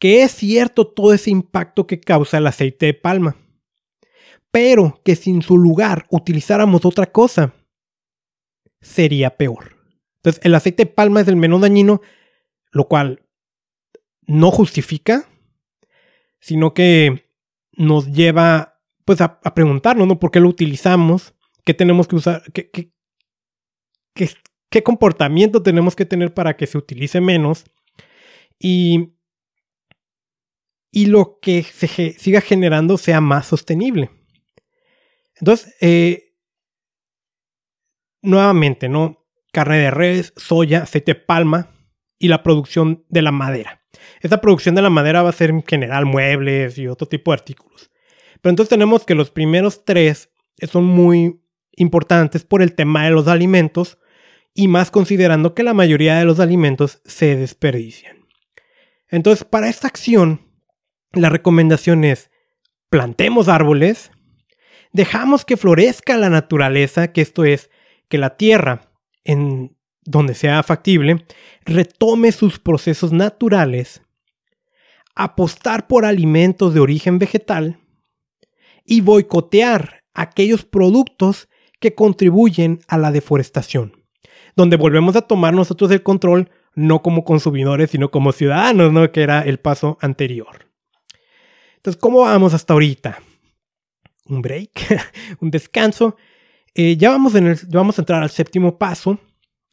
que 0.00 0.22
es 0.22 0.32
cierto 0.32 0.86
todo 0.86 1.12
ese 1.12 1.30
impacto 1.30 1.86
que 1.86 2.00
causa 2.00 2.38
el 2.38 2.46
aceite 2.46 2.86
de 2.86 2.94
palma. 2.94 3.36
pero 4.50 5.00
que 5.04 5.14
sin 5.16 5.42
su 5.42 5.58
lugar 5.58 6.06
utilizáramos 6.10 6.84
otra 6.84 7.06
cosa, 7.06 7.54
sería 8.80 9.36
peor. 9.36 9.76
Entonces, 10.16 10.44
el 10.44 10.54
aceite 10.54 10.84
de 10.84 10.90
palma 10.90 11.20
es 11.20 11.28
el 11.28 11.36
menos 11.36 11.60
dañino, 11.60 12.00
lo 12.70 12.88
cual 12.88 13.22
no 14.26 14.50
justifica, 14.50 15.28
sino 16.40 16.74
que 16.74 17.28
nos 17.72 18.12
lleva 18.12 18.80
pues 19.04 19.20
a, 19.22 19.40
preguntarnos, 19.40 20.06
¿no? 20.06 20.18
¿Por 20.18 20.30
qué 20.30 20.40
lo 20.40 20.48
utilizamos? 20.48 21.34
¿Qué 21.64 21.72
tenemos 21.72 22.06
que 22.06 22.16
usar? 22.16 22.42
¿Qué, 22.52 22.92
comportamiento 24.82 25.62
tenemos 25.62 25.96
que 25.96 26.04
tener 26.04 26.34
para 26.34 26.56
que 26.56 26.66
se 26.66 26.76
utilice 26.76 27.20
menos? 27.20 27.64
Y, 28.58 29.14
y 30.90 31.06
lo 31.06 31.38
que 31.40 31.62
se 31.62 32.12
siga 32.18 32.40
generando 32.42 32.98
sea 32.98 33.22
más 33.22 33.46
sostenible. 33.46 34.10
Entonces, 35.36 35.74
eh, 35.80 36.27
nuevamente, 38.22 38.88
¿no? 38.88 39.24
Carne 39.52 39.78
de 39.78 39.90
res, 39.90 40.32
soya, 40.36 40.82
aceite 40.82 41.14
de 41.14 41.20
palma 41.20 41.70
y 42.18 42.28
la 42.28 42.42
producción 42.42 43.04
de 43.08 43.22
la 43.22 43.32
madera. 43.32 43.82
Esta 44.20 44.40
producción 44.40 44.74
de 44.74 44.82
la 44.82 44.90
madera 44.90 45.22
va 45.22 45.30
a 45.30 45.32
ser 45.32 45.50
en 45.50 45.62
general 45.62 46.06
muebles 46.06 46.78
y 46.78 46.88
otro 46.88 47.08
tipo 47.08 47.30
de 47.30 47.36
artículos. 47.36 47.90
Pero 48.40 48.50
entonces 48.50 48.70
tenemos 48.70 49.04
que 49.04 49.14
los 49.14 49.30
primeros 49.30 49.84
tres 49.84 50.30
son 50.70 50.84
muy 50.84 51.40
importantes 51.76 52.44
por 52.44 52.62
el 52.62 52.74
tema 52.74 53.04
de 53.04 53.10
los 53.10 53.28
alimentos 53.28 53.98
y 54.54 54.68
más 54.68 54.90
considerando 54.90 55.54
que 55.54 55.62
la 55.62 55.74
mayoría 55.74 56.18
de 56.18 56.24
los 56.24 56.40
alimentos 56.40 57.00
se 57.04 57.36
desperdician. 57.36 58.26
Entonces, 59.08 59.44
para 59.44 59.68
esta 59.68 59.86
acción, 59.86 60.40
la 61.12 61.28
recomendación 61.28 62.04
es 62.04 62.30
plantemos 62.90 63.48
árboles, 63.48 64.10
dejamos 64.92 65.44
que 65.44 65.56
florezca 65.56 66.16
la 66.16 66.30
naturaleza, 66.30 67.12
que 67.12 67.20
esto 67.20 67.44
es, 67.44 67.70
que 68.08 68.18
la 68.18 68.36
tierra, 68.36 68.90
en 69.24 69.76
donde 70.04 70.34
sea 70.34 70.62
factible, 70.62 71.24
retome 71.64 72.32
sus 72.32 72.58
procesos 72.58 73.12
naturales, 73.12 74.02
apostar 75.14 75.86
por 75.86 76.04
alimentos 76.04 76.74
de 76.74 76.80
origen 76.80 77.18
vegetal 77.18 77.78
y 78.84 79.00
boicotear 79.00 80.04
aquellos 80.14 80.64
productos 80.64 81.48
que 81.80 81.94
contribuyen 81.94 82.80
a 82.88 82.98
la 82.98 83.12
deforestación, 83.12 84.04
donde 84.56 84.76
volvemos 84.76 85.14
a 85.16 85.22
tomar 85.22 85.54
nosotros 85.54 85.90
el 85.90 86.02
control 86.02 86.50
no 86.74 87.02
como 87.02 87.24
consumidores, 87.24 87.90
sino 87.90 88.10
como 88.10 88.32
ciudadanos, 88.32 88.92
¿no? 88.92 89.10
Que 89.10 89.22
era 89.22 89.42
el 89.42 89.58
paso 89.58 89.98
anterior. 90.00 90.68
Entonces, 91.76 92.00
¿cómo 92.00 92.20
vamos 92.20 92.54
hasta 92.54 92.72
ahorita? 92.72 93.20
Un 94.26 94.42
break, 94.42 94.70
un 95.40 95.50
descanso. 95.50 96.16
Eh, 96.80 96.96
ya, 96.96 97.10
vamos 97.10 97.34
en 97.34 97.48
el, 97.48 97.58
vamos 97.70 97.98
a 97.98 98.02
entrar 98.02 98.22
al 98.22 98.30
séptimo 98.30 98.78
paso. 98.78 99.18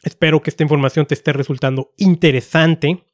Espero 0.02 0.42
que 0.42 0.50
esta 0.50 0.64
información 0.64 1.06
te 1.06 1.14
esté 1.14 1.34
resultando 1.34 1.94
interesante. 1.98 3.06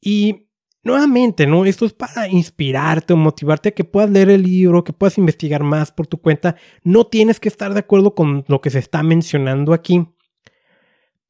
Y 0.00 0.48
nuevamente, 0.82 1.46
¿no? 1.46 1.64
Esto 1.64 1.86
es 1.86 1.92
para 1.92 2.26
inspirarte 2.26 3.12
o 3.12 3.16
motivarte 3.16 3.68
a 3.68 3.72
que 3.72 3.84
puedas 3.84 4.10
leer 4.10 4.30
el 4.30 4.42
libro, 4.42 4.82
que 4.82 4.92
puedas 4.92 5.16
investigar 5.16 5.62
más 5.62 5.92
por 5.92 6.08
tu 6.08 6.20
cuenta. 6.20 6.56
No 6.82 7.06
tienes 7.06 7.38
que 7.38 7.48
estar 7.48 7.72
de 7.72 7.78
acuerdo 7.78 8.16
con 8.16 8.44
lo 8.48 8.60
que 8.60 8.70
se 8.70 8.80
está 8.80 9.04
mencionando 9.04 9.74
aquí. 9.74 10.08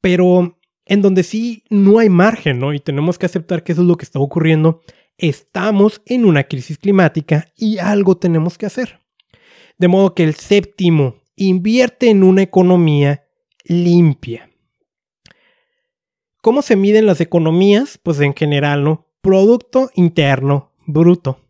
Pero 0.01 0.57
en 0.87 1.03
donde 1.03 1.21
sí 1.21 1.65
no 1.69 1.99
hay 1.99 2.09
margen, 2.09 2.57
¿no? 2.57 2.73
Y 2.73 2.79
tenemos 2.79 3.19
que 3.19 3.27
aceptar 3.27 3.63
que 3.63 3.73
eso 3.73 3.83
es 3.83 3.87
lo 3.87 3.95
que 3.95 4.05
está 4.05 4.17
ocurriendo. 4.17 4.81
Estamos 5.19 6.01
en 6.07 6.25
una 6.25 6.45
crisis 6.45 6.79
climática 6.79 7.53
y 7.55 7.77
algo 7.77 8.17
tenemos 8.17 8.57
que 8.57 8.65
hacer. 8.65 9.01
De 9.77 9.87
modo 9.87 10.15
que 10.15 10.23
el 10.23 10.33
séptimo 10.33 11.23
invierte 11.35 12.09
en 12.09 12.23
una 12.23 12.41
economía 12.41 13.27
limpia. 13.63 14.49
¿Cómo 16.41 16.61
se 16.61 16.75
miden 16.75 17.05
las 17.05 17.21
economías? 17.21 17.97
Pues 18.01 18.19
en 18.19 18.35
general, 18.35 18.83
¿no? 18.83 19.07
Producto 19.21 19.89
Interno 19.95 20.73
Bruto. 20.85 21.41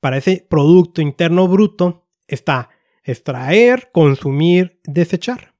Para 0.00 0.16
ese 0.16 0.46
Producto 0.48 1.02
Interno 1.02 1.48
Bruto 1.48 2.06
está 2.26 2.70
extraer, 3.02 3.90
consumir, 3.92 4.80
desechar. 4.84 5.54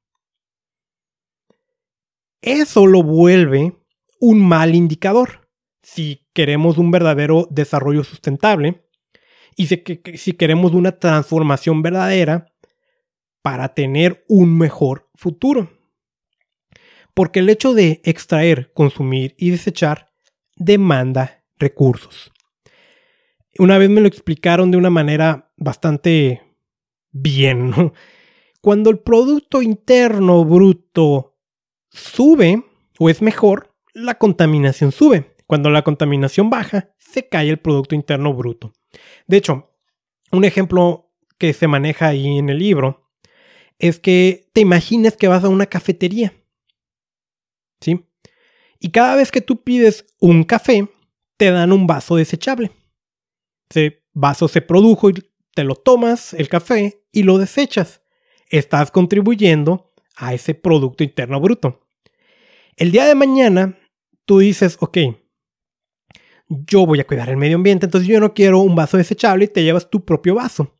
Eso 2.41 2.87
lo 2.87 3.03
vuelve 3.03 3.77
un 4.21 4.47
mal 4.47 4.75
indicador 4.75 5.45
si 5.85 6.27
queremos 6.33 6.79
un 6.79 6.91
verdadero 6.91 7.47
desarrollo 7.51 8.03
sustentable 8.05 8.87
y 9.55 9.67
si, 9.67 10.33
queremos 10.33 10.73
una 10.73 10.99
transformación 10.99 11.83
verdadera 11.83 12.47
para 13.45 13.75
tener 13.75 14.25
un 14.27 14.57
mejor 14.57 15.11
futuro. 15.17 15.71
Porque 17.13 17.41
el 17.41 17.51
hecho 17.51 17.75
de 17.75 18.01
extraer, 18.03 18.73
consumir 18.73 19.35
y 19.37 19.51
desechar 19.51 20.15
demanda 20.57 21.45
recursos. 21.59 22.33
Una 23.59 23.77
vez 23.77 23.91
me 23.91 24.01
lo 24.01 24.09
explicaron 24.09 24.71
de 24.71 24.79
una 24.79 24.89
manera 24.89 25.53
bastante 25.59 26.41
bien. 27.13 27.75
Cuando 28.63 28.89
el 28.89 29.01
Producto 29.01 29.61
Interno 29.61 30.43
Bruto 30.47 31.37
sube 31.91 32.65
o 32.99 33.11
es 33.11 33.21
mejor, 33.21 33.77
la 33.93 34.15
contaminación 34.17 34.91
sube. 34.91 35.37
Cuando 35.47 35.69
la 35.69 35.83
contaminación 35.83 36.49
baja, 36.49 36.95
se 36.97 37.29
cae 37.29 37.51
el 37.51 37.59
Producto 37.59 37.95
Interno 37.95 38.33
Bruto. 38.33 38.73
De 39.27 39.37
hecho, 39.37 39.77
un 40.33 40.47
ejemplo 40.47 41.13
que 41.37 41.53
se 41.53 41.69
maneja 41.69 42.09
ahí 42.09 42.39
en 42.39 42.49
el 42.49 42.59
libro 42.59 43.04
es 43.79 43.99
que 43.99 44.49
te 44.53 44.61
imagines 44.61 45.17
que 45.17 45.29
vas 45.29 45.45
a 45.45 45.49
una 45.49 45.67
cafetería. 45.67 46.35
¿Sí? 47.81 48.07
Y 48.79 48.91
cada 48.91 49.17
vez 49.17 49.31
que 49.31 49.41
tú 49.41 49.63
pides 49.63 50.07
un 50.21 50.45
café, 50.45 50.89
te 51.37 51.51
dan 51.51 51.73
un 51.73 51.87
vaso 51.87 52.17
desechable. 52.17 52.71
Ese 53.69 54.05
vaso 54.13 54.49
se 54.49 54.63
produjo 54.63 55.11
y 55.11 55.15
te 55.55 55.65
lo 55.65 55.75
tomas, 55.75 56.35
el 56.35 56.49
café, 56.49 57.05
y 57.13 57.23
lo 57.23 57.39
desechas. 57.39 58.03
Estás 58.49 58.91
contribuyendo 58.91 59.93
a 60.17 60.35
ese 60.35 60.55
Producto 60.55 61.03
Interno 61.05 61.41
Bruto. 61.41 61.87
El 62.77 62.91
día 62.91 63.07
de 63.07 63.15
mañana, 63.15 63.79
tú 64.25 64.39
dices, 64.39 64.77
ok, 64.81 64.99
yo 66.49 66.87
voy 66.87 67.01
a 67.01 67.07
cuidar 67.07 67.29
el 67.29 67.37
medio 67.37 67.57
ambiente, 67.57 67.87
entonces 67.87 68.09
yo 68.09 68.21
no 68.21 68.35
quiero 68.35 68.61
un 68.61 68.75
vaso 68.75 68.97
desechable 68.97 69.47
y 69.47 69.49
te 69.49 69.63
llevas 69.63 69.91
tu 69.91 70.05
propio 70.05 70.35
vaso. 70.35 70.77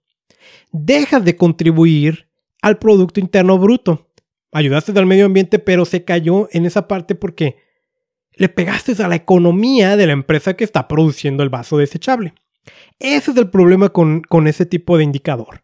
Dejas 0.73 1.25
de 1.25 1.37
contribuir 1.37 2.24
al 2.65 2.79
Producto 2.79 3.21
Interno 3.21 3.59
Bruto. 3.59 4.11
Ayudaste 4.51 4.99
al 4.99 5.05
medio 5.05 5.27
ambiente, 5.27 5.59
pero 5.59 5.85
se 5.85 6.03
cayó 6.03 6.49
en 6.51 6.65
esa 6.65 6.89
parte 6.89 7.15
porque 7.15 7.57
le 8.33 8.49
pegaste 8.49 8.95
a 9.03 9.09
la 9.09 9.17
economía 9.17 9.99
de 9.99 10.07
la 10.07 10.15
empresa 10.15 10.55
que 10.55 10.65
está 10.65 10.89
produciendo 10.89 11.43
el 11.43 11.51
vaso 11.51 11.77
desechable. 11.77 12.33
Ese 12.99 13.33
es 13.33 13.37
el 13.37 13.51
problema 13.51 13.91
con, 13.91 14.23
con 14.23 14.47
ese 14.47 14.65
tipo 14.65 14.97
de 14.97 15.05
indicador. 15.05 15.63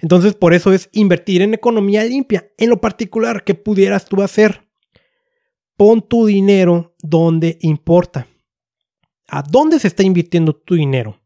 Entonces, 0.00 0.32
por 0.32 0.54
eso 0.54 0.72
es 0.72 0.88
invertir 0.92 1.42
en 1.42 1.52
economía 1.52 2.04
limpia. 2.04 2.50
En 2.56 2.70
lo 2.70 2.80
particular, 2.80 3.44
¿qué 3.44 3.54
pudieras 3.54 4.06
tú 4.06 4.22
hacer? 4.22 4.66
Pon 5.76 6.00
tu 6.00 6.24
dinero 6.24 6.94
donde 7.02 7.58
importa. 7.60 8.26
¿A 9.28 9.42
dónde 9.42 9.78
se 9.78 9.88
está 9.88 10.04
invirtiendo 10.04 10.56
tu 10.56 10.74
dinero? 10.74 11.20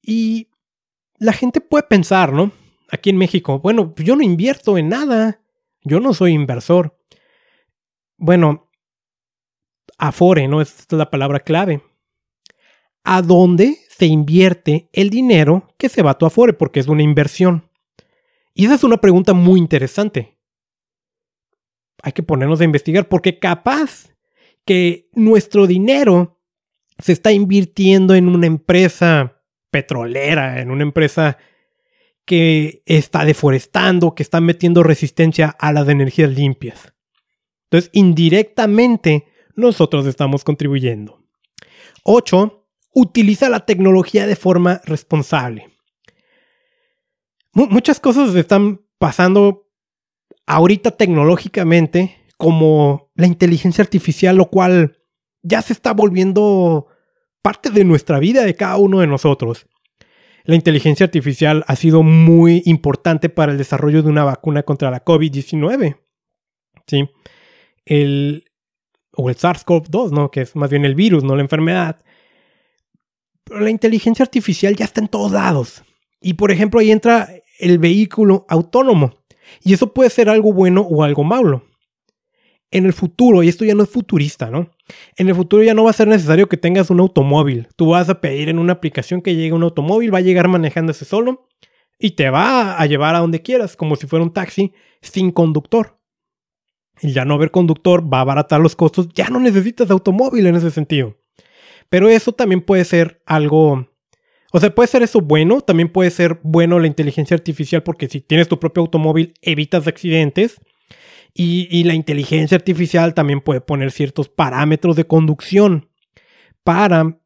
Y 0.00 0.48
la 1.18 1.32
gente 1.32 1.60
puede 1.60 1.82
pensar, 1.82 2.32
¿no? 2.32 2.52
Aquí 2.90 3.10
en 3.10 3.16
México, 3.16 3.58
bueno, 3.60 3.94
yo 3.96 4.16
no 4.16 4.22
invierto 4.22 4.78
en 4.78 4.88
nada. 4.88 5.40
Yo 5.82 6.00
no 6.00 6.14
soy 6.14 6.32
inversor. 6.32 6.98
Bueno, 8.16 8.70
Afore, 9.98 10.48
¿no? 10.48 10.60
Esta 10.60 10.96
es 10.96 10.98
la 10.98 11.10
palabra 11.10 11.40
clave. 11.40 11.82
¿A 13.04 13.22
dónde 13.22 13.78
se 13.88 14.06
invierte 14.06 14.88
el 14.92 15.10
dinero 15.10 15.68
que 15.78 15.88
se 15.88 16.02
va 16.02 16.12
a 16.12 16.18
tu 16.18 16.26
Afore? 16.26 16.52
Porque 16.52 16.80
es 16.80 16.88
una 16.88 17.02
inversión. 17.02 17.70
Y 18.52 18.66
esa 18.66 18.74
es 18.74 18.84
una 18.84 18.96
pregunta 18.98 19.32
muy 19.32 19.60
interesante. 19.60 20.38
Hay 22.02 22.12
que 22.12 22.22
ponernos 22.22 22.60
a 22.60 22.64
investigar 22.64 23.08
porque 23.08 23.38
capaz 23.38 24.14
que 24.64 25.08
nuestro 25.12 25.66
dinero 25.66 26.40
se 26.98 27.12
está 27.12 27.32
invirtiendo 27.32 28.14
en 28.14 28.28
una 28.28 28.46
empresa 28.46 29.42
petrolera, 29.70 30.60
en 30.60 30.70
una 30.70 30.82
empresa 30.82 31.38
que 32.26 32.82
está 32.84 33.24
deforestando, 33.24 34.14
que 34.14 34.22
está 34.22 34.40
metiendo 34.40 34.82
resistencia 34.82 35.56
a 35.58 35.72
las 35.72 35.88
energías 35.88 36.30
limpias. 36.30 36.92
Entonces, 37.70 37.90
indirectamente, 37.94 39.24
nosotros 39.54 40.06
estamos 40.06 40.44
contribuyendo. 40.44 41.22
8. 42.02 42.68
Utiliza 42.92 43.48
la 43.48 43.60
tecnología 43.60 44.26
de 44.26 44.36
forma 44.36 44.80
responsable. 44.84 45.70
muchas 47.52 48.00
cosas 48.00 48.34
están 48.34 48.82
pasando 48.98 49.68
ahorita 50.46 50.90
tecnológicamente, 50.90 52.16
como 52.36 53.10
la 53.14 53.26
inteligencia 53.26 53.82
artificial, 53.82 54.36
lo 54.36 54.50
cual 54.50 54.98
ya 55.42 55.62
se 55.62 55.72
está 55.72 55.92
volviendo 55.92 56.88
parte 57.40 57.70
de 57.70 57.84
nuestra 57.84 58.18
vida, 58.18 58.44
de 58.44 58.54
cada 58.54 58.76
uno 58.76 59.00
de 59.00 59.06
nosotros. 59.06 59.66
La 60.46 60.54
inteligencia 60.54 61.04
artificial 61.04 61.64
ha 61.66 61.76
sido 61.76 62.02
muy 62.02 62.62
importante 62.66 63.28
para 63.28 63.52
el 63.52 63.58
desarrollo 63.58 64.02
de 64.02 64.08
una 64.08 64.24
vacuna 64.24 64.62
contra 64.62 64.90
la 64.90 65.04
COVID-19. 65.04 65.98
¿Sí? 66.86 67.10
El, 67.84 68.44
o 69.12 69.28
el 69.28 69.36
SARS-CoV-2, 69.36 70.10
¿no? 70.10 70.30
Que 70.30 70.42
es 70.42 70.54
más 70.54 70.70
bien 70.70 70.84
el 70.84 70.94
virus, 70.94 71.24
no 71.24 71.34
la 71.34 71.42
enfermedad. 71.42 72.00
Pero 73.42 73.60
la 73.60 73.70
inteligencia 73.70 74.22
artificial 74.22 74.76
ya 74.76 74.84
está 74.84 75.00
en 75.00 75.08
todos 75.08 75.32
lados. 75.32 75.82
Y 76.20 76.34
por 76.34 76.52
ejemplo, 76.52 76.78
ahí 76.78 76.92
entra 76.92 77.28
el 77.58 77.78
vehículo 77.78 78.46
autónomo. 78.48 79.14
Y 79.64 79.74
eso 79.74 79.92
puede 79.92 80.10
ser 80.10 80.28
algo 80.28 80.52
bueno 80.52 80.82
o 80.82 81.02
algo 81.02 81.24
malo. 81.24 81.64
En 82.70 82.84
el 82.84 82.92
futuro, 82.92 83.42
y 83.42 83.48
esto 83.48 83.64
ya 83.64 83.74
no 83.74 83.84
es 83.84 83.90
futurista, 83.90 84.50
¿no? 84.50 84.70
En 85.16 85.28
el 85.28 85.34
futuro 85.34 85.62
ya 85.62 85.74
no 85.74 85.84
va 85.84 85.90
a 85.90 85.94
ser 85.94 86.08
necesario 86.08 86.48
que 86.48 86.56
tengas 86.56 86.90
un 86.90 87.00
automóvil. 87.00 87.68
Tú 87.76 87.90
vas 87.90 88.08
a 88.08 88.20
pedir 88.20 88.48
en 88.48 88.58
una 88.58 88.74
aplicación 88.74 89.22
que 89.22 89.34
llegue 89.34 89.52
un 89.52 89.62
automóvil, 89.62 90.12
va 90.12 90.18
a 90.18 90.22
llegar 90.22 90.48
manejándose 90.48 91.04
solo 91.04 91.48
y 91.98 92.12
te 92.12 92.28
va 92.28 92.78
a 92.78 92.86
llevar 92.86 93.14
a 93.14 93.20
donde 93.20 93.40
quieras, 93.40 93.76
como 93.76 93.96
si 93.96 94.06
fuera 94.06 94.24
un 94.24 94.32
taxi 94.32 94.72
sin 95.00 95.30
conductor. 95.30 95.98
Y 97.00 97.12
ya 97.12 97.24
no 97.24 97.34
haber 97.34 97.50
conductor 97.50 98.12
va 98.12 98.18
a 98.18 98.22
abaratar 98.22 98.60
los 98.60 98.74
costos, 98.74 99.08
ya 99.14 99.28
no 99.28 99.38
necesitas 99.38 99.90
automóvil 99.90 100.46
en 100.46 100.56
ese 100.56 100.70
sentido. 100.70 101.16
Pero 101.88 102.08
eso 102.08 102.32
también 102.32 102.62
puede 102.62 102.84
ser 102.84 103.22
algo 103.26 103.86
o 104.52 104.60
sea, 104.60 104.74
puede 104.74 104.86
ser 104.86 105.02
eso 105.02 105.20
bueno, 105.20 105.60
también 105.60 105.90
puede 105.90 106.10
ser 106.10 106.40
bueno 106.42 106.78
la 106.78 106.86
inteligencia 106.86 107.34
artificial 107.34 107.82
porque 107.82 108.08
si 108.08 108.22
tienes 108.22 108.48
tu 108.48 108.58
propio 108.58 108.82
automóvil 108.82 109.34
evitas 109.42 109.86
accidentes. 109.86 110.60
Y, 111.38 111.84
la 111.84 111.92
inteligencia 111.92 112.56
artificial 112.56 113.12
también 113.12 113.42
puede 113.42 113.60
poner 113.60 113.92
ciertos 113.92 114.30
parámetros 114.30 114.96
de 114.96 115.06
conducción 115.06 115.90
para 116.64 117.20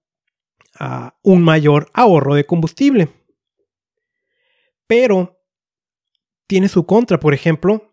ah, 0.79 1.17
un 1.23 1.43
mayor 1.43 1.89
ahorro 1.95 2.35
de 2.35 2.45
combustible. 2.45 3.09
Pero 4.89 5.41
tiene 6.49 6.69
su 6.69 6.85
contra, 6.87 7.21
por 7.21 7.35
ejemplo, 7.35 7.89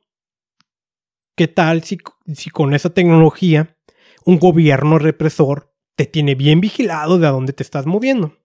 ¿qué 1.36 1.47
tal 1.47 1.84
si, 1.84 1.99
si 2.34 2.49
con 2.49 2.74
esa 2.74 2.89
tecnología 2.89 3.78
un 4.26 4.39
gobierno 4.39 4.97
represor 4.97 5.72
te 5.95 6.07
tiene 6.07 6.34
bien 6.34 6.61
vigilado 6.61 7.20
de 7.20 7.28
a 7.28 7.32
dónde 7.32 7.53
te 7.53 7.61
estás 7.61 7.86
moviendo? 7.86 8.36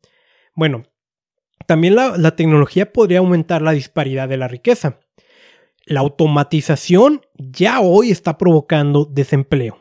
Bueno, 0.54 0.82
también 1.66 1.94
la, 1.94 2.36
tecnología 2.36 2.92
podría 2.92 3.18
aumentar 3.20 3.62
la 3.62 3.72
disparidad 3.72 4.28
de 4.28 4.36
la 4.36 4.48
riqueza. 4.48 5.00
La 5.84 6.00
automatización 6.00 7.22
ya 7.34 7.80
hoy 7.80 8.10
está 8.10 8.38
provocando 8.38 9.04
desempleo. 9.04 9.78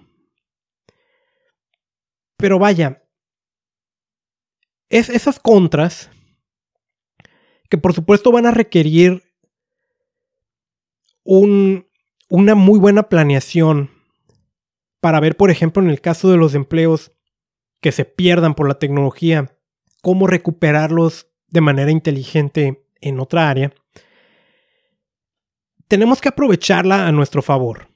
Pero 2.38 2.58
vaya, 2.58 3.04
es 4.90 5.10
esas 5.10 5.40
contras 5.40 6.10
que 7.70 7.78
por 7.78 7.94
supuesto 7.94 8.32
van 8.32 8.46
a 8.46 8.52
requerir 8.52 9.24
una 11.24 12.56
muy 12.56 12.80
buena 12.80 13.04
planeación 13.04 13.92
para 15.00 15.20
ver, 15.20 15.38
por 15.38 15.50
ejemplo, 15.50 15.82
en 15.82 15.90
el 15.90 16.02
caso 16.02 16.30
de 16.30 16.38
los 16.38 16.54
empleos 16.54 17.12
que 17.80 17.92
se 17.92 18.06
pierdan 18.06 18.54
por 18.54 18.68
la 18.68 18.80
tecnología, 18.80 19.58
cómo 20.02 20.28
recuperarlos 20.28 21.28
de 21.48 21.62
manera 21.62 21.92
inteligente 21.92 22.86
en 23.02 23.20
otra 23.20 23.50
área, 23.50 23.74
tenemos 25.92 26.22
que 26.22 26.30
aprovecharla 26.30 27.06
a 27.06 27.12
nuestro 27.12 27.42
favor. 27.42 27.90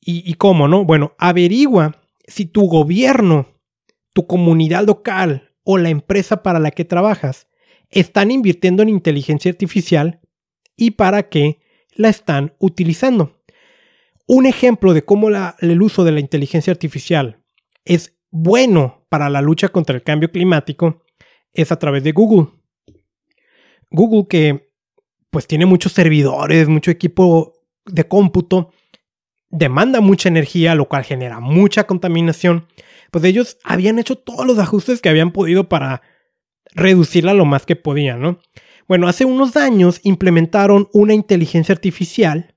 ¿Y, 0.00 0.34
cómo, 0.34 0.68
no? 0.68 0.84
Bueno, 0.84 1.12
averigua 1.18 2.00
si 2.24 2.46
tu 2.46 2.68
gobierno, 2.68 3.60
tu 4.12 4.28
comunidad 4.28 4.86
local 4.86 5.50
o 5.64 5.76
la 5.76 5.88
empresa 5.88 6.44
para 6.44 6.60
la 6.60 6.70
que 6.70 6.84
trabajas 6.84 7.48
están 7.90 8.30
invirtiendo 8.30 8.84
en 8.84 8.90
inteligencia 8.90 9.50
artificial 9.50 10.20
y 10.76 10.92
para 10.92 11.28
qué 11.28 11.58
la 11.96 12.10
están 12.10 12.54
utilizando. 12.60 13.42
Un 14.28 14.46
ejemplo 14.46 14.94
de 14.94 15.04
cómo 15.04 15.30
el 15.30 15.82
uso 15.82 16.04
de 16.04 16.12
la 16.12 16.20
inteligencia 16.20 16.70
artificial 16.70 17.42
es 17.84 18.16
bueno 18.30 19.04
para 19.08 19.28
la 19.30 19.42
lucha 19.42 19.70
contra 19.70 19.96
el 19.96 20.04
cambio 20.04 20.30
climático 20.30 21.02
es 21.52 21.72
a 21.72 21.78
través 21.80 22.04
de 22.04 22.12
Google. 22.12 22.50
Google 23.90 24.26
que 24.28 24.71
pues 25.32 25.46
tiene 25.48 25.66
muchos 25.66 25.92
servidores, 25.92 26.68
mucho 26.68 26.90
equipo 26.90 27.54
de 27.86 28.06
cómputo, 28.06 28.70
demanda 29.48 30.00
mucha 30.00 30.28
energía, 30.28 30.74
lo 30.74 30.88
cual 30.88 31.04
genera 31.04 31.40
mucha 31.40 31.84
contaminación. 31.84 32.66
Pues 33.10 33.24
ellos 33.24 33.58
habían 33.64 33.98
hecho 33.98 34.16
todos 34.16 34.46
los 34.46 34.58
ajustes 34.58 35.00
que 35.00 35.08
habían 35.08 35.32
podido 35.32 35.68
para 35.68 36.02
reducirla 36.74 37.34
lo 37.34 37.46
más 37.46 37.66
que 37.66 37.76
podían, 37.76 38.20
¿no? 38.20 38.38
Bueno, 38.86 39.08
hace 39.08 39.24
unos 39.24 39.56
años 39.56 40.00
implementaron 40.04 40.88
una 40.92 41.14
inteligencia 41.14 41.72
artificial 41.72 42.54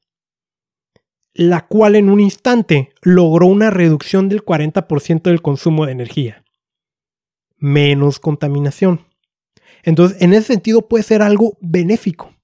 la 1.34 1.68
cual 1.68 1.96
en 1.96 2.10
un 2.10 2.22
instante 2.22 2.94
logró 3.02 3.48
una 3.48 3.70
reducción 3.70 4.30
del 4.30 4.44
40% 4.44 5.24
del 5.24 5.42
consumo 5.42 5.86
de 5.86 5.92
energía. 5.92 6.46
Menos 7.58 8.20
contaminación. 8.20 9.06
Entonces, 9.84 10.22
en 10.22 10.34
ese 10.34 10.48
sentido 10.48 10.88
puede 10.88 11.04
ser 11.04 11.22
algo 11.22 11.58
benéfico. 11.62 12.35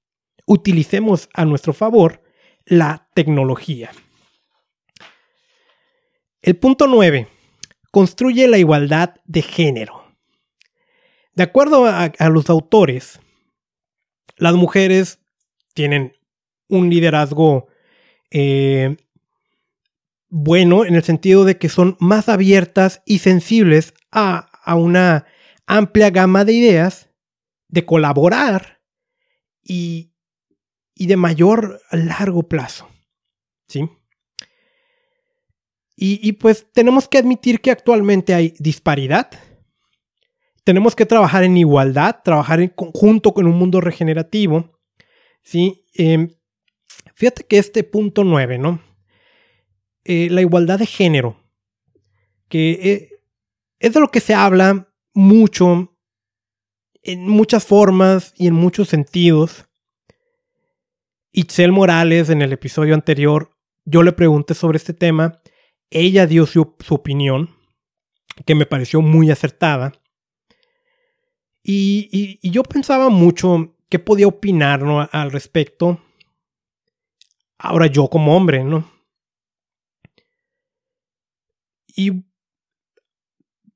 Utilicemos 0.46 1.30
a 1.34 1.46
nuestro 1.46 1.74
favor 1.74 2.22
la 2.66 3.06
tecnología. 3.14 3.92
El 6.42 6.58
punto 6.58 6.88
9. 6.88 7.28
Construye 7.92 8.48
la 8.48 8.58
igualdad 8.58 9.16
de 9.26 9.42
género. 9.42 10.02
De 11.34 11.44
acuerdo 11.44 11.86
a, 11.86 12.12
los 12.30 12.50
autores, 12.50 13.20
las 14.38 14.56
mujeres 14.56 15.20
tienen 15.74 16.14
un 16.68 16.90
liderazgo 16.90 17.68
eh, 18.32 18.98
bueno 20.30 20.86
en 20.86 20.96
el 20.96 21.04
sentido 21.04 21.46
de 21.46 21.58
que 21.58 21.70
son 21.70 21.96
más 22.00 22.30
abiertas 22.30 23.02
y 23.06 23.20
sensibles 23.20 23.94
a, 24.12 24.50
una 24.76 25.26
amplia 25.68 26.10
gama 26.10 26.46
de 26.46 26.54
ideas, 26.54 27.10
de 27.68 27.86
colaborar 27.86 28.82
y, 29.64 30.11
y 30.96 31.08
de 31.08 31.18
mayor 31.18 31.82
largo 31.92 32.44
plazo. 32.44 32.88
¿Sí? 33.68 33.90
Y, 36.04 36.32
pues 36.34 36.66
tenemos 36.74 37.08
que 37.08 37.20
admitir 37.20 37.62
que 37.62 37.70
actualmente 37.70 38.34
hay 38.34 38.56
disparidad. 38.58 39.30
Tenemos 40.64 40.96
que 40.96 41.06
trabajar 41.06 41.44
en 41.44 41.58
igualdad, 41.58 42.22
trabajar 42.24 42.60
en 42.60 42.70
conjunto 42.70 43.36
con 43.36 43.46
un 43.46 43.56
mundo 43.56 43.82
regenerativo. 43.82 44.80
¿sí? 45.44 45.86
Em, 45.94 46.30
Fíjate 47.22 47.44
que 47.44 47.60
este 47.60 47.84
punto 47.84 48.24
9, 48.24 48.58
¿no? 48.58 48.82
Eh, 50.06 50.28
la 50.32 50.42
igualdad 50.42 50.80
de 50.80 50.88
género, 50.88 51.38
que 52.50 52.72
eh, 52.72 53.10
es 53.78 53.94
de 53.94 54.00
lo 54.00 54.10
que 54.10 54.22
se 54.22 54.34
habla 54.34 54.92
mucho, 55.14 55.96
en 57.04 57.28
muchas 57.28 57.64
formas 57.64 58.34
y 58.38 58.48
en 58.48 58.56
muchos 58.56 58.90
sentidos. 58.90 59.70
Itzel 61.34 61.72
Morales, 61.72 62.30
en 62.30 62.42
el 62.42 62.52
episodio 62.52 62.94
anterior, 62.94 63.52
yo 63.86 64.04
le 64.04 64.12
pregunté 64.12 64.54
sobre 64.54 64.78
este 64.78 64.94
tema. 64.94 65.42
Ella 65.90 66.28
dio 66.28 66.46
su, 66.46 66.76
opinión, 66.90 67.56
que 68.46 68.56
me 68.56 68.66
pareció 68.66 69.02
muy 69.02 69.32
acertada. 69.32 69.94
Y, 71.64 72.40
yo 72.50 72.64
pensaba 72.64 73.10
mucho 73.10 73.76
qué 73.90 74.00
podía 74.00 74.28
opinar 74.28 74.84
al 75.12 75.32
respecto. 75.32 76.02
Ahora 77.58 77.88
yo 77.88 78.10
como 78.10 78.36
hombre, 78.36 78.64
¿no? 78.64 78.92
Y 81.88 82.26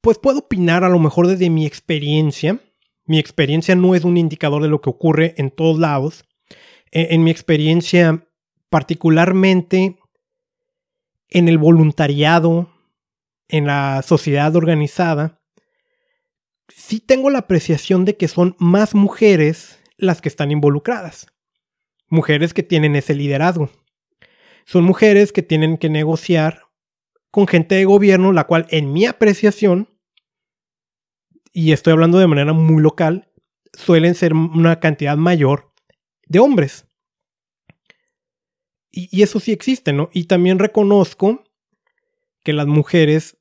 pues 0.02 0.18
puedo 0.18 0.40
opinar 0.40 0.84
a 0.84 0.90
lo 0.90 1.00
mejor 1.00 1.28
desde 1.28 1.50
mi 1.50 1.66
experiencia. 1.66 2.60
Mi 3.06 3.20
experiencia 3.20 3.76
no 3.76 3.96
es 3.96 4.04
un 4.04 4.18
indicador 4.18 4.62
de 4.62 4.70
lo 4.70 4.82
que 4.82 4.90
ocurre 4.90 5.36
en 5.38 5.52
todos 5.52 5.80
lados. 5.80 6.25
En, 6.98 7.26
mi 7.26 7.32
experiencia, 7.32 8.26
particularmente 8.70 10.00
en 11.28 11.50
el 11.50 11.58
voluntariado, 11.58 12.70
en 13.50 13.68
la 13.68 14.02
sociedad 14.02 14.56
organizada, 14.56 15.42
sí 16.70 17.02
tengo 17.02 17.30
la 17.30 17.40
apreciación 17.40 18.06
de 18.06 18.16
que 18.16 18.30
son 18.30 18.56
más 18.60 18.96
mujeres 18.96 19.80
las 19.98 20.22
que 20.22 20.30
están 20.30 20.52
involucradas 20.52 21.28
mujeres 22.10 22.54
que 22.54 22.64
tienen 22.64 22.96
ese 22.96 23.16
liderazgo. 23.16 23.70
Son 24.66 24.84
mujeres 24.84 25.32
que 25.32 25.44
tienen 25.44 25.78
que 25.78 25.90
negociar 25.90 26.64
con 27.32 27.48
gente 27.48 27.76
de 27.76 27.86
gobierno, 27.86 28.32
la 28.32 28.46
cual 28.46 28.66
en 28.70 28.94
mi 28.94 29.06
apreciación, 29.06 29.90
y 31.52 31.72
estoy 31.72 31.94
hablando 31.94 32.18
de 32.18 32.28
manera 32.28 32.54
muy 32.54 32.82
local, 32.82 33.30
suelen 33.74 34.16
ser 34.16 34.34
una 34.34 34.80
cantidad 34.80 35.18
mayor 35.18 35.74
de 36.28 36.40
hombres. 36.40 36.85
Y, 38.98 39.22
eso 39.22 39.42
sí 39.42 39.52
existe, 39.52 39.92
¿no? 39.92 40.10
Y 40.14 40.24
también 40.24 40.58
reconozco 40.58 41.44
que 42.44 42.54
las 42.54 42.66
mujeres 42.66 43.38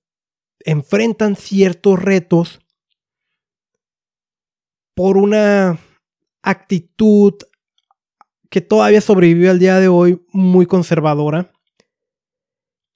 enfrentan 0.64 1.36
ciertos 1.36 2.02
retos 2.02 2.60
por 4.94 5.16
una 5.16 5.78
actitud 6.42 7.34
que 8.50 8.60
todavía 8.60 9.00
sobrevive 9.00 9.48
al 9.48 9.60
día 9.60 9.78
de 9.78 9.86
hoy 9.86 10.24
muy 10.32 10.66
conservadora, 10.66 11.52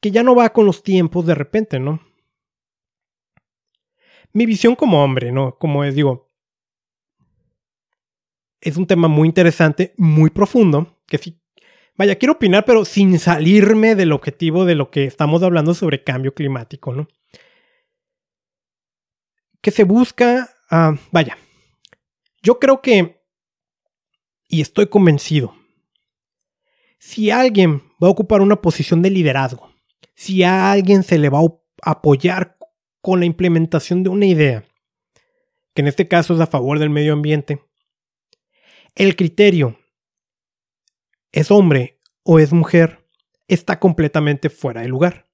que 0.00 0.10
ya 0.10 0.24
no 0.24 0.34
va 0.34 0.52
con 0.52 0.66
los 0.66 0.82
tiempos 0.82 1.26
de 1.26 1.36
repente, 1.36 1.78
¿no? 1.78 2.00
Mi 4.32 4.46
visión 4.46 4.74
como 4.74 5.02
hombre, 5.04 5.30
¿no? 5.30 5.56
Como 5.58 5.84
es, 5.84 5.94
digo, 5.94 6.28
es 8.60 8.76
un 8.76 8.86
tema 8.86 9.06
muy 9.06 9.28
interesante, 9.28 9.94
muy 9.96 10.30
profundo, 10.30 10.98
que 11.06 11.18
sí, 11.18 11.37
vaya, 11.98 12.16
quiero 12.16 12.34
opinar, 12.34 12.64
pero 12.64 12.84
sin 12.84 13.18
salirme 13.18 13.96
del 13.96 14.12
objetivo 14.12 14.64
de 14.64 14.76
lo 14.76 14.90
que 14.90 15.04
estamos 15.04 15.42
hablando 15.42 15.74
sobre 15.74 16.04
cambio 16.04 16.32
climático, 16.32 16.94
¿no? 16.94 17.08
Que 19.60 19.72
se 19.72 19.82
busca, 19.82 20.54
ah, 20.70 20.94
vaya, 21.10 21.36
yo 22.40 22.60
creo 22.60 22.80
que, 22.80 23.20
y 24.46 24.60
estoy 24.60 24.86
convencido, 24.86 25.54
si 27.00 27.32
alguien 27.32 27.82
va 28.02 28.06
a 28.06 28.12
ocupar 28.12 28.40
una 28.40 28.62
posición 28.62 29.02
de 29.02 29.10
liderazgo, 29.10 29.70
si 30.14 30.44
a 30.44 30.70
alguien 30.70 31.02
se 31.02 31.18
le 31.18 31.28
va 31.28 31.40
a 31.40 31.90
apoyar 31.90 32.56
con 33.00 33.18
la 33.18 33.26
implementación 33.26 34.04
de 34.04 34.10
una 34.10 34.26
idea, 34.26 34.64
que 35.74 35.82
en 35.82 35.88
este 35.88 36.06
caso 36.06 36.34
es 36.34 36.40
a 36.40 36.46
favor 36.46 36.78
del 36.78 36.90
medio 36.90 37.12
ambiente, 37.12 37.60
el 38.94 39.16
criterio 39.16 39.78
es 41.32 41.50
hombre 41.50 42.00
o 42.22 42.38
es 42.38 42.52
mujer 42.52 43.08
está 43.48 43.80
completamente 43.80 44.50
fuera 44.50 44.82
de 44.82 44.88
lugar. 44.88 45.26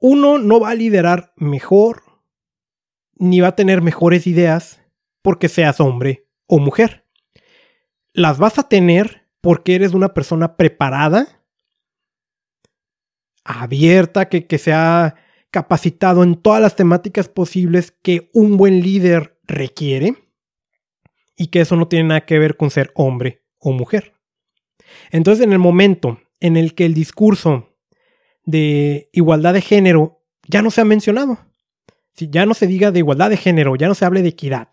Uno 0.00 0.38
no 0.38 0.60
va 0.60 0.70
a 0.70 0.74
liderar 0.74 1.32
mejor 1.36 2.02
ni 3.14 3.40
va 3.40 3.48
a 3.48 3.56
tener 3.56 3.82
mejores 3.82 4.26
ideas 4.26 4.80
porque 5.22 5.48
seas 5.48 5.80
hombre 5.80 6.28
o 6.46 6.58
mujer. 6.58 7.06
Las 8.12 8.38
vas 8.38 8.58
a 8.58 8.68
tener 8.68 9.28
porque 9.40 9.74
eres 9.74 9.94
una 9.94 10.14
persona 10.14 10.56
preparada, 10.56 11.44
abierta, 13.44 14.28
que, 14.28 14.46
que 14.46 14.58
se 14.58 14.72
ha 14.72 15.16
capacitado 15.50 16.22
en 16.22 16.36
todas 16.36 16.60
las 16.60 16.76
temáticas 16.76 17.28
posibles 17.28 17.90
que 17.90 18.30
un 18.34 18.56
buen 18.56 18.82
líder 18.82 19.40
requiere 19.44 20.14
y 21.36 21.48
que 21.48 21.60
eso 21.60 21.76
no 21.76 21.88
tiene 21.88 22.08
nada 22.08 22.26
que 22.26 22.38
ver 22.38 22.56
con 22.56 22.70
ser 22.70 22.92
hombre 22.94 23.44
o 23.58 23.72
mujer. 23.72 24.17
Entonces, 25.10 25.44
en 25.44 25.52
el 25.52 25.58
momento 25.58 26.20
en 26.40 26.56
el 26.56 26.74
que 26.74 26.84
el 26.84 26.94
discurso 26.94 27.76
de 28.44 29.08
igualdad 29.12 29.54
de 29.54 29.60
género 29.60 30.22
ya 30.46 30.62
no 30.62 30.70
se 30.70 30.80
ha 30.80 30.84
mencionado, 30.84 31.38
si 32.14 32.28
ya 32.30 32.46
no 32.46 32.54
se 32.54 32.66
diga 32.66 32.90
de 32.90 33.00
igualdad 33.00 33.30
de 33.30 33.36
género, 33.36 33.76
ya 33.76 33.88
no 33.88 33.94
se 33.94 34.04
hable 34.04 34.22
de 34.22 34.30
equidad, 34.30 34.68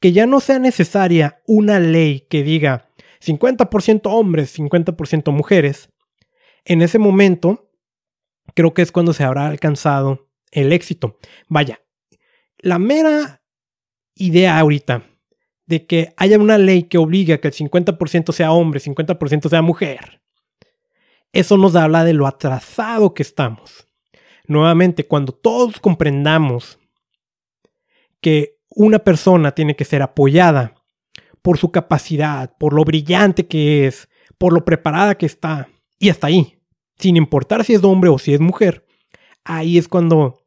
que 0.00 0.12
ya 0.12 0.26
no 0.26 0.40
sea 0.40 0.58
necesaria 0.58 1.42
una 1.46 1.80
ley 1.80 2.26
que 2.28 2.42
diga 2.42 2.90
50% 3.24 4.02
hombres, 4.04 4.58
50% 4.58 5.32
mujeres, 5.32 5.88
en 6.64 6.82
ese 6.82 6.98
momento 6.98 7.70
creo 8.54 8.74
que 8.74 8.82
es 8.82 8.92
cuando 8.92 9.12
se 9.12 9.24
habrá 9.24 9.46
alcanzado 9.46 10.28
el 10.50 10.72
éxito. 10.72 11.18
Vaya, 11.48 11.80
la 12.58 12.78
mera 12.78 13.42
idea 14.14 14.58
ahorita 14.58 15.04
de 15.66 15.86
que 15.86 16.12
haya 16.16 16.38
una 16.38 16.58
ley 16.58 16.84
que 16.84 16.98
obligue 16.98 17.34
a 17.34 17.40
que 17.40 17.48
el 17.48 17.54
50% 17.54 18.32
sea 18.32 18.52
hombre, 18.52 18.80
50% 18.80 19.48
sea 19.48 19.62
mujer, 19.62 20.20
eso 21.32 21.56
nos 21.56 21.74
habla 21.74 22.04
de 22.04 22.12
lo 22.12 22.26
atrasado 22.26 23.12
que 23.12 23.22
estamos. 23.22 23.88
Nuevamente, 24.46 25.06
cuando 25.06 25.32
todos 25.32 25.80
comprendamos 25.80 26.78
que 28.20 28.58
una 28.68 28.98
persona 29.00 29.52
tiene 29.52 29.74
que 29.74 29.84
ser 29.84 30.02
apoyada 30.02 30.74
por 31.42 31.58
su 31.58 31.70
capacidad, 31.72 32.56
por 32.56 32.72
lo 32.72 32.84
brillante 32.84 33.46
que 33.46 33.86
es, 33.86 34.08
por 34.38 34.52
lo 34.52 34.64
preparada 34.64 35.16
que 35.16 35.26
está, 35.26 35.68
y 35.98 36.08
hasta 36.08 36.28
ahí, 36.28 36.58
sin 36.98 37.16
importar 37.16 37.64
si 37.64 37.74
es 37.74 37.82
hombre 37.84 38.10
o 38.10 38.18
si 38.18 38.34
es 38.34 38.40
mujer, 38.40 38.86
ahí 39.44 39.78
es 39.78 39.88
cuando 39.88 40.42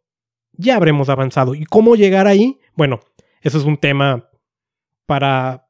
ya 0.54 0.76
habremos 0.76 1.10
avanzado. 1.10 1.54
¿Y 1.54 1.66
cómo 1.66 1.96
llegar 1.96 2.28
ahí? 2.28 2.60
Bueno, 2.76 3.00
eso 3.42 3.58
es 3.58 3.64
un 3.64 3.78
tema 3.78 4.30
para, 5.08 5.68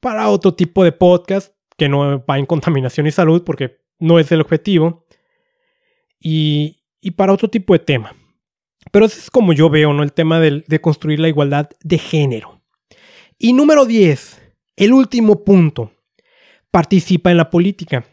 para 0.00 0.28
otro 0.28 0.54
tipo 0.54 0.84
de 0.84 0.92
podcast 0.92 1.54
que 1.78 1.88
no 1.88 2.22
va 2.26 2.38
en 2.38 2.44
contaminación 2.44 3.06
y 3.06 3.10
salud 3.10 3.42
porque 3.42 3.78
no 3.98 4.18
es 4.18 4.30
el 4.32 4.42
objetivo. 4.42 5.06
Y, 6.20 6.82
y 7.00 7.12
para 7.12 7.32
otro 7.32 7.48
tipo 7.48 7.72
de 7.72 7.78
tema. 7.78 8.14
Pero 8.92 9.06
eso 9.06 9.18
es 9.18 9.30
como 9.30 9.54
yo 9.54 9.70
veo, 9.70 9.94
¿no? 9.94 10.02
El 10.02 10.12
tema 10.12 10.38
de, 10.40 10.64
de 10.66 10.80
construir 10.82 11.20
la 11.20 11.28
igualdad 11.28 11.70
de 11.82 11.96
género. 11.96 12.60
Y 13.38 13.54
número 13.54 13.86
10, 13.86 14.42
el 14.76 14.92
último 14.92 15.44
punto. 15.44 15.92
Participa 16.70 17.30
en 17.30 17.38
la 17.38 17.48
política. 17.48 18.04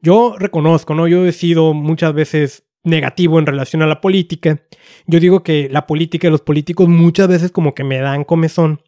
Yo 0.00 0.36
reconozco, 0.38 0.94
¿no? 0.94 1.06
Yo 1.06 1.26
he 1.26 1.32
sido 1.32 1.74
muchas 1.74 2.14
veces 2.14 2.64
negativo 2.82 3.38
en 3.38 3.46
relación 3.46 3.82
a 3.82 3.86
la 3.86 4.00
política. 4.00 4.62
Yo 5.06 5.18
digo 5.20 5.42
que 5.42 5.68
la 5.70 5.86
política 5.86 6.28
y 6.28 6.30
los 6.30 6.42
políticos 6.42 6.88
muchas 6.88 7.28
veces 7.28 7.50
como 7.50 7.74
que 7.74 7.84
me 7.84 7.98
dan 7.98 8.24
comezón, 8.24 8.80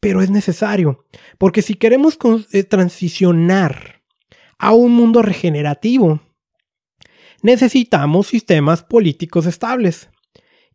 pero 0.00 0.22
es 0.22 0.30
necesario, 0.30 1.04
porque 1.38 1.62
si 1.62 1.74
queremos 1.74 2.18
eh, 2.52 2.64
transicionar 2.64 4.02
a 4.58 4.72
un 4.72 4.92
mundo 4.92 5.22
regenerativo, 5.22 6.20
necesitamos 7.42 8.26
sistemas 8.26 8.82
políticos 8.82 9.46
estables 9.46 10.08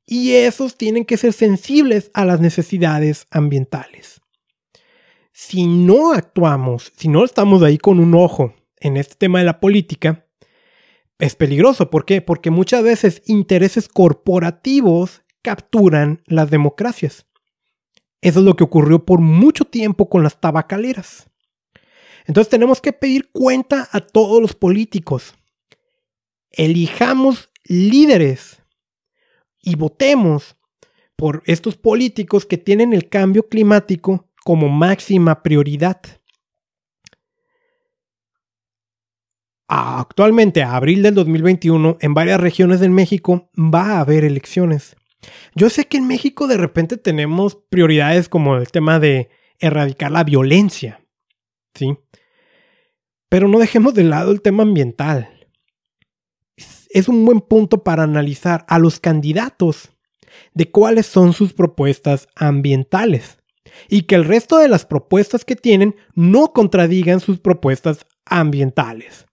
y 0.05 0.33
esos 0.33 0.77
tienen 0.77 1.05
que 1.05 1.17
ser 1.17 1.33
sensibles 1.33 2.11
a 2.13 2.25
las 2.25 2.39
necesidades 2.39 3.25
ambientales. 3.31 4.21
Si 5.33 5.65
no 5.65 6.13
actuamos, 6.13 6.93
si 6.95 7.07
no 7.07 7.25
estamos 7.25 7.61
ahí 7.63 7.77
con 7.77 7.99
un 7.99 8.13
ojo 8.13 8.53
en 8.79 8.97
este 8.97 9.15
tema 9.15 9.39
de 9.39 9.45
la 9.45 9.59
política, 9.59 10.27
es 11.19 11.35
peligroso. 11.35 11.89
¿Por 11.89 12.05
qué? 12.05 12.21
Porque 12.21 12.51
muchas 12.51 12.83
veces 12.83 13.21
intereses 13.25 13.87
corporativos 13.87 15.23
capturan 15.41 16.21
las 16.25 16.49
democracias. 16.49 17.25
Eso 18.21 18.39
es 18.39 18.45
lo 18.45 18.55
que 18.55 18.63
ocurrió 18.63 19.05
por 19.05 19.19
mucho 19.19 19.65
tiempo 19.65 20.09
con 20.09 20.23
las 20.23 20.39
tabacaleras. 20.39 21.29
Entonces 22.25 22.49
tenemos 22.49 22.81
que 22.81 22.93
pedir 22.93 23.29
cuenta 23.31 23.87
a 23.91 24.01
todos 24.01 24.41
los 24.41 24.55
políticos. 24.55 25.35
Elijamos 26.49 27.49
líderes 27.63 28.61
y 29.61 29.75
votemos 29.75 30.57
por 31.15 31.43
estos 31.45 31.77
políticos 31.77 32.45
que 32.45 32.57
tienen 32.57 32.93
el 32.93 33.09
cambio 33.09 33.47
climático 33.47 34.29
como 34.43 34.69
máxima 34.69 35.41
prioridad. 35.43 36.01
Actualmente, 39.67 40.61
a 40.61 40.75
abril 40.75 41.01
del 41.01 41.15
2021, 41.15 41.97
en 41.99 42.13
varias 42.13 42.39
regiones 42.39 42.79
de 42.79 42.89
México 42.89 43.49
va 43.57 43.93
a 43.93 43.99
haber 44.01 44.23
elecciones. 44.23 44.95
Yo 45.55 45.69
sé 45.69 45.87
que 45.87 45.97
en 45.97 46.07
México 46.07 46.47
de 46.47 46.57
repente 46.57 46.97
tenemos 46.97 47.57
prioridades 47.69 48.29
como 48.29 48.57
el 48.57 48.69
tema 48.69 48.99
de 48.99 49.29
erradicar 49.59 50.11
la 50.11 50.23
violencia, 50.23 51.01
¿sí? 51.73 51.97
Pero 53.29 53.47
no 53.47 53.59
dejemos 53.59 53.93
de 53.93 54.03
lado 54.03 54.31
el 54.31 54.41
tema 54.41 54.63
ambiental 54.63 55.35
es 56.95 57.09
un 57.09 57.25
buen 57.25 57.41
punto 57.41 57.83
para 57.83 58.03
analizar 58.03 58.65
a 58.69 58.79
los 58.79 59.01
candidatos 59.01 59.91
de 60.53 60.71
cuáles 60.71 61.05
son 61.05 61.33
sus 61.33 61.51
propuestas 61.51 62.29
ambientales 62.35 63.37
y 63.89 64.03
que 64.03 64.15
el 64.15 64.23
resto 64.23 64.59
de 64.59 64.69
las 64.69 64.85
propuestas 64.85 65.43
que 65.43 65.57
tienen 65.57 65.97
no 66.13 66.53
contradigan 66.53 67.19
sus 67.19 67.41
propuestas 67.41 68.05
ambientales. 68.23 69.25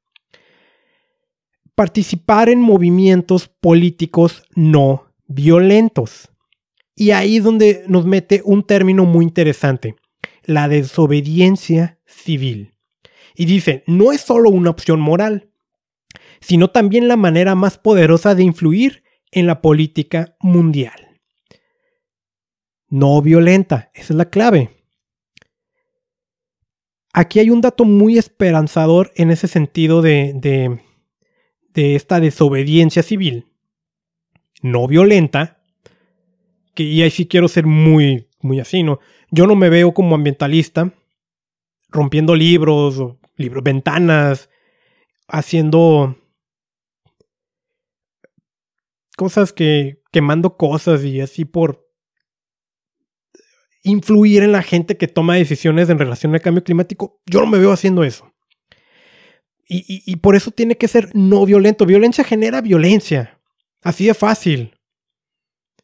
Participar 1.76 2.49
en 2.49 2.61
movimientos 2.61 3.47
políticos 3.47 4.43
no 4.57 5.11
violentos. 5.35 6.30
Y 6.95 7.11
ahí 7.12 7.39
es 7.39 7.45
donde 7.45 7.85
nos 7.89 8.07
mete 8.07 8.43
un 8.45 8.62
término 8.64 9.05
muy 9.05 9.24
interesante, 9.24 9.97
la 10.45 10.68
desobediencia 10.68 11.99
civil. 12.07 12.74
Y 13.35 13.47
dice, 13.47 13.83
no 13.87 14.12
es 14.12 14.20
solo 14.20 14.51
una 14.51 14.70
opción 14.70 15.01
moral, 15.01 15.51
sino 16.41 16.68
también 16.68 17.09
la 17.09 17.16
manera 17.16 17.55
más 17.55 17.78
poderosa 17.78 18.35
de 18.35 18.43
influir 18.43 19.03
en 19.30 19.47
la 19.47 19.62
política 19.62 20.37
mundial. 20.41 21.20
No 22.89 23.22
violenta, 23.22 23.91
esa 23.95 24.12
es 24.12 24.16
la 24.16 24.28
clave. 24.28 24.70
Aquí 27.14 27.41
hay 27.41 27.51
un 27.51 27.61
dato 27.61 27.85
muy 27.85 28.18
esperanzador 28.18 29.12
en 29.16 29.30
ese 29.30 29.49
sentido 29.49 30.03
de, 30.03 30.33
de, 31.74 31.95
esta 31.95 32.20
desobediencia 32.20 33.03
civil. 33.03 33.51
No 34.62 34.86
violenta, 34.86 35.60
que 36.74 36.84
y 36.84 37.02
ahí 37.02 37.10
sí 37.10 37.26
quiero 37.26 37.48
ser 37.48 37.66
muy, 37.66 38.28
muy 38.40 38.60
así, 38.60 38.82
¿no? 38.82 39.00
Yo 39.30 39.46
no 39.46 39.54
me 39.54 39.68
veo 39.68 39.92
como 39.92 40.14
ambientalista 40.14 40.92
rompiendo 41.88 42.34
libros, 42.34 43.02
libros, 43.36 43.62
ventanas, 43.62 44.48
haciendo 45.28 46.16
cosas 49.16 49.52
que 49.52 50.00
quemando 50.10 50.56
cosas 50.56 51.04
y 51.04 51.20
así 51.20 51.44
por 51.44 51.88
influir 53.82 54.42
en 54.42 54.52
la 54.52 54.62
gente 54.62 54.96
que 54.96 55.08
toma 55.08 55.36
decisiones 55.36 55.90
en 55.90 55.98
relación 55.98 56.34
al 56.34 56.40
cambio 56.40 56.64
climático. 56.64 57.20
Yo 57.26 57.40
no 57.40 57.46
me 57.46 57.58
veo 57.58 57.72
haciendo 57.72 58.04
eso. 58.04 58.32
Y, 59.74 60.16
por 60.16 60.36
eso 60.36 60.50
tiene 60.50 60.76
que 60.76 60.86
ser 60.86 61.08
no 61.14 61.46
violento. 61.46 61.86
Violencia 61.86 62.24
genera 62.24 62.60
violencia. 62.60 63.32
Así 63.83 64.07
de 64.07 64.14
fácil. 64.14 64.74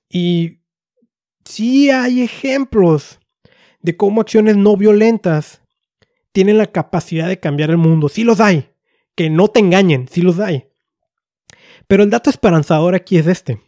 Y 0.08 0.60
sí 1.44 1.90
hay 1.90 2.22
ejemplos 2.22 3.18
de 3.80 3.96
cómo 3.96 4.20
acciones 4.20 4.56
no 4.56 4.76
violentas 4.76 5.62
tienen 6.32 6.58
la 6.58 6.66
capacidad 6.66 7.28
de 7.28 7.40
cambiar 7.40 7.70
el 7.70 7.78
mundo. 7.78 8.08
Sí 8.08 8.24
los 8.24 8.40
hay. 8.40 8.70
Que 9.16 9.30
no 9.30 9.48
te 9.48 9.60
engañen, 9.60 10.06
sí 10.08 10.22
los 10.22 10.38
hay. 10.38 10.68
Pero 11.88 12.04
el 12.04 12.10
dato 12.10 12.30
esperanzador 12.30 12.94
aquí 12.94 13.18
es 13.18 13.26
este. 13.26 13.60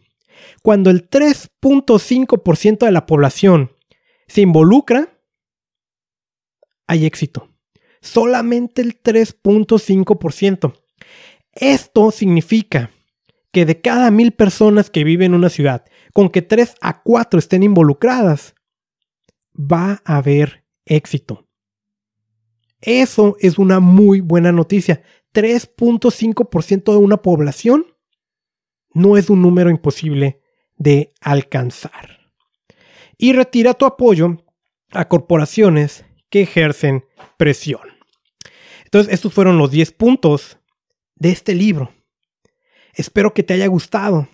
Cuando 0.63 0.89
el 0.89 1.09
3.5% 1.09 2.85
de 2.85 2.91
la 2.91 3.05
población 3.05 3.71
se 4.27 4.41
involucra, 4.41 5.09
hay 6.87 7.05
éxito. 7.05 7.49
Solamente 8.01 8.81
el 8.81 9.01
3.5%. 9.01 10.73
Esto 11.53 12.11
significa 12.11 12.91
que 13.51 13.65
de 13.65 13.81
cada 13.81 14.11
mil 14.11 14.31
personas 14.31 14.89
que 14.89 15.03
viven 15.03 15.31
en 15.31 15.35
una 15.35 15.49
ciudad, 15.49 15.85
con 16.13 16.29
que 16.29 16.41
3 16.41 16.75
a 16.81 17.01
4 17.01 17.39
estén 17.39 17.63
involucradas, 17.63 18.55
va 19.55 20.01
a 20.05 20.17
haber 20.17 20.65
éxito. 20.85 21.47
Eso 22.81 23.35
es 23.39 23.59
una 23.59 23.79
muy 23.79 24.21
buena 24.21 24.51
noticia. 24.51 25.03
3.5% 25.33 26.91
de 26.91 26.97
una 26.97 27.21
población 27.21 27.85
no 28.93 29.17
es 29.17 29.29
un 29.29 29.41
número 29.41 29.69
imposible 29.69 30.41
de 30.77 31.13
alcanzar. 31.21 32.31
Y 33.17 33.33
retira 33.33 33.75
tu 33.75 33.85
apoyo 33.85 34.43
a 34.91 35.07
corporaciones 35.07 36.05
que 36.29 36.41
ejercen 36.41 37.05
presión. 37.37 37.81
Entonces, 38.85 39.13
estos 39.13 39.33
fueron 39.33 39.57
los 39.57 39.71
10 39.71 39.91
puntos 39.93 40.57
de 41.15 41.31
este 41.31 41.53
libro. 41.53 41.93
Espero 42.93 43.33
que 43.33 43.43
te 43.43 43.53
haya 43.53 43.67
gustado. 43.67 44.27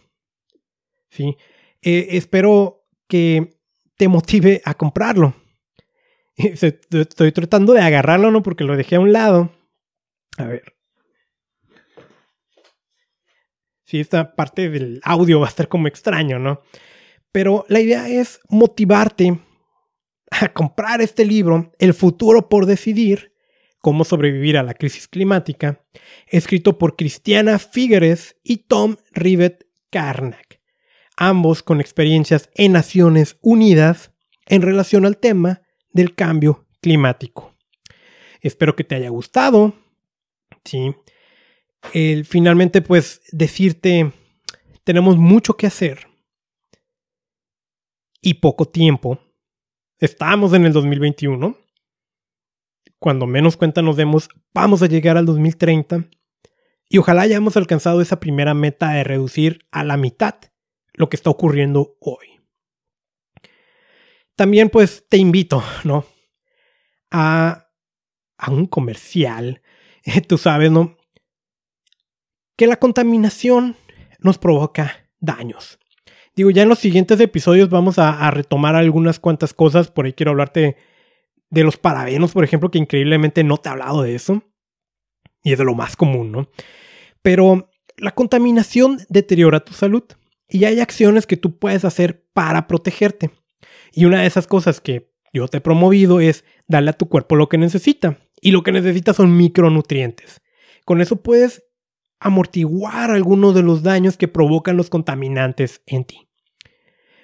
¿sí? 1.10 1.38
Eh, 1.82 2.08
espero 2.12 2.86
que 3.08 3.60
te 3.96 4.08
motive 4.08 4.62
a 4.66 4.74
comprarlo. 4.74 5.36
Estoy 6.38 7.32
tratando 7.32 7.74
de 7.74 7.82
agarrarlo, 7.82 8.32
¿no? 8.32 8.44
Porque 8.44 8.64
lo 8.64 8.78
dejé 8.78 8.96
a 8.96 9.00
un 9.00 9.12
lado. 9.14 9.52
A 10.38 10.46
ver. 10.46 10.76
Sí, 13.86 14.00
esta 14.00 14.36
parte 14.36 14.70
del 14.70 15.00
audio 15.04 15.40
va 15.40 15.48
a 15.48 15.50
estar 15.50 15.68
como 15.68 15.88
extraño, 15.88 16.40
¿no? 16.40 16.62
Pero 17.32 17.66
la 17.70 17.80
idea 17.80 18.10
es 18.10 18.42
motivarte 18.50 19.40
a 20.30 20.50
comprar 20.52 21.02
este 21.02 21.24
libro, 21.24 21.72
El 21.80 21.94
futuro 21.94 22.50
por 22.50 22.66
decidir, 22.66 23.34
cómo 23.88 24.04
sobrevivir 24.04 24.58
a 24.58 24.64
la 24.64 24.74
crisis 24.74 25.08
climática, 25.08 25.82
escrito 26.26 26.78
por 26.78 26.98
Cristiana 26.98 27.58
Figueres 27.58 28.36
y 28.44 28.58
Tom 28.58 28.98
Rivet 29.14 29.66
Karnak, 29.90 30.60
ambos 31.16 31.64
con 31.64 31.80
experiencias 31.80 32.50
en 32.56 32.74
Naciones 32.74 33.38
Unidas 33.40 34.12
en 34.46 34.62
relación 34.62 35.06
al 35.06 35.16
tema 35.16 35.62
del 35.94 36.16
cambio 36.16 36.68
climático. 36.82 37.56
Espero 38.42 38.76
que 38.76 38.84
te 38.84 38.96
haya 38.96 39.08
gustado. 39.08 39.74
Sí. 40.66 40.94
finalmente, 42.26 42.82
pues 42.82 43.22
decirte, 43.32 44.12
tenemos 44.84 45.16
mucho 45.16 45.56
que 45.56 45.68
hacer 45.68 46.08
y 48.22 48.34
poco 48.34 48.66
tiempo. 48.66 49.18
Estamos 49.98 50.52
en 50.52 50.66
el 50.66 50.74
2021. 50.74 51.67
Cuando 53.00 53.28
menos 53.28 53.58
cuenta 53.58 53.82
nos 53.82 53.98
demos, 53.98 54.30
vamos 54.54 54.82
a 54.82 54.88
llegar 54.88 55.18
al 55.18 55.26
2030. 55.26 56.06
Y 56.90 56.98
ojalá 56.98 57.24
hayamos 57.24 57.58
alcanzado 57.58 58.02
esa 58.02 58.20
primera 58.20 58.54
meta 58.54 58.92
de 58.92 59.04
reducir 59.04 59.66
a 59.72 59.84
la 59.84 59.98
mitad 59.98 60.36
lo 60.94 61.10
que 61.10 61.16
está 61.16 61.30
ocurriendo 61.30 61.98
hoy. 62.00 62.40
También 64.36 64.70
pues 64.70 65.06
te 65.10 65.18
invito, 65.18 65.64
¿no? 65.84 66.06
A, 67.12 67.70
a 68.38 68.52
un 68.52 68.66
comercial. 68.66 69.62
Tú 70.28 70.38
sabes, 70.38 70.72
¿no? 70.72 70.98
Que 72.56 72.68
la 72.68 72.78
contaminación 72.78 73.76
nos 74.20 74.38
provoca 74.38 75.10
daños. 75.20 75.80
Digo, 76.38 76.52
ya 76.52 76.62
en 76.62 76.70
los 76.70 76.78
siguientes 76.78 77.20
episodios 77.20 77.70
vamos 77.70 77.98
a, 77.98 78.30
retomar 78.30 78.76
algunas 78.76 79.20
cuantas 79.20 79.56
cosas. 79.56 79.90
Por 79.90 80.06
ahí 80.06 80.14
quiero 80.14 80.32
hablarte 80.32 80.78
de 81.50 81.64
los 81.64 81.78
parabenos, 81.78 82.34
por 82.34 82.44
ejemplo, 82.44 82.72
que 82.72 82.78
increíblemente 82.78 83.44
no 83.44 83.58
te 83.58 83.70
he 83.70 83.72
hablado 83.72 84.02
de 84.02 84.16
eso. 84.16 84.44
Y 85.44 85.54
es 85.54 85.58
de 85.58 85.66
lo 85.66 85.76
más 85.76 85.96
común, 85.96 86.32
¿no? 86.32 86.50
Pero 87.22 87.70
la 87.98 88.12
contaminación 88.12 89.00
deteriora 89.10 89.62
tu 89.62 89.74
salud. 89.74 90.04
Y 90.50 90.66
hay 90.66 90.80
acciones 90.80 91.28
que 91.28 91.38
tú 91.38 91.58
puedes 91.58 91.86
hacer 91.86 92.26
para 92.34 92.68
protegerte. 92.68 93.32
Y 93.92 94.06
una 94.06 94.22
de 94.22 94.28
esas 94.28 94.48
cosas 94.48 94.82
que 94.82 95.12
yo 95.34 95.48
te 95.48 95.58
he 95.58 95.62
promovido 95.62 96.20
es 96.20 96.46
darle 96.68 96.92
a 96.92 96.98
tu 96.98 97.08
cuerpo 97.10 97.36
lo 97.36 97.50
que 97.50 97.58
necesita. 97.58 98.18
Y 98.42 98.52
lo 98.52 98.64
que 98.64 98.72
necesita 98.72 99.14
son 99.14 99.36
micronutrientes. 99.36 100.42
Con 100.86 101.02
eso 101.02 101.22
puedes 101.22 101.64
amortiguar 102.20 103.12
algunos 103.12 103.54
de 103.56 103.64
los 103.64 103.84
daños 103.84 104.18
que 104.18 104.28
provocan 104.28 104.78
los 104.78 104.90
contaminantes 104.90 105.82
en 105.86 106.06
ti. 106.06 106.27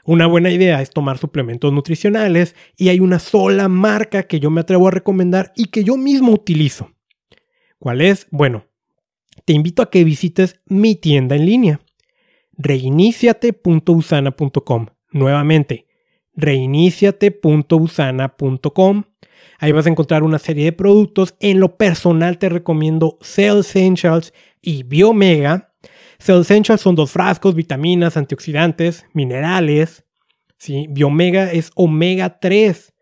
Una 0.05 0.27
buena 0.27 0.51
idea 0.51 0.81
es 0.81 0.89
tomar 0.89 1.17
suplementos 1.17 1.71
nutricionales 1.71 2.57
y 2.75 2.89
hay 2.89 2.99
una 2.99 3.19
sola 3.19 3.69
marca 3.69 4.23
que 4.23 4.41
yo 4.41 4.49
me 4.49 4.59
atrevo 4.61 4.87
a 4.89 4.91
recomendar 4.91 5.53
y 5.55 5.65
que 5.65 5.83
yo 5.85 5.95
mismo 5.95 6.33
utilizo. 6.33 6.91
¿Cuál 7.79 8.01
es? 8.01 8.27
Bueno, 8.29 8.65
te 9.45 9.53
invito 9.53 9.81
a 9.81 9.89
que 9.89 10.03
visites 10.03 10.59
mi 10.65 10.95
tienda 10.95 11.37
en 11.37 11.45
línea, 11.45 11.79
reiniciate.usana.com. 12.57 14.87
Nuevamente, 15.11 15.87
reiniciate.usana.com. 16.35 19.03
Ahí 19.59 19.71
vas 19.71 19.85
a 19.85 19.89
encontrar 19.89 20.23
una 20.23 20.39
serie 20.39 20.65
de 20.65 20.73
productos. 20.73 21.35
En 21.39 21.61
lo 21.61 21.77
personal 21.77 22.39
te 22.39 22.49
recomiendo 22.49 23.17
Cell 23.21 23.59
Essentials 23.59 24.33
y 24.61 24.83
Biomega 24.83 25.72
Cell 26.23 26.39
Essentials 26.39 26.79
son 26.79 26.95
dos 26.95 27.11
frascos, 27.11 27.53
vitaminas, 27.53 28.15
antioxidantes, 28.15 29.05
minerales. 29.13 30.05
¿sí? 30.57 30.87
Biomega 30.89 31.51
es 31.51 31.71
omega 31.75 32.39
3 32.39 32.93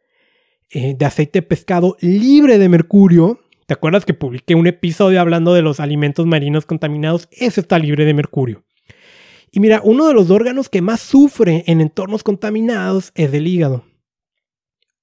eh, 0.72 0.96
de 0.98 1.06
aceite 1.06 1.44
pescado 1.44 1.98
libre 2.02 2.58
de 2.58 2.68
mercurio. 2.68 3.40
¿Te 3.68 3.76
acuerdas 3.76 4.06
que 4.06 4.16
publiqué 4.16 4.56
un 4.56 4.66
episodio 4.66 5.22
hablando 5.22 5.54
de 5.54 5.62
los 5.62 5.80
alimentos 5.80 6.26
marinos 6.26 6.66
contaminados? 6.66 7.28
Ese 7.30 7.62
está 7.62 7.78
libre 7.78 8.06
de 8.06 8.16
mercurio. 8.16 8.64
Y 9.52 9.60
mira, 9.60 9.82
uno 9.84 10.08
de 10.08 10.16
los 10.16 10.32
órganos 10.32 10.68
que 10.68 10.82
más 10.82 11.00
sufre 11.00 11.64
en 11.68 11.80
entornos 11.80 12.24
contaminados 12.24 13.12
es 13.14 13.32
el 13.36 13.46
hígado. 13.46 13.86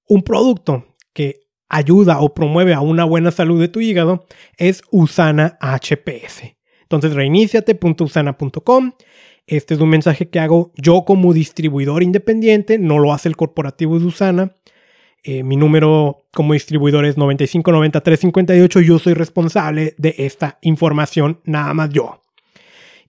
Un 0.09 0.23
producto 0.23 0.93
que 1.13 1.39
ayuda 1.69 2.19
o 2.19 2.33
promueve 2.33 2.73
a 2.73 2.81
una 2.81 3.05
buena 3.05 3.31
salud 3.31 3.61
de 3.61 3.69
tu 3.69 3.79
hígado 3.79 4.25
es 4.57 4.81
Usana 4.91 5.57
HPS. 5.61 6.58
Entonces, 6.89 7.13
reiniciate.usana.com. 7.13 8.93
Este 9.45 9.75
es 9.75 9.79
un 9.79 9.89
mensaje 9.89 10.27
que 10.29 10.39
hago 10.39 10.71
yo 10.75 11.05
como 11.05 11.33
distribuidor 11.33 12.01
independiente, 12.01 12.79
no 12.79 12.97
lo 12.97 13.13
hace 13.13 13.29
el 13.29 13.35
corporativo 13.35 13.99
de 13.99 14.05
Usana. 14.05 14.55
Eh, 15.23 15.43
mi 15.43 15.55
número 15.55 16.25
como 16.33 16.53
distribuidor 16.53 17.05
es 17.05 17.15
959358. 17.15 18.81
Yo 18.81 18.97
soy 18.97 19.13
responsable 19.13 19.93
de 19.97 20.15
esta 20.17 20.57
información, 20.61 21.39
nada 21.45 21.73
más 21.75 21.91
yo. 21.91 22.23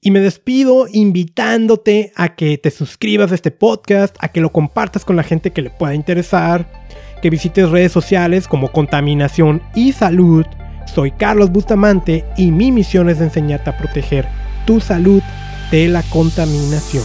Y 0.03 0.11
me 0.11 0.21
despido 0.21 0.87
invitándote 0.91 2.13
a 2.17 2.35
que 2.35 2.59
te 2.59 2.71
suscribas 2.71 3.33
a 3.33 3.35
este 3.35 3.51
podcast, 3.51 4.17
a 4.21 4.29
que 4.29 4.43
lo 4.43 4.53
compartas 4.53 5.07
con 5.07 5.17
la 5.17 5.23
gente 5.23 5.53
que 5.53 5.63
le 5.63 5.71
pueda 5.71 5.95
interesar, 5.95 6.71
que 7.23 7.31
visites 7.31 7.71
redes 7.71 7.93
sociales 7.93 8.47
como 8.47 8.73
Contaminación 8.73 9.63
y 9.75 9.93
Salud 9.93 10.45
soy 10.91 11.13
Carlos 11.13 11.51
Bustamante 11.51 12.25
y 12.37 12.51
mi 12.51 12.73
misión 12.73 13.09
es 13.09 13.21
enseñarte 13.21 13.71
a 13.71 13.79
proteger 13.79 14.27
tu 14.67 14.81
salud 14.81 15.23
de 15.71 15.89
la 15.89 16.03
contaminación. 16.03 17.05